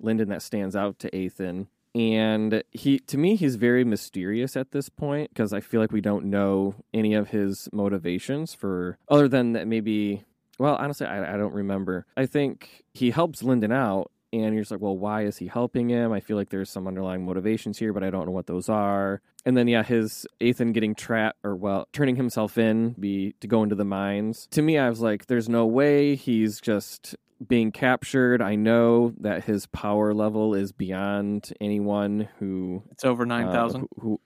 Lindon 0.01 0.29
that 0.31 0.43
stands 0.43 0.75
out 0.75 0.99
to 0.99 1.11
Eithan 1.11 1.69
and 1.97 2.63
he 2.73 2.99
to 2.99 3.17
me 3.17 3.37
he's 3.37 3.57
very 3.57 3.83
mysterious 3.83 4.55
at 4.55 4.71
this 4.71 4.91
point 4.91 5.31
because 5.31 5.55
I 5.55 5.61
feel 5.61 5.81
like 5.81 5.93
we 5.93 6.03
don't 6.03 6.27
know 6.27 6.75
any 6.93 7.15
of 7.15 7.31
his 7.31 7.71
motivations 7.73 8.53
for 8.53 8.99
other 9.09 9.29
than 9.29 9.53
that 9.53 9.67
maybe 9.67 10.23
well 10.59 10.77
honestly 10.77 11.07
I, 11.07 11.35
I 11.35 11.37
don't 11.39 11.55
remember. 11.55 12.05
I 12.15 12.27
think 12.27 12.85
he 12.93 13.11
helps 13.13 13.43
Lindon 13.43 13.73
out 13.73 14.11
and 14.31 14.53
you're 14.53 14.61
just 14.61 14.71
like 14.71 14.83
well 14.83 14.97
why 14.97 15.23
is 15.23 15.39
he 15.39 15.47
helping 15.47 15.89
him? 15.89 16.13
I 16.13 16.21
feel 16.21 16.37
like 16.37 16.51
there's 16.51 16.69
some 16.69 16.87
underlying 16.87 17.25
motivations 17.25 17.79
here 17.79 17.95
but 17.95 18.05
I 18.05 18.11
don't 18.11 18.27
know 18.27 18.33
what 18.33 18.47
those 18.47 18.69
are. 18.69 19.23
And 19.47 19.57
then 19.57 19.67
yeah 19.67 19.83
his 19.83 20.27
Eithan 20.39 20.75
getting 20.75 20.95
trapped 20.95 21.39
or 21.45 21.57
well 21.57 21.89
turning 21.95 22.17
himself 22.17 22.59
in 22.59 22.91
be 22.91 23.35
to 23.41 23.47
go 23.47 23.63
into 23.63 23.75
the 23.75 23.87
mines. 23.87 24.49
To 24.51 24.61
me 24.61 24.77
I 24.77 24.91
was 24.91 25.01
like 25.01 25.29
there's 25.29 25.49
no 25.49 25.65
way 25.65 26.15
he's 26.15 26.61
just 26.61 27.17
being 27.47 27.73
captured. 27.73 28.41
I 28.43 28.55
know 28.55 29.13
that 29.19 29.45
his 29.45 29.67
power 29.67 30.15
level 30.15 30.55
is 30.55 30.73
beyond 30.73 31.53
anyone 31.61 32.29
who 32.39 32.83
It's 32.93 33.05
over 33.05 33.25
uh, 33.25 33.27
nine 33.27 33.51
thousand. 33.53 33.89
who, 33.99 34.21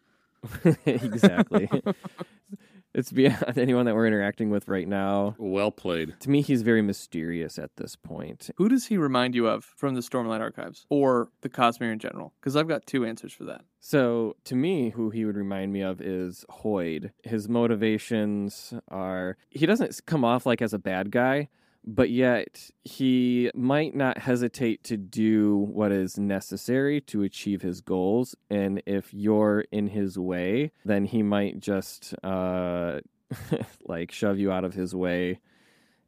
who 0.62 0.76
exactly. 0.86 1.68
it's 2.94 3.12
beyond 3.12 3.56
anyone 3.58 3.86
that 3.86 3.94
we're 3.94 4.06
interacting 4.06 4.50
with 4.50 4.68
right 4.68 4.88
now. 4.88 5.34
Well 5.38 5.70
played. 5.70 6.14
To 6.20 6.30
me, 6.30 6.40
he's 6.42 6.62
very 6.62 6.82
mysterious 6.82 7.58
at 7.58 7.76
this 7.76 7.94
point. 7.96 8.50
Who 8.56 8.68
does 8.68 8.86
he 8.86 8.96
remind 8.96 9.34
you 9.34 9.46
of 9.48 9.64
from 9.64 9.94
the 9.94 10.00
Stormlight 10.00 10.40
Archives 10.40 10.86
or 10.88 11.28
the 11.42 11.48
Cosmere 11.48 11.92
in 11.92 11.98
general? 11.98 12.32
Because 12.40 12.56
I've 12.56 12.68
got 12.68 12.86
two 12.86 13.04
answers 13.04 13.32
for 13.32 13.44
that. 13.44 13.62
So, 13.80 14.36
to 14.44 14.54
me, 14.54 14.90
who 14.90 15.10
he 15.10 15.24
would 15.24 15.36
remind 15.36 15.72
me 15.72 15.80
of 15.82 16.00
is 16.00 16.44
Hoid. 16.50 17.10
His 17.22 17.48
motivations 17.48 18.74
are 18.88 19.36
he 19.50 19.66
doesn't 19.66 20.00
come 20.06 20.24
off 20.24 20.46
like 20.46 20.60
as 20.62 20.72
a 20.74 20.78
bad 20.78 21.10
guy, 21.10 21.48
but 21.84 22.10
yet 22.10 22.70
he 22.84 23.50
might 23.54 23.94
not 23.94 24.18
hesitate 24.18 24.84
to 24.84 24.96
do 24.96 25.56
what 25.56 25.92
is 25.92 26.18
necessary 26.18 27.00
to 27.02 27.22
achieve 27.22 27.62
his 27.62 27.80
goals. 27.80 28.34
And 28.50 28.82
if 28.86 29.14
you're 29.14 29.64
in 29.72 29.88
his 29.88 30.18
way, 30.18 30.72
then 30.84 31.04
he 31.06 31.22
might 31.22 31.58
just 31.60 32.14
uh, 32.22 33.00
like 33.86 34.12
shove 34.12 34.38
you 34.38 34.52
out 34.52 34.64
of 34.64 34.74
his 34.74 34.94
way. 34.94 35.40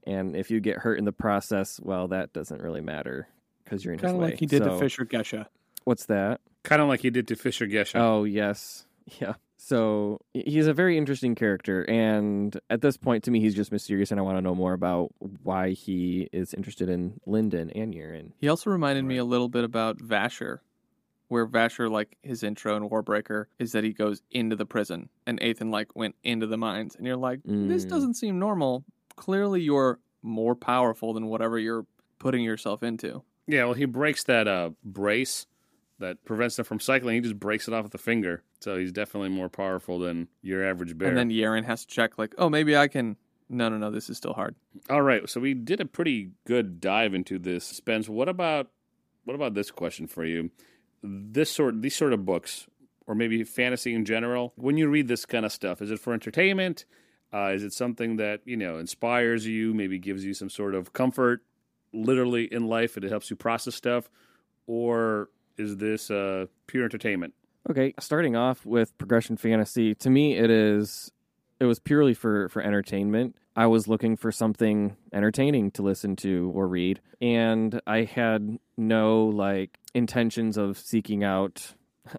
And 0.06 0.36
if 0.36 0.50
you 0.50 0.60
get 0.60 0.78
hurt 0.78 0.98
in 0.98 1.04
the 1.04 1.12
process, 1.12 1.78
well, 1.82 2.08
that 2.08 2.32
doesn't 2.32 2.60
really 2.60 2.80
matter 2.80 3.28
because 3.64 3.84
you're 3.84 3.94
in 3.94 4.00
Kind 4.00 4.14
his 4.14 4.18
way. 4.18 4.24
Kind 4.24 4.32
of 4.32 4.34
like 4.34 4.40
he 4.40 4.46
did 4.46 4.64
So- 4.64 4.70
to 4.70 4.78
Fisher 4.78 5.04
Gesha. 5.06 5.46
What's 5.84 6.06
that? 6.06 6.40
Kind 6.62 6.80
of 6.80 6.86
like 6.88 7.00
he 7.00 7.10
did 7.10 7.26
to 7.28 7.34
Fisher 7.36 7.66
Gesha. 7.66 7.98
Oh, 7.98 8.24
yes. 8.24 8.86
Yeah. 9.20 9.34
So 9.64 10.20
he's 10.34 10.66
a 10.66 10.72
very 10.74 10.98
interesting 10.98 11.36
character. 11.36 11.88
And 11.88 12.58
at 12.68 12.80
this 12.80 12.96
point, 12.96 13.22
to 13.24 13.30
me, 13.30 13.38
he's 13.38 13.54
just 13.54 13.70
mysterious. 13.70 14.10
And 14.10 14.18
I 14.18 14.22
want 14.24 14.36
to 14.36 14.42
know 14.42 14.56
more 14.56 14.72
about 14.72 15.12
why 15.44 15.70
he 15.70 16.28
is 16.32 16.52
interested 16.52 16.88
in 16.88 17.20
Lindon 17.26 17.70
and 17.70 17.94
Yerin. 17.94 18.32
He 18.40 18.48
also 18.48 18.70
reminded 18.70 19.04
me 19.04 19.18
a 19.18 19.24
little 19.24 19.48
bit 19.48 19.62
about 19.62 19.98
Vasher, 19.98 20.58
where 21.28 21.46
Vasher, 21.46 21.88
like 21.88 22.16
his 22.22 22.42
intro 22.42 22.76
in 22.76 22.88
Warbreaker, 22.88 23.44
is 23.60 23.70
that 23.70 23.84
he 23.84 23.92
goes 23.92 24.20
into 24.32 24.56
the 24.56 24.66
prison 24.66 25.08
and 25.28 25.40
Eithan 25.40 25.70
like 25.70 25.94
went 25.94 26.16
into 26.24 26.48
the 26.48 26.56
mines. 26.58 26.96
And 26.96 27.06
you're 27.06 27.16
like, 27.16 27.38
this 27.44 27.86
Mm. 27.86 27.88
doesn't 27.88 28.14
seem 28.14 28.40
normal. 28.40 28.84
Clearly, 29.14 29.60
you're 29.62 30.00
more 30.22 30.56
powerful 30.56 31.12
than 31.14 31.26
whatever 31.26 31.56
you're 31.56 31.86
putting 32.18 32.42
yourself 32.42 32.82
into. 32.82 33.22
Yeah, 33.46 33.64
well, 33.66 33.74
he 33.74 33.84
breaks 33.84 34.24
that 34.24 34.48
uh, 34.48 34.70
brace 34.84 35.46
that 36.02 36.24
prevents 36.24 36.56
them 36.56 36.64
from 36.64 36.78
cycling. 36.78 37.14
He 37.14 37.20
just 37.20 37.40
breaks 37.40 37.66
it 37.66 37.74
off 37.74 37.84
with 37.84 37.92
the 37.92 37.98
finger. 37.98 38.42
So 38.60 38.76
he's 38.76 38.92
definitely 38.92 39.30
more 39.30 39.48
powerful 39.48 39.98
than 39.98 40.28
your 40.42 40.64
average 40.64 40.96
bear. 40.96 41.08
And 41.08 41.16
then 41.16 41.30
Yerin 41.30 41.64
has 41.64 41.84
to 41.84 41.92
check, 41.92 42.18
like, 42.18 42.34
oh, 42.38 42.50
maybe 42.50 42.76
I 42.76 42.88
can. 42.88 43.16
No, 43.48 43.68
no, 43.68 43.76
no, 43.76 43.90
this 43.90 44.08
is 44.08 44.16
still 44.16 44.32
hard. 44.32 44.54
All 44.88 45.02
right, 45.02 45.28
so 45.28 45.40
we 45.40 45.52
did 45.54 45.80
a 45.80 45.84
pretty 45.84 46.30
good 46.46 46.80
dive 46.80 47.14
into 47.14 47.38
this. 47.38 47.64
Spence, 47.64 48.08
what 48.08 48.28
about 48.28 48.68
what 49.24 49.34
about 49.34 49.54
this 49.54 49.70
question 49.70 50.06
for 50.06 50.24
you? 50.24 50.50
This 51.02 51.50
sort 51.50 51.82
these 51.82 51.96
sort 51.96 52.12
of 52.12 52.24
books, 52.24 52.66
or 53.06 53.14
maybe 53.14 53.44
fantasy 53.44 53.94
in 53.94 54.04
general. 54.04 54.52
When 54.56 54.76
you 54.76 54.88
read 54.88 55.08
this 55.08 55.26
kind 55.26 55.44
of 55.44 55.52
stuff, 55.52 55.82
is 55.82 55.90
it 55.90 56.00
for 56.00 56.14
entertainment? 56.14 56.84
Uh, 57.32 57.48
is 57.54 57.62
it 57.62 57.72
something 57.72 58.16
that 58.16 58.40
you 58.44 58.56
know 58.56 58.78
inspires 58.78 59.46
you? 59.46 59.74
Maybe 59.74 59.98
gives 59.98 60.24
you 60.24 60.34
some 60.34 60.50
sort 60.50 60.74
of 60.74 60.92
comfort, 60.92 61.42
literally 61.92 62.44
in 62.44 62.66
life, 62.66 62.96
and 62.96 63.04
it 63.04 63.10
helps 63.10 63.28
you 63.28 63.36
process 63.36 63.74
stuff, 63.74 64.08
or 64.66 65.28
is 65.62 65.76
this 65.76 66.10
uh, 66.10 66.46
pure 66.66 66.84
entertainment? 66.84 67.34
Okay, 67.70 67.94
starting 68.00 68.34
off 68.34 68.66
with 68.66 68.96
progression 68.98 69.36
fantasy, 69.36 69.94
to 69.96 70.10
me 70.10 70.36
it 70.36 70.50
is 70.50 71.12
it 71.60 71.64
was 71.64 71.78
purely 71.78 72.14
for 72.14 72.48
for 72.48 72.60
entertainment. 72.60 73.36
I 73.54 73.66
was 73.66 73.86
looking 73.86 74.16
for 74.16 74.32
something 74.32 74.96
entertaining 75.12 75.70
to 75.72 75.82
listen 75.82 76.16
to 76.16 76.50
or 76.54 76.66
read, 76.66 77.00
and 77.20 77.80
I 77.86 78.02
had 78.02 78.58
no 78.76 79.26
like 79.26 79.78
intentions 79.94 80.56
of 80.56 80.78
seeking 80.78 81.22
out 81.22 81.74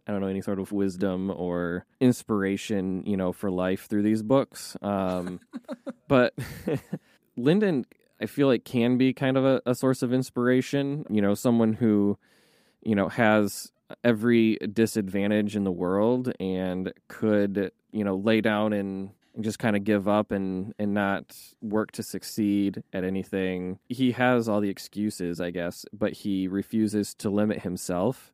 I 0.07 0.11
don't 0.11 0.21
know 0.21 0.27
any 0.27 0.41
sort 0.41 0.59
of 0.59 0.71
wisdom 0.71 1.29
or 1.29 1.85
inspiration, 1.99 3.03
you 3.05 3.17
know, 3.17 3.33
for 3.33 3.51
life 3.51 3.87
through 3.87 4.03
these 4.03 4.23
books. 4.23 4.77
Um, 4.81 5.41
but 6.07 6.33
Lindon, 7.35 7.85
I 8.21 8.27
feel 8.27 8.47
like 8.47 8.63
can 8.63 8.97
be 8.97 9.13
kind 9.13 9.35
of 9.35 9.43
a, 9.43 9.61
a 9.65 9.75
source 9.75 10.01
of 10.01 10.13
inspiration. 10.13 11.05
You 11.09 11.21
know, 11.21 11.33
someone 11.33 11.73
who 11.73 12.17
you 12.83 12.95
know 12.95 13.09
has 13.09 13.71
every 14.03 14.57
disadvantage 14.73 15.55
in 15.55 15.63
the 15.63 15.71
world 15.71 16.31
and 16.39 16.93
could 17.07 17.71
you 17.91 18.03
know 18.03 18.15
lay 18.15 18.41
down 18.41 18.73
and 18.73 19.11
just 19.41 19.57
kind 19.57 19.75
of 19.75 19.83
give 19.83 20.07
up 20.07 20.31
and 20.31 20.73
and 20.77 20.93
not 20.93 21.35
work 21.61 21.91
to 21.91 22.03
succeed 22.03 22.83
at 22.93 23.03
anything. 23.03 23.79
He 23.89 24.11
has 24.11 24.47
all 24.47 24.61
the 24.61 24.69
excuses 24.69 25.41
i 25.41 25.49
guess 25.49 25.85
but 25.93 26.13
he 26.13 26.47
refuses 26.47 27.13
to 27.15 27.29
limit 27.29 27.61
himself. 27.61 28.31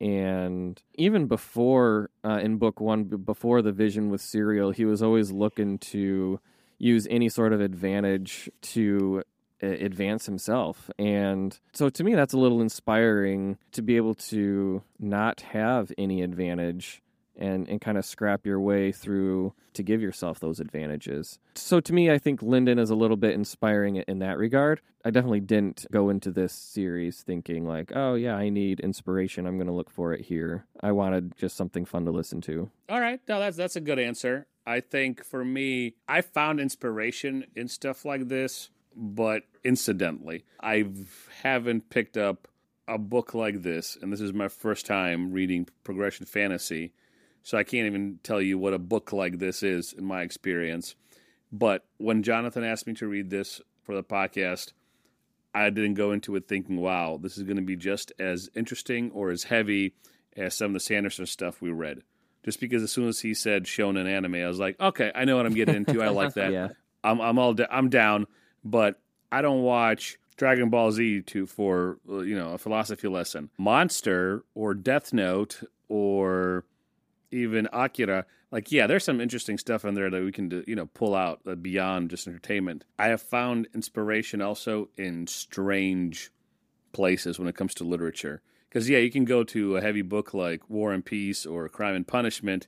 And 0.00 0.82
even 0.94 1.26
before 1.26 2.10
uh, 2.24 2.40
in 2.42 2.58
book 2.58 2.80
one 2.80 3.04
before 3.04 3.62
the 3.62 3.72
vision 3.72 4.10
with 4.10 4.20
Suriel 4.20 4.74
he 4.74 4.84
was 4.84 5.02
always 5.02 5.30
looking 5.30 5.78
to 5.78 6.40
use 6.78 7.06
any 7.08 7.28
sort 7.28 7.52
of 7.52 7.60
advantage 7.60 8.50
to 8.60 9.22
advance 9.64 10.26
himself. 10.26 10.90
And 10.98 11.58
so 11.72 11.88
to 11.88 12.04
me, 12.04 12.14
that's 12.14 12.34
a 12.34 12.38
little 12.38 12.60
inspiring 12.60 13.58
to 13.72 13.82
be 13.82 13.96
able 13.96 14.14
to 14.14 14.82
not 14.98 15.40
have 15.40 15.92
any 15.98 16.22
advantage 16.22 17.02
and, 17.36 17.68
and 17.68 17.80
kind 17.80 17.98
of 17.98 18.04
scrap 18.04 18.46
your 18.46 18.60
way 18.60 18.92
through 18.92 19.54
to 19.74 19.82
give 19.82 20.00
yourself 20.00 20.38
those 20.38 20.60
advantages. 20.60 21.38
So 21.56 21.80
to 21.80 21.92
me, 21.92 22.10
I 22.10 22.18
think 22.18 22.42
Lindon 22.42 22.78
is 22.78 22.90
a 22.90 22.94
little 22.94 23.16
bit 23.16 23.34
inspiring 23.34 23.96
in 23.96 24.20
that 24.20 24.38
regard. 24.38 24.80
I 25.04 25.10
definitely 25.10 25.40
didn't 25.40 25.84
go 25.90 26.08
into 26.10 26.30
this 26.30 26.52
series 26.52 27.22
thinking 27.22 27.66
like, 27.66 27.92
oh 27.94 28.14
yeah, 28.14 28.36
I 28.36 28.48
need 28.48 28.80
inspiration. 28.80 29.46
I'm 29.46 29.56
going 29.56 29.66
to 29.66 29.72
look 29.72 29.90
for 29.90 30.12
it 30.12 30.22
here. 30.22 30.64
I 30.80 30.92
wanted 30.92 31.36
just 31.36 31.56
something 31.56 31.84
fun 31.84 32.04
to 32.04 32.12
listen 32.12 32.40
to. 32.42 32.70
All 32.88 33.00
right, 33.00 33.20
no, 33.28 33.38
that's 33.40 33.56
that's 33.56 33.76
a 33.76 33.80
good 33.80 33.98
answer. 33.98 34.46
I 34.66 34.80
think 34.80 35.24
for 35.24 35.44
me, 35.44 35.94
I 36.08 36.22
found 36.22 36.58
inspiration 36.58 37.44
in 37.54 37.68
stuff 37.68 38.04
like 38.04 38.28
this, 38.28 38.70
but 38.96 39.44
incidentally, 39.62 40.44
I 40.60 40.86
haven't 41.42 41.90
picked 41.90 42.16
up 42.16 42.48
a 42.86 42.98
book 42.98 43.34
like 43.34 43.62
this, 43.62 43.96
and 44.00 44.12
this 44.12 44.20
is 44.20 44.32
my 44.32 44.48
first 44.48 44.86
time 44.86 45.32
reading 45.32 45.68
progression 45.84 46.26
fantasy, 46.26 46.92
so 47.42 47.58
I 47.58 47.64
can't 47.64 47.86
even 47.86 48.18
tell 48.22 48.40
you 48.40 48.58
what 48.58 48.74
a 48.74 48.78
book 48.78 49.12
like 49.12 49.38
this 49.38 49.62
is 49.62 49.92
in 49.92 50.04
my 50.04 50.22
experience. 50.22 50.94
But 51.52 51.84
when 51.98 52.22
Jonathan 52.22 52.64
asked 52.64 52.86
me 52.86 52.94
to 52.94 53.06
read 53.06 53.30
this 53.30 53.60
for 53.82 53.94
the 53.94 54.02
podcast, 54.02 54.72
I 55.54 55.70
didn't 55.70 55.94
go 55.94 56.10
into 56.10 56.34
it 56.36 56.48
thinking, 56.48 56.80
wow, 56.80 57.18
this 57.22 57.36
is 57.36 57.44
going 57.44 57.56
to 57.56 57.62
be 57.62 57.76
just 57.76 58.12
as 58.18 58.50
interesting 58.56 59.10
or 59.12 59.30
as 59.30 59.44
heavy 59.44 59.94
as 60.36 60.56
some 60.56 60.68
of 60.68 60.72
the 60.74 60.80
Sanderson 60.80 61.26
stuff 61.26 61.62
we 61.62 61.70
read. 61.70 62.02
Just 62.44 62.60
because 62.60 62.82
as 62.82 62.90
soon 62.90 63.08
as 63.08 63.20
he 63.20 63.32
said 63.34 63.64
shonen 63.64 64.06
anime, 64.06 64.34
I 64.34 64.48
was 64.48 64.58
like, 64.58 64.78
okay, 64.80 65.12
I 65.14 65.24
know 65.24 65.36
what 65.36 65.46
I'm 65.46 65.54
getting 65.54 65.76
into. 65.76 66.02
I 66.02 66.08
like 66.08 66.34
that. 66.34 66.52
Yeah. 66.52 66.68
I'm 67.04 67.20
I'm 67.20 67.38
all 67.38 67.54
da- 67.54 67.66
I'm 67.70 67.88
down, 67.88 68.26
but 68.64 69.00
I 69.30 69.42
don't 69.42 69.62
watch 69.62 70.18
Dragon 70.36 70.70
Ball 70.70 70.90
Z 70.90 71.22
to 71.22 71.46
for 71.46 71.98
uh, 72.08 72.20
you 72.20 72.36
know 72.36 72.52
a 72.54 72.58
philosophy 72.58 73.08
lesson. 73.08 73.50
Monster 73.58 74.44
or 74.54 74.74
Death 74.74 75.12
Note 75.12 75.62
or 75.88 76.64
even 77.30 77.68
Akira, 77.72 78.26
like 78.50 78.72
yeah, 78.72 78.86
there's 78.86 79.04
some 79.04 79.20
interesting 79.20 79.58
stuff 79.58 79.84
in 79.84 79.94
there 79.94 80.10
that 80.10 80.22
we 80.22 80.32
can 80.32 80.64
you 80.66 80.74
know 80.74 80.86
pull 80.86 81.14
out 81.14 81.40
uh, 81.46 81.54
beyond 81.54 82.10
just 82.10 82.26
entertainment. 82.26 82.84
I 82.98 83.08
have 83.08 83.22
found 83.22 83.68
inspiration 83.74 84.40
also 84.40 84.88
in 84.96 85.26
strange 85.26 86.30
places 86.92 87.38
when 87.38 87.48
it 87.48 87.56
comes 87.56 87.74
to 87.74 87.84
literature. 87.84 88.42
Because 88.68 88.88
yeah, 88.88 88.98
you 88.98 89.10
can 89.10 89.24
go 89.24 89.44
to 89.44 89.76
a 89.76 89.80
heavy 89.80 90.02
book 90.02 90.34
like 90.34 90.68
War 90.68 90.92
and 90.92 91.04
Peace 91.04 91.46
or 91.46 91.68
Crime 91.68 91.94
and 91.94 92.06
Punishment, 92.06 92.66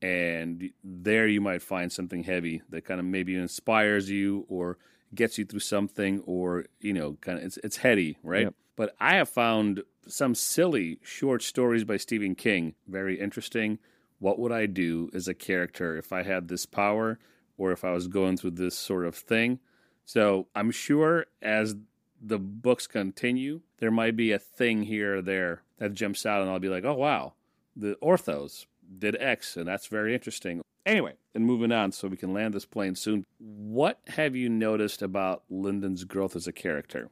and 0.00 0.70
there 0.82 1.26
you 1.26 1.42
might 1.42 1.60
find 1.60 1.92
something 1.92 2.24
heavy 2.24 2.62
that 2.70 2.86
kind 2.86 3.00
of 3.00 3.04
maybe 3.04 3.34
inspires 3.34 4.08
you 4.08 4.46
or 4.48 4.78
gets 5.14 5.38
you 5.38 5.44
through 5.44 5.60
something, 5.60 6.20
or 6.26 6.66
you 6.80 6.92
know, 6.92 7.16
kind 7.20 7.38
of 7.38 7.44
it's 7.44 7.58
it's 7.58 7.76
heady, 7.78 8.18
right? 8.22 8.44
Yep. 8.44 8.54
But 8.76 8.94
I 8.98 9.16
have 9.16 9.28
found 9.28 9.82
some 10.08 10.34
silly 10.34 10.98
short 11.02 11.42
stories 11.42 11.84
by 11.84 11.96
Stephen 11.96 12.34
King 12.34 12.74
very 12.88 13.20
interesting. 13.20 13.78
What 14.18 14.38
would 14.38 14.52
I 14.52 14.66
do 14.66 15.10
as 15.12 15.28
a 15.28 15.34
character 15.34 15.96
if 15.96 16.12
I 16.12 16.22
had 16.22 16.48
this 16.48 16.66
power, 16.66 17.18
or 17.58 17.72
if 17.72 17.84
I 17.84 17.92
was 17.92 18.08
going 18.08 18.36
through 18.36 18.52
this 18.52 18.76
sort 18.76 19.04
of 19.04 19.14
thing? 19.14 19.58
So 20.04 20.48
I'm 20.54 20.70
sure 20.70 21.26
as 21.40 21.76
the 22.20 22.38
books 22.38 22.86
continue, 22.86 23.60
there 23.78 23.90
might 23.90 24.16
be 24.16 24.32
a 24.32 24.38
thing 24.38 24.82
here 24.82 25.18
or 25.18 25.22
there 25.22 25.62
that 25.78 25.94
jumps 25.94 26.24
out, 26.24 26.40
and 26.40 26.50
I'll 26.50 26.60
be 26.60 26.68
like, 26.68 26.84
oh, 26.84 26.94
wow, 26.94 27.34
the 27.74 27.96
orthos 28.02 28.66
did 28.98 29.16
X, 29.20 29.56
and 29.56 29.66
that's 29.66 29.86
very 29.86 30.14
interesting. 30.14 30.62
Anyway, 30.84 31.14
and 31.34 31.46
moving 31.46 31.72
on 31.72 31.92
so 31.92 32.08
we 32.08 32.16
can 32.16 32.32
land 32.32 32.54
this 32.54 32.66
plane 32.66 32.94
soon. 32.94 33.24
What 33.38 34.00
have 34.08 34.34
you 34.34 34.48
noticed 34.48 35.02
about 35.02 35.44
Lindon's 35.48 36.04
growth 36.04 36.34
as 36.34 36.46
a 36.46 36.52
character? 36.52 37.08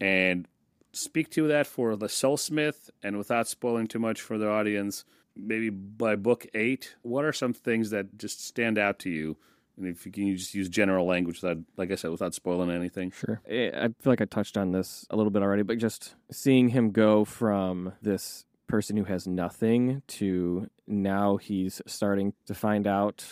And 0.00 0.48
speak 0.92 1.30
to 1.30 1.46
that 1.48 1.66
for 1.66 1.94
the 1.96 2.06
Soulsmith, 2.06 2.90
and 3.02 3.18
without 3.18 3.48
spoiling 3.48 3.86
too 3.86 3.98
much 3.98 4.20
for 4.20 4.38
the 4.38 4.48
audience, 4.48 5.04
maybe 5.36 5.70
by 5.70 6.16
book 6.16 6.46
eight, 6.54 6.96
what 7.02 7.24
are 7.24 7.32
some 7.32 7.52
things 7.52 7.90
that 7.90 8.18
just 8.18 8.44
stand 8.44 8.78
out 8.78 8.98
to 9.00 9.10
you? 9.10 9.36
And 9.76 9.86
if 9.86 10.04
you 10.04 10.12
can 10.12 10.26
you 10.26 10.36
just 10.36 10.54
use 10.54 10.68
general 10.68 11.06
language, 11.06 11.40
that, 11.40 11.62
like 11.76 11.90
I 11.90 11.94
said, 11.94 12.10
without 12.10 12.34
spoiling 12.34 12.70
anything. 12.70 13.10
Sure. 13.10 13.40
I 13.48 13.88
feel 14.00 14.12
like 14.12 14.20
I 14.20 14.26
touched 14.26 14.58
on 14.58 14.72
this 14.72 15.06
a 15.08 15.16
little 15.16 15.30
bit 15.30 15.42
already, 15.42 15.62
but 15.62 15.78
just 15.78 16.14
seeing 16.30 16.68
him 16.68 16.90
go 16.90 17.24
from 17.24 17.92
this 18.02 18.44
person 18.72 18.96
who 18.96 19.04
has 19.04 19.28
nothing 19.28 20.00
to 20.06 20.66
now 20.86 21.36
he's 21.36 21.82
starting 21.86 22.32
to 22.46 22.54
find 22.54 22.86
out 22.86 23.22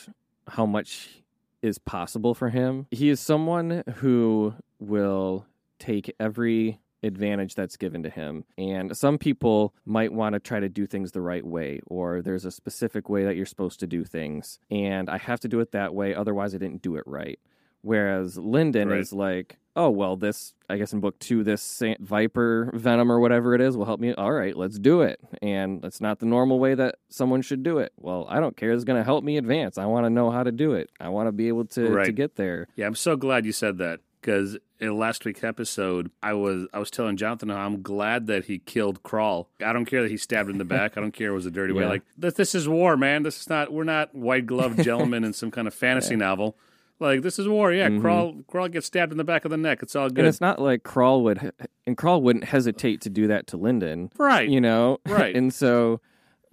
how 0.47 0.67
much 0.67 1.23
is 1.63 1.79
possible 1.79 2.35
for 2.35 2.51
him. 2.51 2.87
He 2.91 3.09
is 3.09 3.21
someone 3.21 3.83
who 3.97 4.53
will 4.79 5.47
take 5.79 6.15
every 6.21 6.79
advantage 7.03 7.55
that's 7.55 7.79
given 7.79 8.03
to 8.03 8.11
him. 8.11 8.45
And 8.59 8.95
some 8.95 9.17
people 9.17 9.73
might 9.87 10.13
want 10.13 10.35
to 10.35 10.41
try 10.41 10.61
to 10.61 10.69
do 10.69 10.87
things 10.87 11.13
the 11.13 11.23
right 11.23 11.47
way, 11.47 11.81
or 11.87 12.21
there's 12.21 12.45
a 12.45 12.51
specific 12.51 13.09
way 13.09 13.25
that 13.25 13.35
you're 13.35 13.47
supposed 13.47 13.81
to 13.81 13.87
do 13.87 14.05
things. 14.05 14.59
And 14.71 15.09
I 15.09 15.17
have 15.17 15.41
to 15.41 15.49
do 15.49 15.61
it 15.61 15.73
that 15.73 15.95
way, 15.95 16.15
otherwise, 16.15 16.55
I 16.55 16.59
didn't 16.59 16.83
do 16.83 16.97
it 16.97 17.05
right. 17.07 17.41
Whereas 17.81 18.37
Lindon 18.37 18.89
Right. 18.91 19.01
is 19.01 19.15
like, 19.15 19.57
oh 19.77 19.91
well, 19.91 20.17
this 20.17 20.55
I 20.69 20.77
guess 20.77 20.93
in 20.93 21.01
book 21.01 21.19
two, 21.19 21.43
this 21.43 21.83
viper 22.01 22.71
venom 22.75 23.11
or 23.11 23.21
whatever 23.21 23.55
it 23.55 23.61
is 23.61 23.77
will 23.77 23.85
help 23.85 24.01
me. 24.01 24.15
All 24.15 24.33
right, 24.33 24.57
let's 24.57 24.79
do 24.79 25.03
it. 25.03 25.21
And 25.43 25.85
it's 25.85 26.01
not 26.01 26.19
the 26.19 26.27
normal 26.27 26.59
way 26.59 26.75
that 26.75 26.97
someone 27.09 27.43
should 27.43 27.63
do 27.63 27.79
it. 27.79 27.93
Well, 27.97 28.27
I 28.29 28.41
don't 28.41 28.57
care. 28.57 28.73
It's 28.73 28.85
going 28.85 28.99
to 28.99 29.05
help 29.05 29.25
me 29.25 29.37
advance. 29.37 29.79
I 29.79 29.87
want 29.87 30.07
to 30.07 30.11
know 30.11 30.31
how 30.31 30.43
to 30.43 30.53
do 30.53 30.73
it. 30.73 30.91
I 31.01 31.09
want 31.09 31.29
to 31.29 31.33
be 31.33 31.49
able 31.49 31.65
to 31.67 32.05
to 32.05 32.13
get 32.13 32.37
there. 32.37 32.69
Yeah, 32.77 32.87
I'm 32.87 32.95
so 32.95 33.17
glad 33.17 33.47
you 33.47 33.53
said 33.53 33.79
that 33.79 34.01
because 34.21 34.59
in 34.79 34.97
last 34.99 35.25
week's 35.25 35.45
episode, 35.45 36.11
I 36.23 36.35
was 36.35 36.67
I 36.73 36.79
was 36.79 36.91
telling 36.91 37.17
Jonathan 37.17 37.49
how 37.49 37.67
I'm 37.67 37.83
glad 37.83 38.27
that 38.27 38.47
he 38.47 38.59
killed 38.59 39.03
Kral. 39.03 39.47
I 39.65 39.73
don't 39.73 39.85
care 39.87 40.03
that 40.03 40.11
he 40.11 40.17
stabbed 40.17 40.49
him 40.49 40.55
in 40.55 40.59
the 40.59 40.65
back. 40.65 40.97
I 40.97 41.01
don't 41.01 41.13
care 41.13 41.31
it 41.31 41.35
was 41.35 41.47
a 41.47 41.51
dirty 41.51 41.73
way. 41.73 41.87
Like 41.87 42.03
this, 42.17 42.35
this 42.35 42.55
is 42.55 42.69
war, 42.69 42.97
man. 42.97 43.23
This 43.23 43.41
is 43.41 43.49
not. 43.49 43.73
We're 43.73 43.85
not 43.85 44.15
white 44.15 44.47
gloved 44.47 44.83
gentlemen 44.83 45.25
in 45.25 45.33
some 45.33 45.51
kind 45.51 45.67
of 45.67 45.75
fantasy 45.87 46.17
novel. 46.17 46.57
Like 47.01 47.23
this 47.23 47.39
is 47.39 47.49
war. 47.49 47.73
Yeah, 47.73 47.89
mm-hmm. 47.89 48.07
Kral 48.07 48.45
Kral 48.45 48.71
gets 48.71 48.87
stabbed 48.87 49.11
in 49.13 49.19
the 49.19 49.25
back 49.25 49.45
of 49.45 49.51
the 49.51 49.57
neck. 49.57 49.83
It's 49.83 49.97
all 49.97 50.09
good. 50.09 50.19
And 50.21 50.29
it's 50.29 50.41
not 50.41 50.61
like 50.61 50.83
Kral 50.85 51.23
would, 51.23 51.51
and 51.87 51.97
Kral 51.97 52.21
wouldn't 52.23 52.45
hesitate 52.45 53.01
to 53.03 53.11
do 53.11 53.27
that 53.29 53.47
to 53.49 53.57
Lindon. 53.57 54.11
right. 54.19 54.49
you 54.49 54.61
know 54.61 54.99
Right. 55.09 55.35
and 55.35 55.53
so 55.53 56.01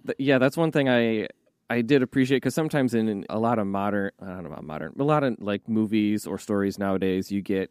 th- 0.06 0.16
yeah 0.18 0.38
that's 0.38 0.56
one 0.56 0.72
thing 0.72 0.88
i 0.88 1.28
i 1.70 1.82
did 1.82 2.02
appreciate 2.02 2.38
because 2.38 2.54
sometimes 2.54 2.94
in, 2.94 3.08
in 3.08 3.26
a 3.28 3.38
lot 3.38 3.58
of 3.58 3.66
modern 3.66 4.10
i 4.22 4.26
don't 4.26 4.44
know 4.44 4.50
about 4.50 4.64
modern 4.64 4.92
but 4.96 5.04
a 5.04 5.06
lot 5.06 5.22
of 5.22 5.36
like 5.40 5.68
movies 5.68 6.26
or 6.26 6.38
stories 6.38 6.78
nowadays 6.78 7.30
you 7.30 7.42
get 7.42 7.70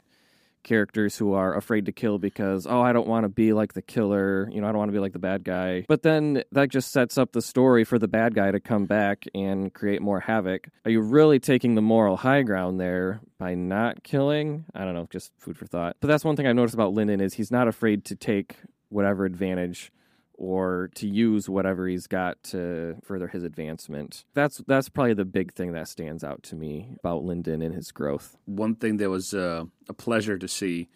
characters 0.67 1.17
who 1.17 1.33
are 1.33 1.55
afraid 1.55 1.85
to 1.85 1.91
kill 1.91 2.19
because 2.19 2.67
oh 2.67 2.81
i 2.81 2.91
don't 2.91 3.07
want 3.07 3.23
to 3.23 3.29
be 3.29 3.53
like 3.53 3.73
the 3.73 3.81
killer 3.81 4.49
you 4.51 4.59
know 4.61 4.67
i 4.67 4.71
don't 4.71 4.77
want 4.77 4.89
to 4.89 4.93
be 4.93 4.99
like 4.99 5.13
the 5.13 5.19
bad 5.19 5.43
guy. 5.43 5.85
But 5.87 6.03
then 6.03 6.43
that 6.51 6.69
just 6.69 6.91
sets 6.91 7.17
up 7.17 7.31
the 7.31 7.41
story 7.41 7.83
for 7.83 7.97
the 7.97 8.07
bad 8.07 8.35
guy 8.35 8.51
to 8.51 8.59
come 8.59 8.85
back 8.85 9.25
and 9.33 9.73
create 9.73 10.01
more 10.01 10.19
havoc. 10.19 10.67
Are 10.85 10.91
you 10.91 11.01
really 11.01 11.39
taking 11.39 11.75
the 11.75 11.81
moral 11.81 12.17
high 12.17 12.43
ground 12.43 12.79
there 12.79 13.21
by 13.39 13.55
not 13.55 14.03
killing? 14.03 14.65
I 14.75 14.83
don't 14.83 14.93
know 14.93 15.07
just 15.09 15.31
food 15.37 15.57
for 15.57 15.65
thought. 15.65 15.95
But 15.99 16.07
that's 16.07 16.25
one 16.25 16.35
thing 16.35 16.47
i've 16.47 16.55
noticed 16.55 16.75
about 16.75 16.93
lindon 16.93 17.21
is 17.21 17.33
he's 17.33 17.51
not 17.51 17.67
afraid 17.67 18.05
to 18.05 18.15
take 18.15 18.57
whatever 18.89 19.25
advantage 19.25 19.91
or 20.37 20.89
to 20.95 21.07
use 21.07 21.49
whatever 21.49 21.87
he's 21.87 22.07
got 22.07 22.41
to 22.43 22.95
further 23.03 23.27
his 23.27 23.43
advancement. 23.43 24.23
That's 24.33 24.57
that's 24.67 24.87
probably 24.89 25.15
the 25.15 25.25
big 25.25 25.53
thing 25.53 25.71
that 25.73 25.87
stands 25.87 26.23
out 26.23 26.43
to 26.43 26.55
me 26.55 26.89
about 26.99 27.23
Lindon 27.23 27.61
and 27.61 27.73
his 27.73 27.91
growth. 27.91 28.37
One 28.45 28.75
thing 28.75 28.97
that 28.97 29.09
was 29.09 29.33
uh, 29.33 29.65
a 29.89 29.93
pleasure 29.93 30.37
to 30.37 30.47
see 30.47 30.89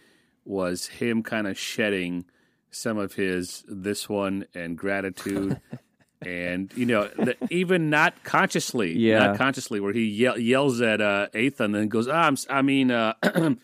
was 0.46 0.88
him 0.88 1.24
kind 1.24 1.48
of 1.48 1.58
shedding 1.58 2.26
some 2.70 2.98
of 2.98 3.14
his 3.16 3.64
this 3.68 4.08
one 4.08 4.46
and 4.56 4.78
gratitude. 4.78 5.60
And 6.24 6.72
you 6.76 6.86
know, 6.86 7.08
the, 7.18 7.36
even 7.50 7.90
not 7.90 8.24
consciously, 8.24 8.96
Yeah. 8.96 9.26
not 9.26 9.38
consciously, 9.40 9.80
where 9.80 9.92
he 9.92 10.06
yell, 10.06 10.38
yells 10.38 10.80
at 10.80 11.02
uh, 11.02 11.30
Eithan 11.34 11.60
and 11.66 11.74
then 11.74 11.88
goes, 11.88 12.08
ah, 12.08 12.28
I'm, 12.28 12.38
I 12.48 12.62
mean, 12.62 12.92
uh, 12.92 13.16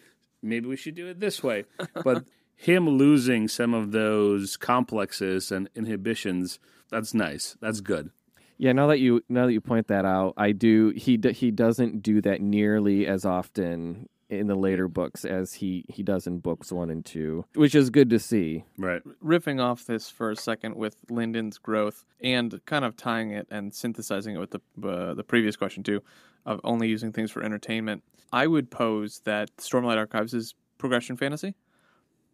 maybe 0.41 0.67
we 0.67 0.75
should 0.75 0.95
do 0.95 1.05
it 1.05 1.19
this 1.19 1.43
way. 1.43 1.65
But 2.03 2.25
him 2.58 2.89
losing 2.89 3.47
some 3.47 3.74
of 3.74 3.91
those 3.91 4.58
complexes 4.58 5.51
and 5.51 5.70
inhibitions, 5.76 6.60
that's 6.89 7.14
nice. 7.14 7.55
That's 7.62 7.82
good. 7.82 8.10
Yeah, 8.58 8.72
now 8.72 8.88
that 8.88 8.99
you 8.99 9.24
now 9.30 9.45
that 9.45 9.53
you 9.53 9.62
point 9.62 9.88
that 9.88 10.03
out, 10.03 10.34
I 10.36 10.51
do 10.51 10.89
he 10.89 11.20
he 11.32 11.51
doesn't 11.51 12.01
do 12.01 12.20
that 12.22 12.41
nearly 12.41 13.05
as 13.05 13.24
often 13.24 14.10
in 14.30 14.47
the 14.47 14.55
later 14.55 14.88
books 14.88 15.24
as 15.24 15.53
he 15.53 15.86
he 15.88 16.01
does 16.01 16.26
in 16.26 16.39
books 16.39 16.72
1 16.72 16.89
and 16.89 17.05
2, 17.05 17.45
which 17.53 17.76
is 17.76 17.91
good 17.91 18.10
to 18.10 18.20
see. 18.20 18.64
Right. 18.78 19.01
riffing 19.24 19.62
off 19.62 19.86
this 19.86 20.10
for 20.10 20.32
a 20.32 20.36
second 20.36 20.76
with 20.76 20.97
Lindon's 21.10 21.60
growth 21.60 22.03
and 22.20 22.60
kind 22.66 22.84
of 22.84 22.97
tying 22.97 23.32
it 23.32 23.47
and 23.51 23.74
synthesizing 23.74 24.36
it 24.36 24.39
with 24.39 24.51
the 24.51 24.62
uh, 24.89 25.14
the 25.14 25.24
previous 25.24 25.55
question 25.55 25.84
too 25.84 26.01
of 26.45 26.60
only 26.64 26.88
using 26.88 27.12
things 27.12 27.30
for 27.30 27.43
entertainment. 27.43 28.03
I 28.34 28.47
would 28.47 28.72
pose 28.72 29.22
that 29.26 29.55
Stormlight 29.58 29.97
Archives 29.97 30.34
is 30.34 30.55
progression 30.80 31.16
fantasy 31.16 31.53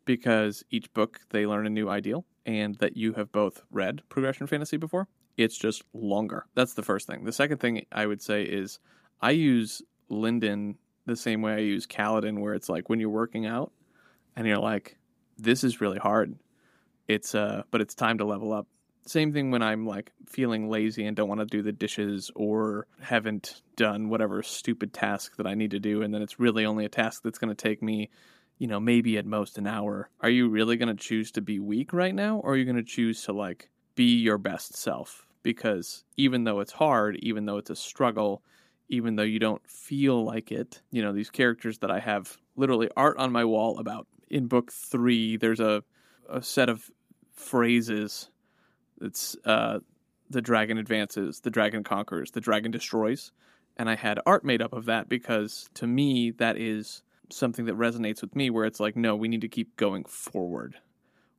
because 0.05 0.63
each 0.69 0.91
book 0.93 1.19
they 1.29 1.45
learn 1.45 1.65
a 1.65 1.69
new 1.69 1.89
ideal 1.89 2.25
and 2.45 2.75
that 2.75 2.97
you 2.97 3.13
have 3.13 3.31
both 3.31 3.61
read 3.71 4.01
progression 4.09 4.47
fantasy 4.47 4.77
before. 4.77 5.07
It's 5.37 5.57
just 5.57 5.83
longer. 5.93 6.45
That's 6.55 6.73
the 6.73 6.83
first 6.83 7.07
thing. 7.07 7.23
The 7.23 7.31
second 7.31 7.57
thing 7.57 7.85
I 7.91 8.05
would 8.05 8.21
say 8.21 8.43
is 8.43 8.79
I 9.21 9.31
use 9.31 9.81
Lindon 10.09 10.77
the 11.05 11.15
same 11.15 11.41
way 11.41 11.53
I 11.53 11.59
use 11.59 11.87
Kaladin 11.87 12.39
where 12.39 12.53
it's 12.53 12.69
like 12.69 12.89
when 12.89 12.99
you're 12.99 13.09
working 13.09 13.45
out 13.45 13.71
and 14.35 14.47
you're 14.47 14.57
like 14.57 14.97
this 15.37 15.63
is 15.63 15.81
really 15.81 15.97
hard 15.97 16.35
it's 17.07 17.35
uh 17.35 17.63
but 17.71 17.81
it's 17.81 17.95
time 17.95 18.17
to 18.17 18.25
level 18.25 18.53
up 18.53 18.67
same 19.05 19.33
thing 19.33 19.51
when 19.51 19.61
i'm 19.61 19.85
like 19.85 20.11
feeling 20.27 20.69
lazy 20.69 21.05
and 21.05 21.15
don't 21.15 21.27
want 21.27 21.41
to 21.41 21.45
do 21.45 21.61
the 21.61 21.71
dishes 21.71 22.31
or 22.35 22.87
haven't 23.01 23.61
done 23.75 24.09
whatever 24.09 24.41
stupid 24.41 24.93
task 24.93 25.35
that 25.37 25.47
i 25.47 25.53
need 25.53 25.71
to 25.71 25.79
do 25.79 26.01
and 26.01 26.13
then 26.13 26.21
it's 26.21 26.39
really 26.39 26.65
only 26.65 26.85
a 26.85 26.89
task 26.89 27.21
that's 27.23 27.39
going 27.39 27.53
to 27.53 27.61
take 27.61 27.81
me 27.81 28.09
you 28.63 28.67
know 28.67 28.79
maybe 28.79 29.17
at 29.17 29.25
most 29.25 29.57
an 29.57 29.67
hour 29.67 30.09
are 30.21 30.29
you 30.29 30.47
really 30.47 30.77
going 30.77 30.95
to 30.95 31.03
choose 31.03 31.31
to 31.31 31.41
be 31.41 31.59
weak 31.59 31.91
right 31.91 32.15
now 32.15 32.37
or 32.37 32.53
are 32.53 32.55
you 32.55 32.65
going 32.65 32.77
to 32.77 32.83
choose 32.83 33.21
to 33.23 33.33
like 33.33 33.69
be 33.95 34.15
your 34.15 34.37
best 34.37 34.75
self 34.75 35.27
because 35.43 36.03
even 36.15 36.45
though 36.45 36.61
it's 36.61 36.71
hard 36.71 37.17
even 37.17 37.45
though 37.45 37.57
it's 37.57 37.69
a 37.69 37.75
struggle 37.75 38.41
even 38.87 39.15
though 39.15 39.23
you 39.23 39.39
don't 39.39 39.67
feel 39.69 40.23
like 40.23 40.51
it 40.51 40.81
you 40.91 41.01
know 41.01 41.11
these 41.11 41.29
characters 41.29 41.79
that 41.79 41.91
i 41.91 41.99
have 41.99 42.37
literally 42.55 42.89
art 42.95 43.17
on 43.17 43.31
my 43.31 43.43
wall 43.43 43.77
about 43.79 44.07
in 44.29 44.47
book 44.47 44.71
three 44.71 45.35
there's 45.35 45.59
a 45.59 45.83
a 46.29 46.41
set 46.41 46.69
of 46.69 46.89
phrases. 47.33 48.29
It's 49.01 49.35
uh, 49.45 49.79
the 50.29 50.41
dragon 50.41 50.77
advances, 50.77 51.41
the 51.41 51.49
dragon 51.49 51.83
conquers, 51.83 52.31
the 52.31 52.41
dragon 52.41 52.71
destroys, 52.71 53.31
and 53.77 53.89
I 53.89 53.95
had 53.95 54.19
art 54.25 54.45
made 54.45 54.61
up 54.61 54.73
of 54.73 54.85
that 54.85 55.09
because 55.09 55.69
to 55.75 55.87
me 55.87 56.31
that 56.31 56.57
is 56.57 57.03
something 57.35 57.65
that 57.65 57.77
resonates 57.77 58.21
with 58.21 58.35
me. 58.35 58.49
Where 58.49 58.65
it's 58.65 58.79
like, 58.79 58.95
no, 58.95 59.15
we 59.15 59.27
need 59.27 59.41
to 59.41 59.49
keep 59.49 59.75
going 59.77 60.05
forward. 60.05 60.75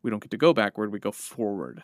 We 0.02 0.10
don't 0.10 0.22
get 0.22 0.30
to 0.32 0.36
go 0.36 0.52
backward; 0.52 0.92
we 0.92 0.98
go 0.98 1.12
forward. 1.12 1.82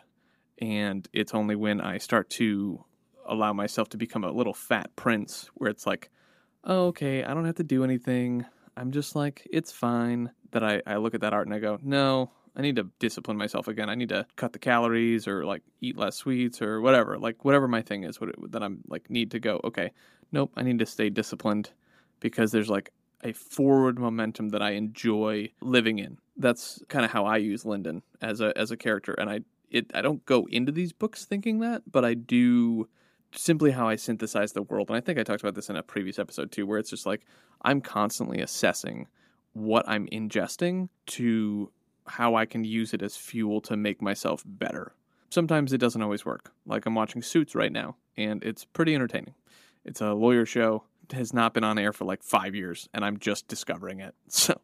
And 0.59 1.07
it's 1.11 1.33
only 1.33 1.55
when 1.55 1.81
I 1.81 1.97
start 1.97 2.29
to 2.31 2.85
allow 3.25 3.53
myself 3.53 3.89
to 3.89 3.97
become 3.97 4.23
a 4.23 4.31
little 4.31 4.53
fat 4.53 4.95
prince, 4.95 5.49
where 5.55 5.69
it's 5.69 5.87
like, 5.87 6.09
oh, 6.63 6.87
okay, 6.87 7.23
I 7.23 7.33
don't 7.33 7.45
have 7.45 7.55
to 7.55 7.63
do 7.63 7.83
anything. 7.83 8.45
I'm 8.77 8.91
just 8.91 9.15
like, 9.15 9.47
it's 9.51 9.71
fine. 9.71 10.31
That 10.51 10.63
I, 10.63 10.81
I 10.85 10.97
look 10.97 11.15
at 11.15 11.21
that 11.21 11.33
art 11.33 11.47
and 11.47 11.55
I 11.55 11.59
go, 11.59 11.79
no, 11.81 12.31
I 12.55 12.61
need 12.61 12.75
to 12.75 12.89
discipline 12.99 13.37
myself 13.37 13.67
again. 13.67 13.89
I 13.89 13.95
need 13.95 14.09
to 14.09 14.25
cut 14.35 14.53
the 14.53 14.59
calories 14.59 15.27
or 15.27 15.45
like 15.45 15.61
eat 15.79 15.97
less 15.97 16.17
sweets 16.17 16.61
or 16.61 16.81
whatever. 16.81 17.17
Like 17.17 17.45
whatever 17.45 17.67
my 17.67 17.81
thing 17.81 18.03
is, 18.03 18.19
what 18.19 18.31
it, 18.31 18.51
that 18.51 18.61
I'm 18.63 18.81
like 18.87 19.09
need 19.09 19.31
to 19.31 19.39
go. 19.39 19.61
Okay, 19.63 19.91
nope. 20.31 20.51
I 20.55 20.63
need 20.63 20.79
to 20.79 20.85
stay 20.85 21.09
disciplined 21.09 21.71
because 22.19 22.51
there's 22.51 22.69
like 22.69 22.91
a 23.23 23.33
forward 23.33 23.99
momentum 23.99 24.49
that 24.49 24.61
I 24.61 24.71
enjoy 24.71 25.51
living 25.61 25.99
in. 25.99 26.17
That's 26.37 26.83
kind 26.87 27.05
of 27.05 27.11
how 27.11 27.25
I 27.25 27.37
use 27.37 27.65
Lindon 27.65 28.03
as 28.21 28.41
a 28.41 28.57
as 28.57 28.71
a 28.71 28.77
character, 28.77 29.13
and 29.13 29.29
I 29.29 29.41
it 29.69 29.91
I 29.93 30.01
don't 30.01 30.25
go 30.25 30.47
into 30.49 30.71
these 30.71 30.93
books 30.93 31.25
thinking 31.25 31.59
that, 31.59 31.83
but 31.91 32.05
I 32.05 32.13
do 32.13 32.87
simply 33.33 33.71
how 33.71 33.87
I 33.87 33.95
synthesize 33.95 34.53
the 34.53 34.63
world. 34.63 34.89
And 34.89 34.97
I 34.97 35.01
think 35.01 35.17
I 35.17 35.23
talked 35.23 35.41
about 35.41 35.55
this 35.55 35.69
in 35.69 35.75
a 35.75 35.83
previous 35.83 36.19
episode 36.19 36.51
too, 36.51 36.65
where 36.65 36.79
it's 36.79 36.89
just 36.89 37.05
like 37.05 37.25
I'm 37.63 37.81
constantly 37.81 38.41
assessing 38.41 39.07
what 39.53 39.87
I'm 39.87 40.07
ingesting 40.07 40.89
to 41.07 41.71
how 42.07 42.35
I 42.35 42.45
can 42.45 42.63
use 42.63 42.93
it 42.93 43.01
as 43.01 43.15
fuel 43.15 43.61
to 43.61 43.77
make 43.77 44.01
myself 44.01 44.43
better. 44.45 44.93
Sometimes 45.29 45.71
it 45.71 45.77
doesn't 45.77 46.01
always 46.01 46.25
work. 46.25 46.51
Like 46.65 46.85
I'm 46.85 46.95
watching 46.95 47.21
Suits 47.21 47.55
right 47.55 47.71
now, 47.71 47.95
and 48.17 48.43
it's 48.43 48.65
pretty 48.65 48.95
entertaining. 48.95 49.33
It's 49.85 50.01
a 50.01 50.13
lawyer 50.13 50.45
show. 50.45 50.83
It 51.11 51.17
has 51.17 51.33
not 51.33 51.53
been 51.53 51.65
on 51.65 51.77
air 51.77 51.91
for 51.91 52.05
like 52.05 52.23
five 52.23 52.55
years, 52.55 52.87
and 52.93 53.03
I'm 53.03 53.17
just 53.19 53.47
discovering 53.47 53.99
it. 53.99 54.15
So, 54.29 54.59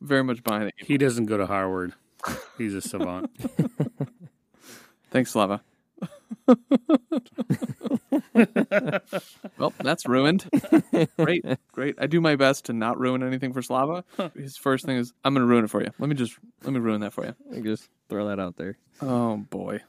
very 0.00 0.22
much 0.22 0.44
behind 0.44 0.68
it. 0.68 0.74
He 0.76 0.96
doesn't 0.96 1.26
go 1.26 1.36
to 1.36 1.46
Harvard. 1.46 1.94
He's 2.56 2.74
a 2.74 2.80
savant. 2.80 3.28
Thanks, 5.10 5.32
Slava. 5.32 5.62
well, 9.58 9.72
that's 9.78 10.06
ruined. 10.06 10.48
Great, 11.18 11.44
great. 11.72 11.96
I 11.98 12.06
do 12.06 12.20
my 12.20 12.36
best 12.36 12.66
to 12.66 12.72
not 12.72 12.98
ruin 13.00 13.22
anything 13.24 13.52
for 13.52 13.62
Slava. 13.62 14.04
His 14.36 14.56
first 14.56 14.86
thing 14.86 14.96
is, 14.96 15.12
I'm 15.24 15.34
going 15.34 15.44
to 15.44 15.50
ruin 15.50 15.64
it 15.64 15.70
for 15.70 15.82
you. 15.82 15.90
Let 15.98 16.08
me 16.08 16.14
just 16.14 16.38
let 16.62 16.72
me 16.72 16.78
ruin 16.78 17.00
that 17.00 17.12
for 17.12 17.24
you. 17.26 17.34
I 17.54 17.60
just 17.60 17.88
throw 18.08 18.28
that 18.28 18.38
out 18.38 18.56
there. 18.56 18.78
Oh 19.02 19.38
boy. 19.38 19.80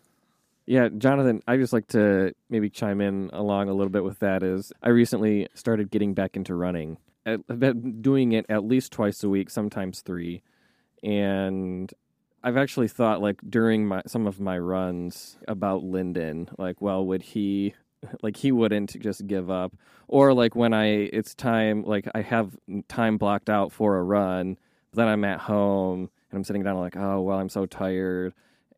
Yeah, 0.72 0.88
Jonathan, 0.88 1.44
I 1.50 1.58
just 1.58 1.74
like 1.74 1.88
to 1.88 2.34
maybe 2.50 2.70
chime 2.70 3.02
in 3.02 3.30
along 3.34 3.68
a 3.68 3.74
little 3.74 3.92
bit 3.92 4.06
with 4.06 4.20
that 4.20 4.42
is 4.42 4.72
I 4.82 4.88
recently 4.88 5.50
started 5.54 5.92
getting 5.92 6.14
back 6.14 6.38
into 6.38 6.56
running. 6.56 6.96
I've 7.26 7.60
been 7.60 8.02
doing 8.02 8.32
it 8.32 8.46
at 8.48 8.64
least 8.64 8.94
twice 8.94 9.22
a 9.22 9.28
week, 9.28 9.50
sometimes 9.50 10.00
three. 10.00 10.44
And 11.04 11.94
I've 12.42 12.56
actually 12.56 12.88
thought 12.88 13.20
like 13.20 13.42
during 13.50 13.86
my 13.86 14.04
some 14.08 14.26
of 14.26 14.40
my 14.40 14.58
runs 14.58 15.36
about 15.46 15.84
Lindon, 15.84 16.48
like, 16.58 16.80
well, 16.80 17.06
would 17.06 17.22
he 17.22 17.76
like 18.24 18.38
he 18.38 18.54
wouldn't 18.54 18.98
just 18.98 19.28
give 19.28 19.52
up. 19.52 19.74
Or 20.08 20.34
like 20.34 20.56
when 20.56 20.74
I 20.74 20.86
it's 20.86 21.36
time 21.36 21.84
like 21.84 22.08
I 22.16 22.22
have 22.22 22.56
time 22.88 23.18
blocked 23.18 23.50
out 23.50 23.74
for 23.74 23.98
a 23.98 24.04
run, 24.04 24.58
then 24.94 25.10
I'm 25.10 25.26
at 25.26 25.42
home 25.42 26.10
and 26.30 26.38
I'm 26.38 26.46
sitting 26.46 26.64
down 26.64 26.78
like, 26.78 26.96
oh 26.96 27.20
well 27.20 27.40
I'm 27.40 27.50
so 27.50 27.66
tired 27.66 28.34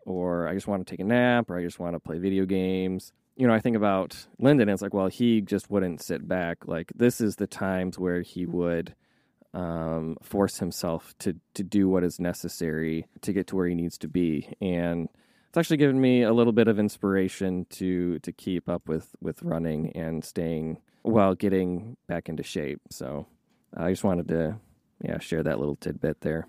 or 0.06 0.48
I 0.48 0.54
just 0.54 0.68
want 0.68 0.86
to 0.86 0.92
take 0.92 1.00
a 1.00 1.06
nap, 1.06 1.50
or 1.50 1.58
I 1.58 1.64
just 1.64 1.80
want 1.80 1.96
to 1.96 2.00
play 2.00 2.18
video 2.18 2.46
games. 2.46 3.12
You 3.36 3.48
know, 3.48 3.54
I 3.54 3.60
think 3.60 3.76
about 3.76 4.28
Lindon, 4.40 4.70
and 4.70 4.74
it's 4.74 4.82
like, 4.82 4.94
well, 4.94 5.08
he 5.08 5.42
just 5.42 5.70
wouldn't 5.70 6.02
sit 6.02 6.28
back. 6.28 6.68
Like, 6.68 6.92
this 6.96 7.20
is 7.20 7.38
the 7.38 7.48
times 7.48 7.98
where 7.98 8.22
he 8.22 8.46
would 8.46 8.96
um, 9.54 10.18
force 10.22 10.60
himself 10.60 11.14
to 11.20 11.36
to 11.54 11.64
do 11.64 11.88
what 11.88 12.04
is 12.04 12.20
necessary 12.20 13.06
to 13.22 13.34
get 13.34 13.48
to 13.48 13.56
where 13.56 13.68
he 13.68 13.76
needs 13.76 13.98
to 14.00 14.08
be, 14.08 14.54
and 14.62 15.10
it's 15.54 15.58
actually 15.58 15.78
given 15.78 16.02
me 16.02 16.24
a 16.24 16.34
little 16.34 16.54
bit 16.54 16.68
of 16.68 16.80
inspiration 16.80 17.66
to 17.70 18.20
to 18.20 18.32
keep 18.32 18.68
up 18.68 18.88
with 18.88 19.16
with 19.22 19.44
running 19.44 19.92
and 19.96 20.26
staying 20.26 20.80
while 21.04 21.36
getting 21.36 21.98
back 22.08 22.30
into 22.30 22.44
shape. 22.44 22.82
So 22.90 23.28
I 23.76 23.92
just 23.92 24.04
wanted 24.04 24.28
to 24.30 24.58
yeah 25.04 25.20
share 25.20 25.44
that 25.44 25.60
little 25.60 25.76
tidbit 25.76 26.22
there. 26.22 26.48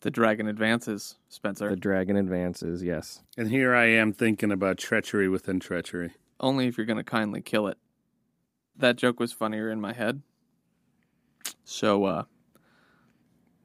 The 0.00 0.10
dragon 0.10 0.46
advances, 0.46 1.16
Spenser. 1.28 1.70
The 1.70 1.76
dragon 1.76 2.16
advances, 2.16 2.82
yes. 2.84 3.22
And 3.36 3.50
here 3.50 3.74
I 3.74 3.86
am 3.86 4.12
thinking 4.12 4.52
about 4.52 4.78
treachery 4.78 5.28
within 5.28 5.58
treachery. 5.58 6.12
Only 6.38 6.68
if 6.68 6.78
you're 6.78 6.86
going 6.86 6.98
to 6.98 7.04
kindly 7.04 7.40
kill 7.40 7.66
it. 7.66 7.78
That 8.76 8.96
joke 8.96 9.18
was 9.18 9.32
funnier 9.32 9.70
in 9.70 9.80
my 9.80 9.92
head. 9.92 10.22
So, 11.64 12.04
uh, 12.04 12.22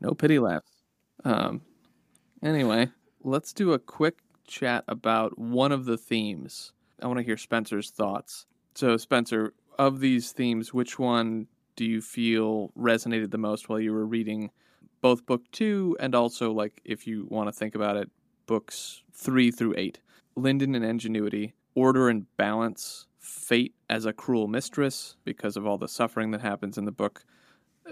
no 0.01 0.13
pity 0.13 0.39
laughs. 0.39 0.71
Um, 1.23 1.61
anyway, 2.41 2.89
let's 3.23 3.53
do 3.53 3.73
a 3.73 3.79
quick 3.79 4.17
chat 4.47 4.84
about 4.88 5.38
one 5.38 5.71
of 5.71 5.86
the 5.86 5.97
themes. 5.97 6.73
I 6.99 7.05
want 7.05 7.19
to 7.19 7.23
hear 7.23 7.38
Spenser's 7.38 7.91
thoughts. 7.91 8.47
So, 8.73 8.97
Spenser, 8.97 9.53
of 9.77 9.99
these 9.99 10.31
themes, 10.31 10.73
which 10.73 10.97
one 10.97 11.47
do 11.75 11.86
you 11.86 12.01
feel 12.01 12.71
resonated 12.77 13.29
the 13.29 13.38
most 13.38 13.69
while 13.69 13.79
you 13.79 13.93
were 13.93 14.05
reading 14.05 14.49
both 15.04 15.26
book 15.26 15.43
two 15.51 15.97
and 15.99 16.16
also, 16.16 16.51
like, 16.54 16.82
if 16.86 17.06
you 17.06 17.28
want 17.30 17.49
to 17.49 17.51
think 17.51 17.76
about 17.76 17.97
it, 17.97 18.10
books 18.47 19.04
three 19.14 19.51
through 19.51 19.76
eight? 19.78 19.99
Lindon 20.36 20.74
and 20.74 20.84
Ingenuity, 20.84 21.54
Order 21.76 22.08
and 22.08 22.26
Balance, 22.38 23.06
Fate 23.20 23.76
as 23.89 24.06
a 24.06 24.14
Cruel 24.14 24.47
Mistress, 24.47 25.18
because 25.26 25.58
of 25.58 25.68
all 25.68 25.78
the 25.78 25.89
suffering 25.89 26.32
that 26.32 26.41
happens 26.41 26.78
in 26.78 26.86
the 26.86 26.91
book, 26.91 27.26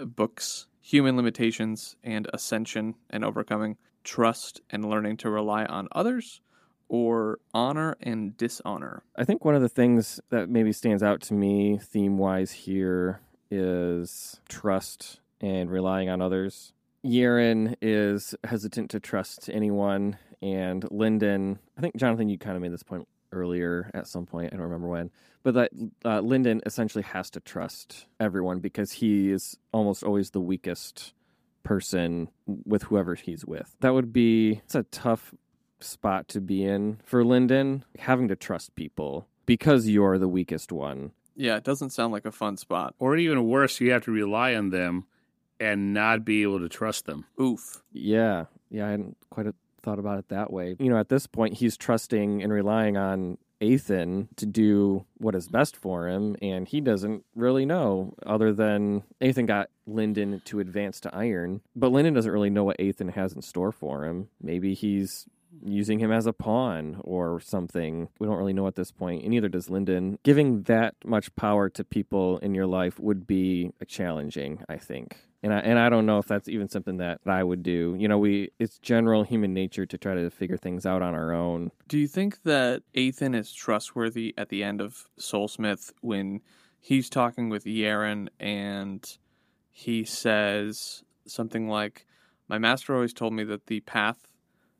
uh, 0.00 0.06
books, 0.06 0.66
Human 0.80 1.16
Limitations 1.16 1.96
and 2.02 2.28
Ascension 2.32 2.94
and 3.10 3.24
Overcoming, 3.24 3.76
Trust 4.04 4.62
and 4.70 4.84
Learning 4.84 5.18
to 5.18 5.30
Rely 5.30 5.66
on 5.66 5.88
Others, 5.92 6.40
or 6.88 7.38
Honor 7.52 7.94
and 8.00 8.36
Dishonor. 8.38 9.02
I 9.16 9.24
think 9.24 9.44
one 9.44 9.54
of 9.54 9.62
the 9.62 9.68
things 9.68 10.18
that 10.30 10.48
maybe 10.48 10.72
stands 10.72 11.02
out 11.02 11.20
to 11.22 11.34
me 11.34 11.78
theme 11.78 12.16
wise 12.16 12.52
here 12.52 13.20
is 13.50 14.40
trust 14.48 15.20
and 15.42 15.70
relying 15.70 16.08
on 16.08 16.22
others. 16.22 16.72
Yerin 17.04 17.76
is 17.82 18.34
hesitant 18.44 18.90
to 18.90 19.00
trust 19.00 19.50
anyone, 19.52 20.18
and 20.40 20.86
Lindon. 20.90 21.58
I 21.76 21.80
think 21.80 21.96
Jonathan, 21.96 22.28
you 22.28 22.38
kind 22.38 22.56
of 22.56 22.62
made 22.62 22.72
this 22.72 22.82
point 22.82 23.08
earlier 23.32 23.90
at 23.94 24.06
some 24.06 24.26
point. 24.26 24.52
I 24.52 24.56
don't 24.56 24.66
remember 24.66 24.88
when, 24.88 25.10
but 25.42 25.54
that 25.54 25.70
uh, 26.04 26.20
Lindon 26.20 26.60
essentially 26.66 27.02
has 27.02 27.30
to 27.30 27.40
trust 27.40 28.06
everyone 28.20 28.60
because 28.60 28.92
he 28.92 29.30
is 29.30 29.56
almost 29.72 30.04
always 30.04 30.30
the 30.30 30.40
weakest 30.40 31.12
person 31.62 32.28
with 32.46 32.84
whoever 32.84 33.14
he's 33.14 33.44
with. 33.44 33.76
That 33.80 33.94
would 33.94 34.12
be 34.12 34.60
it's 34.64 34.74
a 34.74 34.84
tough 34.84 35.34
spot 35.80 36.28
to 36.28 36.40
be 36.40 36.64
in 36.64 37.00
for 37.04 37.24
Lindon, 37.24 37.84
having 37.98 38.28
to 38.28 38.36
trust 38.36 38.74
people 38.74 39.26
because 39.46 39.88
you're 39.88 40.18
the 40.18 40.28
weakest 40.28 40.70
one. 40.70 41.12
Yeah, 41.34 41.56
it 41.56 41.64
doesn't 41.64 41.90
sound 41.90 42.12
like 42.12 42.26
a 42.26 42.32
fun 42.32 42.56
spot. 42.56 42.94
Or 42.98 43.16
even 43.16 43.48
worse, 43.48 43.80
you 43.80 43.90
have 43.92 44.04
to 44.04 44.12
rely 44.12 44.54
on 44.54 44.70
them 44.70 45.06
and 45.62 45.94
not 45.94 46.24
be 46.24 46.42
able 46.42 46.60
to 46.60 46.68
trust 46.68 47.06
them. 47.06 47.24
Oof. 47.40 47.82
Yeah, 47.92 48.46
yeah, 48.70 48.86
I 48.86 48.90
hadn't 48.90 49.16
quite 49.30 49.46
thought 49.82 49.98
about 49.98 50.18
it 50.18 50.28
that 50.28 50.52
way. 50.52 50.76
You 50.78 50.90
know, 50.90 50.98
at 50.98 51.08
this 51.08 51.26
point, 51.26 51.54
he's 51.54 51.76
trusting 51.76 52.42
and 52.42 52.52
relying 52.52 52.96
on 52.96 53.38
Eithan 53.60 54.28
to 54.36 54.46
do 54.46 55.04
what 55.18 55.34
is 55.36 55.48
best 55.48 55.76
for 55.76 56.08
him, 56.08 56.36
and 56.42 56.66
he 56.66 56.80
doesn't 56.80 57.24
really 57.36 57.64
know 57.64 58.14
other 58.26 58.52
than 58.52 59.04
Eithan 59.20 59.46
got 59.46 59.70
Lindon 59.86 60.42
to 60.46 60.58
advance 60.58 61.00
to 61.00 61.14
iron, 61.14 61.60
but 61.76 61.92
Lindon 61.92 62.14
doesn't 62.14 62.32
really 62.32 62.50
know 62.50 62.64
what 62.64 62.78
Eithan 62.78 63.12
has 63.12 63.32
in 63.32 63.42
store 63.42 63.72
for 63.72 64.04
him. 64.04 64.28
Maybe 64.40 64.74
he's 64.74 65.26
using 65.64 65.98
him 65.98 66.12
as 66.12 66.26
a 66.26 66.32
pawn 66.32 67.00
or 67.00 67.40
something. 67.40 68.08
We 68.18 68.26
don't 68.26 68.36
really 68.36 68.52
know 68.52 68.66
at 68.66 68.74
this 68.74 68.90
point, 68.90 69.22
and 69.22 69.30
neither 69.30 69.48
does 69.48 69.70
Lindon. 69.70 70.18
Giving 70.22 70.62
that 70.62 70.94
much 71.04 71.34
power 71.36 71.68
to 71.70 71.84
people 71.84 72.38
in 72.38 72.54
your 72.54 72.66
life 72.66 72.98
would 72.98 73.26
be 73.26 73.72
challenging, 73.86 74.62
I 74.68 74.76
think. 74.76 75.16
And 75.42 75.52
I 75.52 75.58
and 75.58 75.78
I 75.78 75.88
don't 75.88 76.06
know 76.06 76.18
if 76.18 76.26
that's 76.26 76.48
even 76.48 76.68
something 76.68 76.98
that 76.98 77.20
I 77.26 77.42
would 77.42 77.62
do. 77.62 77.96
You 77.98 78.06
know, 78.06 78.18
we 78.18 78.50
it's 78.60 78.78
general 78.78 79.24
human 79.24 79.52
nature 79.52 79.86
to 79.86 79.98
try 79.98 80.14
to 80.14 80.30
figure 80.30 80.56
things 80.56 80.86
out 80.86 81.02
on 81.02 81.14
our 81.14 81.32
own. 81.32 81.72
Do 81.88 81.98
you 81.98 82.06
think 82.06 82.42
that 82.44 82.82
Eithan 82.94 83.34
is 83.34 83.52
trustworthy 83.52 84.34
at 84.38 84.50
the 84.50 84.62
end 84.62 84.80
of 84.80 85.08
Soulsmith 85.18 85.92
when 86.00 86.42
he's 86.78 87.10
talking 87.10 87.48
with 87.48 87.64
Yerin 87.64 88.28
and 88.38 89.04
he 89.70 90.04
says 90.04 91.02
something 91.26 91.68
like, 91.68 92.06
My 92.48 92.58
master 92.58 92.94
always 92.94 93.12
told 93.12 93.32
me 93.32 93.42
that 93.44 93.66
the 93.66 93.80
path 93.80 94.28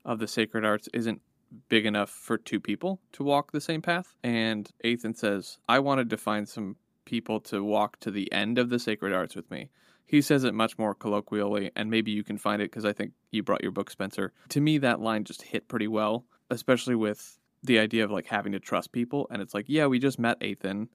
of 0.04 0.18
the 0.18 0.28
sacred 0.28 0.64
arts 0.64 0.88
isn't 0.92 1.20
big 1.68 1.86
enough 1.86 2.10
for 2.10 2.38
two 2.38 2.60
people 2.60 3.00
to 3.12 3.22
walk 3.22 3.52
the 3.52 3.60
same 3.60 3.82
path. 3.82 4.14
And 4.22 4.70
Eithan 4.84 5.16
says, 5.16 5.58
I 5.68 5.78
wanted 5.78 6.10
to 6.10 6.16
find 6.16 6.48
some 6.48 6.76
people 7.04 7.40
to 7.40 7.62
walk 7.62 8.00
to 8.00 8.10
the 8.10 8.30
end 8.32 8.58
of 8.58 8.70
the 8.70 8.78
sacred 8.78 9.12
arts 9.12 9.34
with 9.34 9.50
me. 9.50 9.70
He 10.06 10.20
says 10.20 10.44
it 10.44 10.54
much 10.54 10.78
more 10.78 10.94
colloquially, 10.94 11.70
and 11.74 11.90
maybe 11.90 12.10
you 12.10 12.22
can 12.22 12.36
find 12.36 12.60
it 12.60 12.70
because 12.70 12.84
I 12.84 12.92
think 12.92 13.12
you 13.30 13.42
brought 13.42 13.62
your 13.62 13.72
book, 13.72 13.90
Spenser. 13.90 14.32
To 14.50 14.60
me, 14.60 14.78
that 14.78 15.00
line 15.00 15.24
just 15.24 15.42
hit 15.42 15.68
pretty 15.68 15.88
well, 15.88 16.24
especially 16.50 16.94
with 16.94 17.38
the 17.62 17.78
idea 17.78 18.04
of 18.04 18.10
like 18.10 18.26
having 18.26 18.52
to 18.52 18.60
trust 18.60 18.92
people. 18.92 19.26
And 19.30 19.40
it's 19.40 19.54
like, 19.54 19.66
yeah, 19.68 19.86
we 19.86 19.98
just 19.98 20.18
met 20.18 20.40
Eithan, 20.40 20.88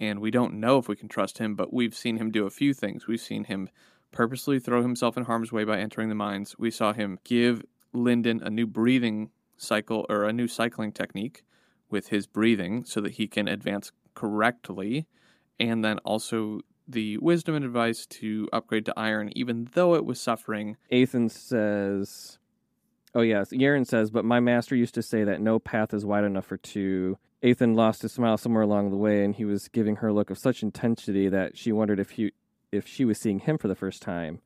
and 0.00 0.20
we 0.20 0.30
don't 0.30 0.54
know 0.54 0.78
if 0.78 0.88
we 0.88 0.96
can 0.96 1.08
trust 1.08 1.38
him, 1.38 1.54
but 1.54 1.72
we've 1.72 1.94
seen 1.94 2.16
him 2.16 2.30
do 2.30 2.46
a 2.46 2.50
few 2.50 2.74
things. 2.74 3.06
We've 3.06 3.20
seen 3.20 3.44
him 3.44 3.68
purposely 4.10 4.58
throw 4.58 4.82
himself 4.82 5.16
in 5.16 5.24
harm's 5.24 5.52
way 5.52 5.64
by 5.64 5.78
entering 5.78 6.08
the 6.08 6.14
mines. 6.14 6.56
We 6.58 6.70
saw 6.70 6.92
him 6.92 7.18
give 7.24 7.62
Lindon 7.92 8.42
a 8.42 8.50
new 8.50 8.66
breathing 8.66 9.30
cycle 9.56 10.06
or 10.08 10.24
a 10.24 10.32
new 10.32 10.48
cycling 10.48 10.92
technique 10.92 11.44
with 11.90 12.08
his 12.08 12.26
breathing 12.26 12.84
so 12.84 13.00
that 13.00 13.12
he 13.12 13.26
can 13.26 13.48
advance 13.48 13.92
correctly. 14.14 15.06
And 15.58 15.84
then 15.84 15.98
also 15.98 16.60
the 16.88 17.18
wisdom 17.18 17.54
and 17.54 17.64
advice 17.64 18.06
to 18.06 18.48
upgrade 18.52 18.84
to 18.86 18.94
iron, 18.96 19.32
even 19.34 19.68
though 19.72 19.94
it 19.94 20.04
was 20.04 20.20
suffering. 20.20 20.76
Eithan 20.92 21.30
says, 21.30 22.38
Oh, 23.14 23.22
yes. 23.22 23.50
Yerin 23.50 23.86
says, 23.86 24.10
But 24.10 24.26
my 24.26 24.40
master 24.40 24.76
used 24.76 24.94
to 24.94 25.02
say 25.02 25.24
that 25.24 25.40
no 25.40 25.58
path 25.58 25.94
is 25.94 26.04
wide 26.04 26.24
enough 26.24 26.44
for 26.44 26.58
two. 26.58 27.16
Eithan 27.42 27.74
lost 27.74 28.02
his 28.02 28.12
smile 28.12 28.36
somewhere 28.36 28.62
along 28.62 28.90
the 28.90 28.96
way, 28.96 29.24
and 29.24 29.34
he 29.34 29.44
was 29.44 29.68
giving 29.68 29.96
her 29.96 30.08
a 30.08 30.12
look 30.12 30.30
of 30.30 30.38
such 30.38 30.62
intensity 30.62 31.28
that 31.28 31.56
she 31.56 31.72
wondered 31.72 31.98
if 31.98 32.10
he, 32.10 32.32
if 32.72 32.86
she 32.86 33.04
was 33.04 33.18
seeing 33.18 33.38
him 33.38 33.56
for 33.56 33.68
the 33.68 33.74
first 33.74 34.02
time. 34.02 34.40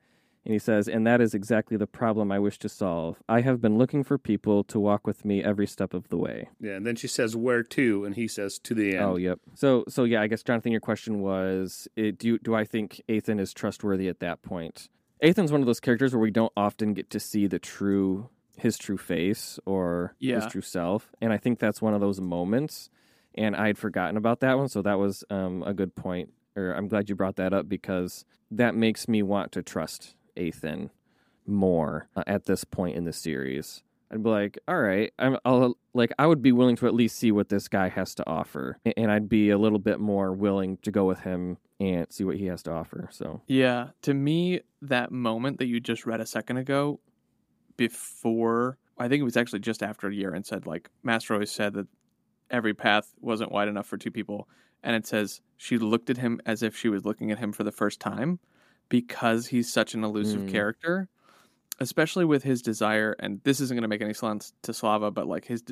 And 0.45 0.53
he 0.55 0.59
says, 0.59 0.88
And 0.88 1.07
that 1.07 1.20
is 1.20 1.34
exactly 1.34 1.76
the 1.76 1.86
problem 1.86 2.32
I 2.32 2.38
wish 2.38 2.59
to 2.61 2.68
solve. 2.68 3.22
I 3.28 3.43
have 3.43 3.61
been 3.61 3.76
looking 3.76 4.03
for 4.05 4.16
people 4.18 4.64
to 4.64 4.80
walk 4.80 5.07
with 5.07 5.24
me 5.24 5.45
every 5.45 5.66
step 5.66 5.93
of 5.93 6.09
the 6.09 6.16
way. 6.16 6.49
Yeah, 6.61 6.72
and 6.72 6.86
then 6.86 6.97
she 6.97 7.09
says, 7.09 7.36
Where 7.36 7.62
to? 7.62 8.05
And 8.05 8.14
he 8.14 8.26
says, 8.26 8.59
To 8.61 8.74
the 8.74 8.95
end. 8.97 9.05
Oh, 9.05 9.16
yep. 9.16 9.38
So, 9.55 9.84
so 9.88 10.05
yeah, 10.05 10.22
I 10.22 10.26
guess, 10.26 10.43
Jonathan, 10.43 10.72
your 10.72 10.80
question 10.80 11.20
was 11.20 11.88
it, 11.97 12.18
do, 12.18 12.38
do 12.38 12.55
I 12.55 12.64
think 12.64 13.03
Eithan 13.09 13.38
is 13.38 13.53
trustworthy 13.53 14.09
at 14.09 14.20
that 14.20 14.43
point? 14.43 14.88
Eithan's 15.22 15.53
one 15.53 15.61
of 15.61 15.66
those 15.66 15.80
characters 15.80 16.14
where 16.14 16.20
we 16.22 16.30
don't 16.30 16.53
often 16.57 16.95
get 16.95 17.11
to 17.11 17.20
see 17.20 17.47
the 17.47 17.59
true 17.59 18.30
his 18.57 18.76
true 18.76 18.99
face 18.99 19.59
or 19.64 20.14
Yeah. 20.18 20.36
his 20.36 20.47
true 20.47 20.61
self, 20.61 21.12
and 21.20 21.32
I 21.32 21.38
think 21.38 21.59
that's 21.59 21.80
one 21.80 21.95
of 21.95 22.01
those 22.03 22.20
moments. 22.20 22.91
And 23.34 23.57
I 23.57 23.68
had 23.68 23.78
forgotten 23.78 24.16
about 24.18 24.41
that 24.41 24.59
one, 24.59 24.68
so 24.68 24.82
that 24.82 24.99
was 24.99 25.24
um, 25.30 25.62
a 25.62 25.72
good 25.72 25.95
point. 25.95 26.30
Or 26.57 26.72
I'm 26.72 26.88
glad 26.88 27.09
you 27.09 27.14
brought 27.14 27.36
that 27.36 27.55
up 27.55 27.68
because 27.68 28.24
that 28.51 28.74
makes 28.74 29.09
me 29.09 29.22
want 29.22 29.53
to 29.53 29.62
trust 29.62 30.14
Eithan 30.36 30.90
more 31.46 32.08
uh, 32.16 32.22
at 32.26 32.46
this 32.46 32.64
point 32.64 32.96
in 32.96 33.04
the 33.04 33.12
series. 33.12 33.82
I'd 34.12 34.22
be 34.24 34.28
like, 34.28 34.58
all 34.66 34.80
right, 34.80 35.12
I'm, 35.18 35.36
I'll 35.44 35.76
like, 35.94 36.12
I 36.18 36.26
would 36.26 36.42
be 36.42 36.50
willing 36.50 36.76
to 36.76 36.86
at 36.86 36.94
least 36.94 37.16
see 37.16 37.30
what 37.30 37.48
this 37.48 37.68
guy 37.68 37.88
has 37.88 38.14
to 38.16 38.28
offer, 38.28 38.78
and 38.96 39.10
I'd 39.10 39.28
be 39.28 39.50
a 39.50 39.58
little 39.58 39.78
bit 39.78 40.00
more 40.00 40.32
willing 40.32 40.78
to 40.78 40.90
go 40.90 41.04
with 41.04 41.20
him 41.20 41.58
and 41.78 42.06
see 42.10 42.24
what 42.24 42.36
he 42.36 42.46
has 42.46 42.62
to 42.64 42.72
offer. 42.72 43.08
So, 43.12 43.40
Yeah, 43.46 43.88
to 44.02 44.12
me, 44.12 44.62
that 44.82 45.12
moment 45.12 45.58
that 45.58 45.66
you 45.66 45.78
just 45.78 46.06
read 46.06 46.20
a 46.20 46.26
second 46.26 46.56
ago, 46.56 46.98
before 47.76 48.78
I 48.98 49.08
think 49.08 49.20
it 49.20 49.24
was 49.24 49.36
actually 49.36 49.60
just 49.60 49.82
after 49.82 50.08
a 50.08 50.14
year, 50.14 50.34
and 50.34 50.44
said, 50.44 50.66
like, 50.66 50.90
Master 51.04 51.34
always 51.34 51.50
said 51.50 51.74
that 51.74 51.86
every 52.50 52.74
path 52.74 53.12
wasn't 53.20 53.52
wide 53.52 53.68
enough 53.68 53.86
for 53.86 53.96
two 53.96 54.10
people. 54.10 54.48
And 54.82 54.96
it 54.96 55.06
says 55.06 55.40
she 55.56 55.78
looked 55.78 56.10
at 56.10 56.16
him 56.16 56.40
as 56.44 56.62
if 56.62 56.76
she 56.76 56.88
was 56.88 57.04
looking 57.04 57.30
at 57.30 57.38
him 57.38 57.52
for 57.52 57.64
the 57.64 57.72
first 57.72 58.00
time 58.00 58.40
because 58.91 59.47
he's 59.47 59.72
such 59.72 59.95
an 59.95 60.05
elusive 60.05 60.43
Mm. 60.43 60.49
character, 60.49 61.09
especially 61.78 62.26
with 62.26 62.43
his 62.43 62.61
desire. 62.61 63.16
And 63.18 63.41
this 63.45 63.61
isn't 63.61 63.74
going 63.74 63.82
to 63.82 63.88
make 63.88 64.03
any 64.03 64.12
sense 64.12 64.53
to 64.62 64.74
Slava, 64.74 65.11
but 65.11 65.26
like 65.26 65.47
his, 65.47 65.64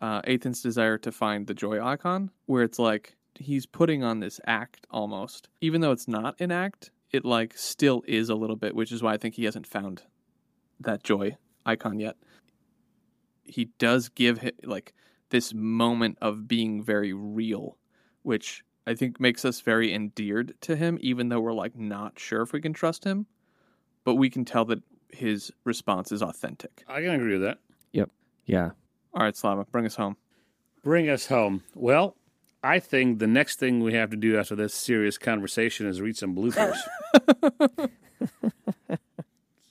uh, 0.00 0.22
Eithan's 0.26 0.62
desire 0.62 0.96
to 0.98 1.12
find 1.12 1.46
the 1.46 1.52
joy 1.54 1.84
icon, 1.84 2.30
where 2.46 2.62
it's 2.62 2.78
like 2.78 3.16
he's 3.38 3.66
putting 3.66 4.02
on 4.02 4.20
this 4.20 4.40
act 4.46 4.86
almost, 4.90 5.48
even 5.60 5.82
though 5.82 5.92
it's 5.92 6.08
not 6.08 6.40
an 6.40 6.50
act, 6.50 6.90
it 7.10 7.24
like 7.26 7.56
still 7.58 8.02
is 8.06 8.30
a 8.30 8.34
little 8.34 8.56
bit, 8.56 8.74
which 8.74 8.90
is 8.92 9.02
why 9.02 9.12
I 9.12 9.18
think 9.18 9.34
he 9.34 9.44
hasn't 9.44 9.66
found 9.66 10.02
that 10.80 11.02
joy 11.04 11.36
icon 11.66 11.98
yet. 12.00 12.16
He 13.44 13.66
does 13.78 14.08
give 14.08 14.48
like 14.64 14.94
this 15.30 15.52
moment 15.52 16.18
of 16.20 16.46
being 16.48 16.82
very 16.82 17.12
real, 17.12 17.76
which 18.22 18.64
I 18.86 18.94
think 18.94 19.20
makes 19.20 19.44
us 19.44 19.60
very 19.60 19.92
endeared 19.94 20.54
to 20.62 20.74
him, 20.76 20.98
even 21.00 21.28
though 21.28 21.40
we're 21.40 21.52
like 21.52 21.76
not 21.76 22.18
sure 22.18 22.42
if 22.42 22.52
we 22.52 22.60
can 22.60 22.72
trust 22.72 23.04
him. 23.04 23.26
but 24.04 24.16
we 24.16 24.28
can 24.28 24.44
tell 24.44 24.64
that 24.64 24.82
his 25.12 25.52
response 25.64 26.10
is 26.10 26.22
authentic. 26.22 26.82
I 26.88 27.00
can 27.02 27.10
agree 27.10 27.34
with 27.34 27.42
that. 27.42 27.58
Yep. 27.92 28.10
Yeah. 28.46 28.70
All 29.14 29.22
right, 29.22 29.36
Slava, 29.36 29.64
bring 29.70 29.86
us 29.86 29.94
home. 29.94 30.16
Bring 30.82 31.08
us 31.08 31.26
home. 31.26 31.62
Well, 31.74 32.16
I 32.64 32.80
think 32.80 33.18
the 33.20 33.26
next 33.28 33.60
thing 33.60 33.80
we 33.80 33.92
have 33.94 34.10
to 34.10 34.16
do 34.16 34.36
after 34.38 34.56
this 34.56 34.74
serious 34.74 35.18
conversation 35.18 35.86
is 35.86 36.00
read 36.00 36.16
some 36.16 36.34
bloopers. 36.34 36.78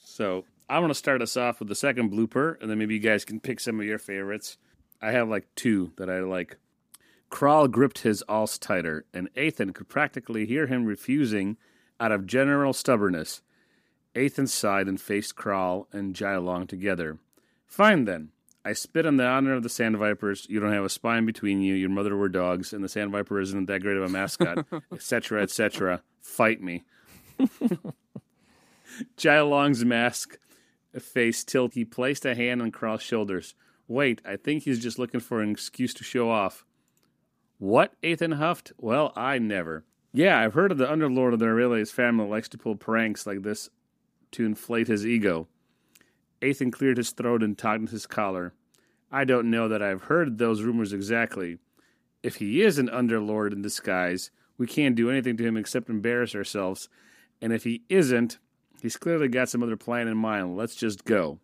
so 0.03 0.45
I'm 0.69 0.81
going 0.81 0.89
to 0.89 0.95
start 0.95 1.21
us 1.21 1.35
off 1.35 1.59
with 1.59 1.67
the 1.67 1.75
second 1.75 2.11
blooper, 2.11 2.61
and 2.61 2.69
then 2.69 2.77
maybe 2.77 2.93
you 2.93 2.99
guys 2.99 3.25
can 3.25 3.39
pick 3.39 3.59
some 3.59 3.79
of 3.79 3.85
your 3.85 3.99
favorites. 3.99 4.57
I 5.01 5.11
have 5.11 5.27
like 5.29 5.47
two 5.55 5.91
that 5.97 6.09
I 6.09 6.19
like. 6.21 6.57
Kral 7.31 7.71
gripped 7.71 7.99
his 7.99 8.21
alls 8.23 8.57
tighter, 8.57 9.05
and 9.13 9.33
Eithan 9.35 9.73
could 9.73 9.87
practically 9.87 10.45
hear 10.45 10.67
him 10.67 10.85
refusing 10.85 11.57
out 11.99 12.11
of 12.11 12.27
general 12.27 12.73
stubbornness. 12.73 13.41
Eithan 14.13 14.49
sighed 14.49 14.87
and 14.87 14.99
faced 14.99 15.35
Kral 15.35 15.85
and 15.93 16.13
Jai 16.13 16.35
Long 16.37 16.67
together. 16.67 17.17
Fine 17.65 18.05
then. 18.05 18.29
I 18.63 18.73
spit 18.73 19.05
on 19.05 19.17
the 19.17 19.25
honor 19.25 19.53
of 19.53 19.63
the 19.63 19.69
Sand 19.69 19.97
Vipers. 19.97 20.45
You 20.49 20.59
don't 20.59 20.73
have 20.73 20.83
a 20.83 20.89
spine 20.89 21.25
between 21.25 21.61
you. 21.61 21.73
Your 21.73 21.89
mother 21.89 22.15
were 22.15 22.29
dogs, 22.29 22.73
and 22.73 22.83
the 22.83 22.89
Sand 22.89 23.11
Viper 23.11 23.39
isn't 23.39 23.65
that 23.65 23.81
great 23.81 23.97
of 23.97 24.03
a 24.03 24.09
mascot, 24.09 24.65
etc., 24.91 25.41
etc. 25.41 26.03
Fight 26.21 26.61
me. 26.61 26.83
Jai 29.17 29.41
Long's 29.41 29.83
mask 29.85 30.37
face 30.99 31.43
tilt. 31.43 31.73
He 31.73 31.85
placed 31.85 32.25
a 32.25 32.35
hand 32.35 32.61
on 32.61 32.71
Kral's 32.71 33.01
shoulders. 33.01 33.55
Wait, 33.87 34.21
I 34.25 34.35
think 34.35 34.63
he's 34.63 34.79
just 34.79 34.99
looking 34.99 35.21
for 35.21 35.41
an 35.41 35.49
excuse 35.51 35.93
to 35.95 36.03
show 36.03 36.29
off. 36.29 36.65
What? 37.61 37.93
Eithan 38.01 38.37
huffed. 38.37 38.71
Well, 38.79 39.13
I 39.15 39.37
never. 39.37 39.85
Yeah, 40.11 40.39
I've 40.39 40.55
heard 40.55 40.71
of 40.71 40.79
the 40.79 40.87
underlord 40.87 41.33
of 41.33 41.37
the 41.37 41.45
Arelius 41.45 41.91
family 41.91 42.27
likes 42.27 42.49
to 42.49 42.57
pull 42.57 42.75
pranks 42.75 43.27
like 43.27 43.43
this 43.43 43.69
to 44.31 44.47
inflate 44.47 44.87
his 44.87 45.05
ego. 45.05 45.47
Eithan 46.41 46.71
cleared 46.71 46.97
his 46.97 47.11
throat 47.11 47.43
and 47.43 47.55
tightened 47.55 47.89
his 47.89 48.07
collar. 48.07 48.55
I 49.11 49.25
don't 49.25 49.51
know 49.51 49.67
that 49.67 49.83
I've 49.83 50.05
heard 50.05 50.39
those 50.39 50.63
rumors 50.63 50.91
exactly. 50.91 51.59
If 52.23 52.37
he 52.37 52.63
is 52.63 52.79
an 52.79 52.89
underlord 52.89 53.53
in 53.53 53.61
disguise, 53.61 54.31
we 54.57 54.65
can't 54.65 54.95
do 54.95 55.11
anything 55.11 55.37
to 55.37 55.45
him 55.45 55.55
except 55.55 55.87
embarrass 55.87 56.33
ourselves. 56.33 56.89
And 57.43 57.53
if 57.53 57.63
he 57.63 57.83
isn't, 57.89 58.39
he's 58.81 58.97
clearly 58.97 59.27
got 59.27 59.49
some 59.49 59.61
other 59.61 59.77
plan 59.77 60.07
in 60.07 60.17
mind. 60.17 60.57
Let's 60.57 60.73
just 60.75 61.05
go. 61.05 61.37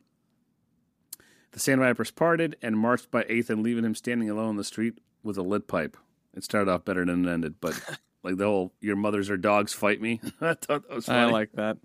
The 1.51 1.59
Sand 1.59 1.80
Vipers 1.80 2.09
parted 2.09 2.55
and 2.63 2.76
marched 2.76 3.11
by 3.11 3.22
Eithan, 3.26 3.63
leaving 3.63 3.86
him 3.86 3.93
standing 3.93 4.32
alone 4.32 4.49
in 4.49 4.57
the 4.57 4.63
street 4.63 4.97
with 5.22 5.38
a 5.38 5.43
lit 5.43 5.68
pipe. 5.68 5.95
It 6.38 6.43
started 6.43 6.71
off 6.71 6.85
better 6.85 7.03
than 7.03 7.25
it 7.25 7.31
ended, 7.31 7.55
but 7.59 7.73
like 8.23 8.38
the 8.38 8.45
whole 8.45 8.71
"your 8.79 8.95
mothers 8.95 9.29
or 9.29 9.38
dogs 9.38 9.73
fight 9.73 9.99
me." 9.99 10.21
I 10.41 10.53
thought 10.53 10.88
that 10.88 10.95
was 10.95 11.07
funny. 11.07 11.19
I 11.19 11.25
like 11.25 11.51
that. 11.53 11.77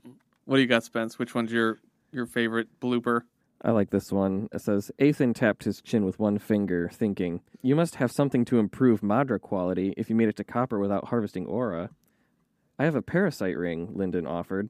What 0.45 0.57
do 0.57 0.63
you 0.63 0.69
got, 0.69 0.85
Spence? 0.85 1.19
Which 1.19 1.35
one's 1.35 1.51
your 1.51 1.81
your 2.13 2.27
favorite 2.27 2.69
blooper? 2.81 3.23
I 3.65 3.71
like 3.71 3.91
this 3.91 4.11
one. 4.11 4.49
It 4.53 4.61
says 4.61 4.91
Eithan 4.99 5.35
tapped 5.35 5.65
his 5.65 5.81
chin 5.81 6.05
with 6.05 6.19
one 6.19 6.39
finger, 6.39 6.91
thinking, 6.93 7.41
You 7.63 7.77
must 7.77 7.95
have 7.95 8.11
something 8.11 8.45
to 8.47 8.59
improve 8.59 9.03
Madra 9.03 9.41
quality 9.41 9.95
if 9.97 10.11
you 10.11 10.17
made 10.17 10.29
it 10.29 10.37
to 10.37 10.45
copper 10.45 10.81
without 10.81 11.09
harvesting 11.09 11.47
aura. 11.47 11.91
I 12.77 12.85
have 12.85 12.97
a 12.97 13.03
parasite 13.03 13.57
ring, 13.57 13.91
Lindon 13.95 14.27
offered. 14.27 14.69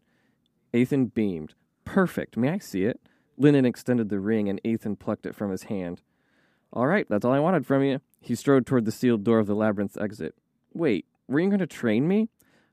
Eithan 0.75 1.13
beamed. 1.13 1.55
Perfect. 1.87 2.37
May 2.37 2.51
I 2.51 2.59
see 2.59 2.85
it? 2.85 3.01
Lindon 3.39 3.65
extended 3.65 4.11
the 4.11 4.21
ring 4.21 4.51
and 4.51 4.63
Eithan 4.63 4.99
plucked 4.99 5.25
it 5.25 5.35
from 5.35 5.51
his 5.51 5.65
hand. 5.65 6.03
All 6.71 6.87
right, 6.87 7.07
that's 7.09 7.25
all 7.25 7.33
I 7.33 7.39
wanted 7.39 7.67
from 7.67 7.83
you. 7.83 8.01
He 8.23 8.35
strode 8.35 8.67
toward 8.67 8.85
the 8.85 8.93
sealed 8.93 9.25
door 9.25 9.39
of 9.39 9.47
the 9.47 9.55
labyrinth's 9.55 9.97
exit. 9.97 10.35
Wait, 10.73 11.07
were 11.29 11.41
you 11.41 11.49
going 11.49 11.59
to 11.59 11.67
train 11.67 12.09
me? 12.09 12.29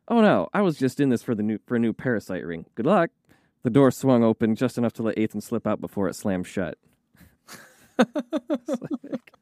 Oh 0.07 0.21
no, 0.21 0.47
I 0.53 0.61
was 0.61 0.77
just 0.77 0.99
in 0.99 1.09
this 1.09 1.21
for 1.21 1.35
the 1.35 1.43
new 1.43 1.59
for 1.65 1.75
a 1.75 1.79
new 1.79 1.93
parasite 1.93 2.45
ring. 2.45 2.65
Good 2.75 2.85
luck. 2.85 3.09
The 3.63 3.69
door 3.69 3.91
swung 3.91 4.23
open 4.23 4.55
just 4.55 4.77
enough 4.77 4.93
to 4.93 5.03
let 5.03 5.17
Eithan 5.17 5.43
slip 5.43 5.67
out 5.67 5.81
before 5.81 6.07
it 6.07 6.15
slammed 6.15 6.47
shut. 6.47 6.77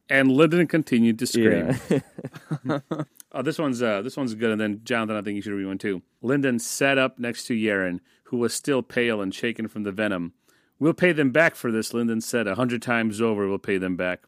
And 0.09 0.31
Lindon 0.31 0.67
continued 0.67 1.19
to 1.19 1.27
scream. 1.27 1.77
Yeah. 1.89 2.79
Oh, 3.33 3.41
this 3.41 3.59
one's 3.59 3.83
uh, 3.83 4.01
this 4.01 4.15
one's 4.15 4.33
good. 4.33 4.51
And 4.51 4.59
then 4.59 4.79
Jonathan, 4.85 5.17
I 5.17 5.21
think 5.21 5.35
you 5.35 5.41
should 5.41 5.51
read 5.51 5.67
one 5.67 5.77
too. 5.77 6.01
Lindon 6.21 6.59
sat 6.59 6.97
up 6.97 7.19
next 7.19 7.43
to 7.47 7.53
Yerin, 7.53 7.99
who 8.23 8.37
was 8.37 8.53
still 8.53 8.81
pale 8.81 9.21
and 9.21 9.35
shaken 9.35 9.67
from 9.67 9.83
the 9.83 9.91
venom. 9.91 10.31
We'll 10.79 10.93
pay 10.93 11.11
them 11.11 11.31
back 11.31 11.53
for 11.53 11.69
this, 11.69 11.93
Lindon 11.93 12.21
said. 12.21 12.47
A 12.47 12.55
hundred 12.55 12.81
times 12.81 13.21
over, 13.21 13.47
we'll 13.47 13.59
pay 13.59 13.77
them 13.77 13.97
back. 13.97 14.23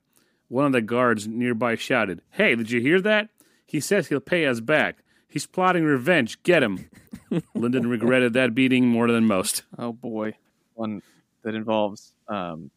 One 0.50 0.66
of 0.66 0.72
the 0.72 0.82
guards 0.82 1.28
nearby 1.28 1.76
shouted, 1.76 2.22
"Hey, 2.32 2.56
did 2.56 2.72
you 2.72 2.82
hear 2.82 3.00
that? 3.02 3.30
He 3.66 3.80
says 3.80 4.08
he'll 4.08 4.20
pay 4.20 4.46
us 4.46 4.60
back. 4.60 5.04
He's 5.28 5.46
plotting 5.46 5.86
revenge. 5.86 6.42
Get 6.44 6.64
him." 6.64 6.90
Lindon 7.56 7.88
regretted 7.88 8.34
that 8.34 8.56
beating 8.56 8.88
more 8.88 9.08
than 9.12 9.26
most. 9.26 9.64
Oh 9.78 9.94
boy, 9.94 10.36
one 10.74 11.02
that 11.44 11.56
involves 11.56 12.14
um, 12.28 12.72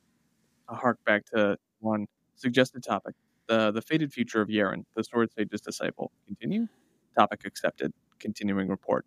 a 0.68 0.74
hark 0.74 0.98
back 1.04 1.24
to 1.34 1.58
one 1.80 2.06
suggested 2.36 2.82
topic: 2.82 3.14
the 3.48 3.72
the 3.72 3.82
fated 3.82 4.12
future 4.12 4.40
of 4.40 4.48
Yerin, 4.48 4.84
the 4.94 5.02
Sword 5.02 5.30
Sage's 5.32 5.60
disciple. 5.62 6.12
Continue. 6.26 6.68
Topic 7.18 7.40
accepted. 7.44 7.92
Continuing 8.18 8.68
report. 8.68 9.04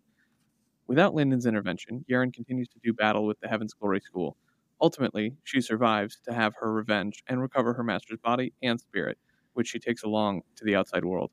Without 0.88 1.14
Lindon's 1.14 1.46
intervention, 1.46 2.04
Yerin 2.08 2.32
continues 2.32 2.68
to 2.68 2.78
do 2.82 2.92
battle 2.92 3.26
with 3.26 3.40
the 3.40 3.48
Heaven's 3.48 3.74
Glory 3.74 4.00
School. 4.00 4.36
Ultimately, 4.80 5.36
she 5.44 5.60
survives 5.60 6.20
to 6.26 6.34
have 6.34 6.54
her 6.60 6.72
revenge 6.72 7.22
and 7.26 7.40
recover 7.40 7.74
her 7.74 7.84
master's 7.84 8.18
body 8.20 8.52
and 8.62 8.80
spirit, 8.80 9.18
which 9.54 9.68
she 9.68 9.78
takes 9.78 10.02
along 10.02 10.42
to 10.56 10.64
the 10.64 10.76
outside 10.76 11.04
world. 11.04 11.30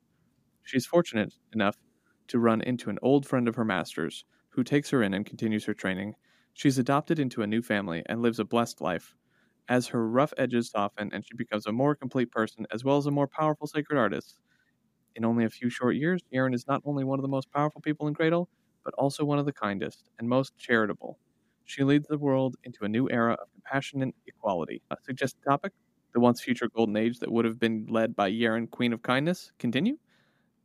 She 0.64 0.78
is 0.78 0.86
fortunate 0.86 1.34
enough 1.54 1.78
to 2.28 2.39
run 2.39 2.62
into 2.62 2.89
an 2.89 3.00
old 3.02 3.26
friend 3.28 3.48
of 3.48 3.56
her 3.56 3.66
master's, 3.66 4.26
who 4.50 4.64
takes 4.64 4.89
her 4.91 5.04
in 5.04 5.14
and 5.14 5.26
continues 5.26 5.66
her 5.66 5.74
training. 5.74 6.16
She's 6.54 6.78
adopted 6.78 7.20
into 7.20 7.41
a 7.41 7.48
new 7.48 7.62
family 7.62 8.04
and 8.08 8.22
lives 8.22 8.39
a 8.39 8.46
blessed 8.46 8.82
life. 8.82 9.16
As 9.70 9.88
her 9.88 10.08
rough 10.08 10.34
edges 10.38 10.70
soften 10.72 11.10
and 11.14 11.26
she 11.26 11.36
becomes 11.36 11.66
a 11.66 11.72
more 11.72 11.96
complete 11.96 12.32
person 12.32 12.68
as 12.72 12.84
well 12.84 12.98
as 12.98 13.06
a 13.08 13.12
more 13.12 13.28
powerful 13.28 13.68
sacred 13.68 13.98
artist. 13.98 14.39
In 15.16 15.26
only 15.26 15.46
a 15.46 15.50
few 15.50 15.70
short 15.70 15.96
years, 15.96 16.22
Yerin 16.34 16.54
is 16.56 16.68
not 16.68 16.82
only 16.86 17.04
one 17.04 17.20
of 17.20 17.24
the 17.24 17.30
most 17.30 17.52
powerful 17.52 17.82
people 17.82 18.08
in 18.08 18.14
Cradle, 18.16 18.50
but 18.86 18.94
also 18.96 19.26
one 19.26 19.39
of 19.39 19.46
the 19.46 19.54
kindest 19.54 20.10
and 20.20 20.30
most 20.30 20.58
charitable. 20.58 21.20
She 21.66 21.84
leads 21.84 22.07
the 22.07 22.18
world 22.18 22.55
into 22.64 22.84
a 22.86 22.89
new 22.89 23.09
era 23.09 23.34
of 23.34 23.47
compassion 23.53 24.01
and 24.01 24.14
equality. 24.28 24.82
A 24.91 24.97
suggested 25.03 25.41
topic? 25.43 25.72
The 26.14 26.20
once 26.20 26.41
future 26.41 26.70
golden 26.76 26.95
age 26.95 27.20
that 27.20 27.32
would 27.32 27.45
have 27.45 27.59
been 27.59 27.88
led 27.89 28.16
by 28.16 28.30
Yerin, 28.30 28.70
Queen 28.70 28.93
of 28.93 29.01
Kindness? 29.01 29.51
Continue? 29.57 29.97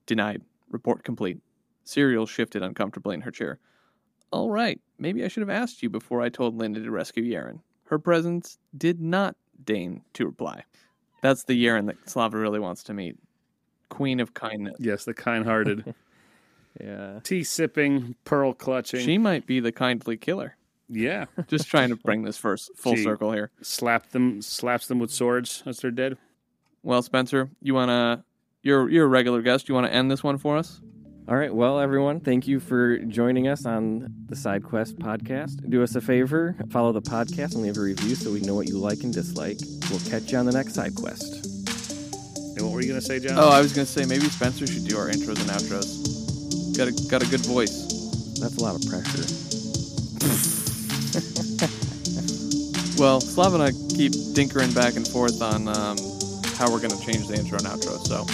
Denied. 0.06 0.42
Report 0.70 1.02
complete. 1.04 1.38
Suriel 1.86 2.28
shifted 2.28 2.62
uncomfortably 2.62 3.14
in 3.14 3.22
her 3.22 3.30
chair. 3.30 3.58
All 4.30 4.50
right, 4.50 4.78
maybe 4.98 5.24
I 5.24 5.28
should 5.28 5.40
have 5.40 5.48
asked 5.48 5.82
you 5.82 5.88
before 5.88 6.20
I 6.20 6.28
told 6.28 6.56
Lindon 6.56 6.84
to 6.84 6.90
rescue 6.90 7.24
Yerin. 7.24 7.60
Her 7.84 7.98
presence 7.98 8.58
did 8.76 9.00
not 9.00 9.36
deign 9.64 10.02
to 10.12 10.26
reply. 10.26 10.64
That's 11.22 11.44
the 11.44 11.64
Yerin 11.64 11.86
that 11.86 11.96
Slava 12.08 12.36
really 12.36 12.60
wants 12.60 12.82
to 12.84 12.94
meet. 12.94 13.16
Queen 13.88 14.20
of 14.20 14.34
Kindness. 14.34 14.76
Yes, 14.78 15.04
the 15.04 15.14
kind-hearted, 15.14 15.94
yeah. 16.80 17.20
tea 17.24 17.42
sipping, 17.42 18.16
pearl 18.24 18.52
clutching. 18.52 19.00
She 19.00 19.16
might 19.16 19.46
be 19.46 19.60
the 19.60 19.72
kindly 19.72 20.18
killer. 20.18 20.56
Yeah, 20.88 21.26
Just 21.48 21.68
trying 21.68 21.90
to 21.90 21.96
bring 21.96 22.22
this 22.22 22.36
first 22.38 22.70
full 22.76 22.96
She- 22.96 23.02
circle 23.04 23.32
here. 23.32 23.50
slap 23.62 24.10
them, 24.10 24.40
slaps 24.42 24.86
them 24.88 24.98
with 24.98 25.10
swords 25.10 25.62
as 25.66 25.80
they're 25.80 25.90
dead. 25.90 26.16
Well, 26.82 27.02
Spenser, 27.02 27.50
you 27.60 27.74
wanna 27.74 28.24
you're 28.62 28.88
you're 28.88 29.04
a 29.04 29.08
regular 29.08 29.42
guest. 29.42 29.68
You 29.68 29.74
wanna 29.74 29.88
end 29.88 30.10
this 30.10 30.22
one 30.24 30.38
for 30.38 30.56
us? 30.56 30.80
All 31.28 31.36
right. 31.36 31.54
Well, 31.54 31.78
everyone, 31.78 32.20
thank 32.20 32.48
you 32.48 32.58
for 32.58 32.96
joining 33.00 33.48
us 33.48 33.66
on 33.66 34.14
the 34.28 34.34
Side 34.36 34.64
Quest 34.64 34.98
podcast. 34.98 35.68
Do 35.68 35.82
us 35.82 35.94
a 35.94 36.00
favor, 36.00 36.56
follow 36.70 36.92
the 36.92 37.02
podcast 37.02 37.52
and 37.54 37.62
leave 37.62 37.76
a 37.76 37.80
review 37.82 38.14
so 38.14 38.32
we 38.32 38.40
know 38.40 38.54
what 38.54 38.66
you 38.66 38.78
like 38.78 39.02
and 39.02 39.12
dislike. 39.12 39.58
We'll 39.90 40.00
catch 40.00 40.32
you 40.32 40.38
on 40.38 40.46
the 40.46 40.52
next 40.52 40.72
Side 40.74 40.94
Quest. 40.94 41.44
And 42.56 42.64
what 42.64 42.72
were 42.72 42.80
you 42.80 42.88
gonna 42.88 43.02
say, 43.02 43.20
John? 43.20 43.36
Oh, 43.38 43.48
I 43.50 43.60
was 43.60 43.74
gonna 43.74 43.84
say 43.84 44.06
maybe 44.06 44.24
Spenser 44.30 44.66
should 44.66 44.86
do 44.88 44.96
our 44.96 45.08
intros 45.08 45.38
and 45.40 45.50
outros. 45.50 46.76
Got 46.78 46.88
a 46.88 46.92
got 47.10 47.22
a 47.22 47.30
good 47.30 47.44
voice. 47.44 48.38
That's 48.40 48.56
a 48.56 48.62
lot 48.62 48.76
of 48.76 48.88
pressure. 48.88 49.24
Well, 52.98 53.20
Slav 53.20 53.54
and 53.54 53.62
I 53.62 53.70
keep 53.94 54.10
dinkering 54.34 54.74
back 54.74 54.96
and 54.96 55.06
forth 55.06 55.40
on 55.40 55.68
um, 55.68 55.96
how 56.56 56.68
we're 56.68 56.80
gonna 56.80 56.98
change 56.98 57.28
the 57.28 57.36
intro 57.38 57.56
and 57.58 57.66
outro. 57.66 57.94
So 58.02 58.26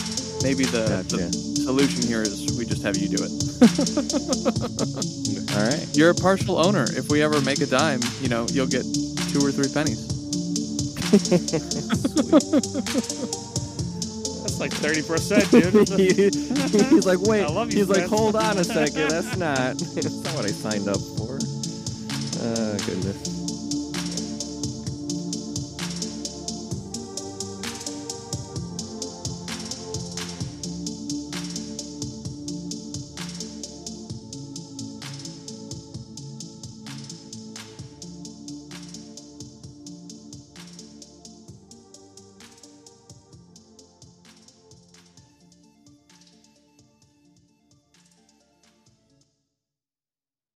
maybe 0.42 0.64
the, 0.64 1.04
Gotcha. 1.04 1.16
the 1.16 1.32
solution 1.32 2.00
here 2.00 2.22
is 2.22 2.56
we 2.56 2.64
just 2.64 2.82
have 2.82 2.96
you 2.96 3.08
do 3.08 3.20
it. 3.20 3.30
All 5.52 5.68
right. 5.68 5.86
You're 5.92 6.10
a 6.10 6.14
partial 6.14 6.58
owner. 6.58 6.84
If 6.96 7.10
we 7.10 7.22
ever 7.22 7.42
make 7.42 7.60
a 7.60 7.66
dime, 7.66 8.00
you 8.22 8.30
know 8.30 8.46
you'll 8.52 8.66
get 8.66 8.84
two 9.32 9.44
or 9.44 9.52
three 9.52 9.68
pennies. 9.68 10.00
That's 14.40 14.60
like 14.60 14.72
thirty 14.72 15.02
percent, 15.02 15.50
dude. 15.50 15.88
he's 16.00 17.04
like, 17.04 17.20
wait. 17.20 17.44
I 17.44 17.48
love 17.48 17.70
you, 17.70 17.80
he's 17.80 17.90
like, 17.90 18.08
hold 18.08 18.34
on 18.34 18.56
a 18.56 18.64
second. 18.64 19.10
That's 19.10 19.36
not. 19.36 19.76
That's 19.76 20.24
not 20.24 20.34
what 20.34 20.46
I 20.46 20.52
signed 20.56 20.88
up 20.88 20.96
for. 20.96 21.38
Oh 22.40 22.78
goodness. 22.86 23.43